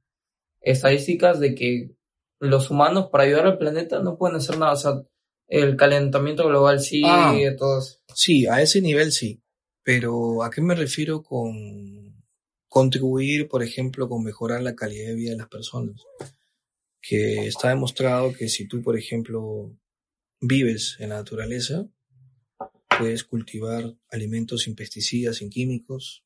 estadísticas 0.62 1.40
de 1.40 1.56
que 1.56 1.96
los 2.40 2.70
humanos 2.70 3.10
para 3.12 3.24
ayudar 3.26 3.46
al 3.48 3.58
planeta 3.58 4.00
no 4.02 4.18
pueden 4.18 4.38
hacer 4.38 4.58
nada. 4.58 4.74
O 4.74 4.78
sea, 4.78 4.94
el 5.48 5.76
calentamiento 5.76 6.48
global 6.48 6.80
sigue, 6.80 7.08
Ah. 7.08 7.36
todo 7.58 7.80
eso. 7.80 7.98
Sí, 8.14 8.46
a 8.48 8.62
ese 8.62 8.82
nivel 8.82 9.12
sí. 9.12 9.42
Pero 9.84 10.44
¿a 10.44 10.50
qué 10.52 10.62
me 10.62 10.76
refiero 10.76 11.24
con 11.24 12.24
contribuir, 12.68 13.48
por 13.48 13.64
ejemplo, 13.64 14.08
con 14.08 14.24
mejorar 14.24 14.62
la 14.62 14.76
calidad 14.76 15.08
de 15.08 15.16
vida 15.16 15.32
de 15.32 15.38
las 15.38 15.48
personas? 15.48 16.02
Que 17.02 17.48
está 17.48 17.70
demostrado 17.70 18.34
que 18.34 18.50
si 18.50 18.68
tú, 18.68 18.84
por 18.84 18.98
ejemplo, 18.98 19.72
vives 20.42 20.98
en 21.00 21.10
la 21.10 21.16
naturaleza, 21.16 21.88
puedes 23.00 23.24
cultivar 23.24 23.96
alimentos 24.12 24.62
sin 24.64 24.76
pesticidas, 24.76 25.38
sin 25.38 25.50
químicos, 25.50 26.24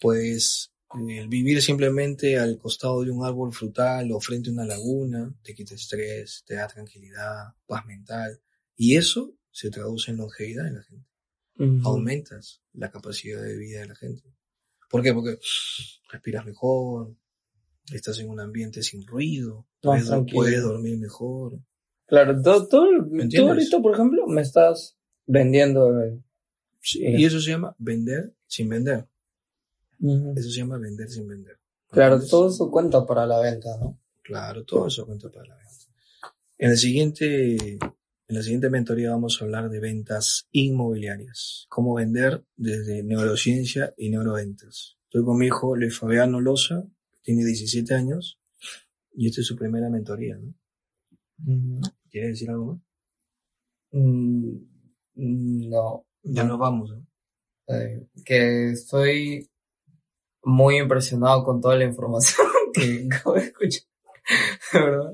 puedes 0.00 0.70
eh, 1.08 1.26
vivir 1.28 1.60
simplemente 1.62 2.38
al 2.38 2.58
costado 2.58 3.02
de 3.02 3.10
un 3.10 3.24
árbol 3.24 3.52
frutal 3.52 4.10
o 4.12 4.20
frente 4.20 4.50
a 4.50 4.52
una 4.52 4.64
laguna, 4.64 5.34
te 5.42 5.54
quita 5.54 5.74
estrés, 5.74 6.44
te 6.46 6.54
da 6.54 6.66
tranquilidad, 6.68 7.54
paz 7.66 7.84
mental, 7.86 8.40
y 8.76 8.96
eso 8.96 9.34
se 9.50 9.70
traduce 9.70 10.10
en 10.10 10.18
longevidad 10.18 10.66
en 10.66 10.74
la 10.74 10.82
gente. 10.82 11.06
Aumentas 11.84 12.62
la 12.72 12.90
capacidad 12.90 13.40
de 13.42 13.56
vida 13.56 13.80
de 13.80 13.86
la 13.86 13.94
gente. 13.94 14.24
¿Por 14.90 15.02
qué? 15.02 15.12
Porque 15.14 15.38
respiras 16.10 16.44
mejor, 16.44 17.14
estás 17.92 18.18
en 18.18 18.28
un 18.28 18.40
ambiente 18.40 18.82
sin 18.82 19.06
ruido, 19.06 19.66
puedes, 19.80 20.10
puedes 20.32 20.62
dormir 20.62 20.98
mejor. 20.98 21.60
Claro, 22.06 22.40
tú, 22.42 22.68
tú, 22.68 23.08
tú 23.30 23.48
ahorita, 23.48 23.80
por 23.80 23.94
ejemplo, 23.94 24.26
me 24.26 24.42
estás 24.42 24.96
vendiendo. 25.26 26.00
eh, 26.00 26.20
Sí, 26.80 26.98
Sí. 26.98 27.04
Y 27.06 27.24
eso 27.24 27.40
se 27.40 27.50
llama 27.50 27.74
vender 27.78 28.34
sin 28.46 28.68
vender. 28.68 29.08
Ujú. 30.00 30.34
Eso 30.36 30.50
se 30.50 30.56
llama 30.58 30.78
vender 30.78 31.08
sin 31.08 31.26
vender. 31.28 31.58
Claro, 31.90 32.20
todo 32.24 32.48
eso 32.48 32.70
cuenta 32.70 33.06
para 33.06 33.26
la 33.26 33.40
venta, 33.40 33.76
¿no? 33.78 33.98
Claro, 34.22 34.64
todo 34.64 34.88
eso 34.88 35.06
cuenta 35.06 35.30
para 35.30 35.46
la 35.48 35.56
venta. 35.56 35.70
En 36.58 36.70
el 36.70 36.78
siguiente, 36.78 37.56
en 37.74 37.78
la 38.36 38.42
siguiente 38.42 38.70
mentoría 38.70 39.10
vamos 39.10 39.40
a 39.40 39.44
hablar 39.44 39.68
de 39.70 39.80
ventas 39.80 40.46
inmobiliarias. 40.52 41.66
Cómo 41.68 41.94
vender 41.94 42.44
desde 42.56 43.02
neurociencia 43.02 43.92
y 43.96 44.10
neuroventas. 44.10 44.96
Estoy 45.04 45.24
con 45.24 45.38
mi 45.38 45.46
hijo 45.46 45.76
Luis 45.76 45.98
Fabiano 45.98 46.40
Loza, 46.40 46.84
tiene 47.22 47.44
17 47.44 47.94
años, 47.94 48.38
y 49.12 49.28
esta 49.28 49.40
es 49.42 49.46
su 49.46 49.56
primera 49.56 49.88
mentoría, 49.90 50.36
¿no? 50.38 50.54
Ujú. 51.46 51.80
¿Quiere 52.10 52.28
decir 52.28 52.50
algo 52.50 52.66
más? 52.66 52.80
Mm, 53.92 54.56
No, 55.70 56.06
Ya 56.24 56.42
nos 56.44 56.58
vamos, 56.58 56.90
¿no? 56.90 57.06
eh, 57.68 58.06
que 58.24 58.70
estoy 58.72 59.48
muy 60.44 60.78
impresionado 60.78 61.44
con 61.44 61.60
toda 61.60 61.76
la 61.76 61.84
información 61.84 62.46
que 62.74 63.08
acabo 63.10 63.34
de 63.34 63.42
escuchar. 63.42 63.82
De 64.72 64.80
verdad. 64.80 65.12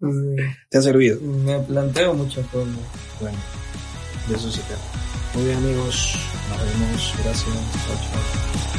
Sí. 0.00 0.36
¿Te 0.68 0.78
ha 0.78 0.82
servido? 0.82 1.20
Me 1.20 1.60
planteo 1.60 2.14
muchas 2.14 2.44
cosas. 2.48 2.74
Bueno, 3.20 3.38
de 4.28 4.34
eso 4.34 4.50
se 4.50 4.60
trata. 4.62 4.82
Muy 5.34 5.44
bien 5.44 5.58
amigos, 5.58 6.16
nos 6.50 6.58
vemos. 6.58 7.14
Gracias. 7.22 7.46
Chao, 7.86 7.96
chao. 7.96 8.71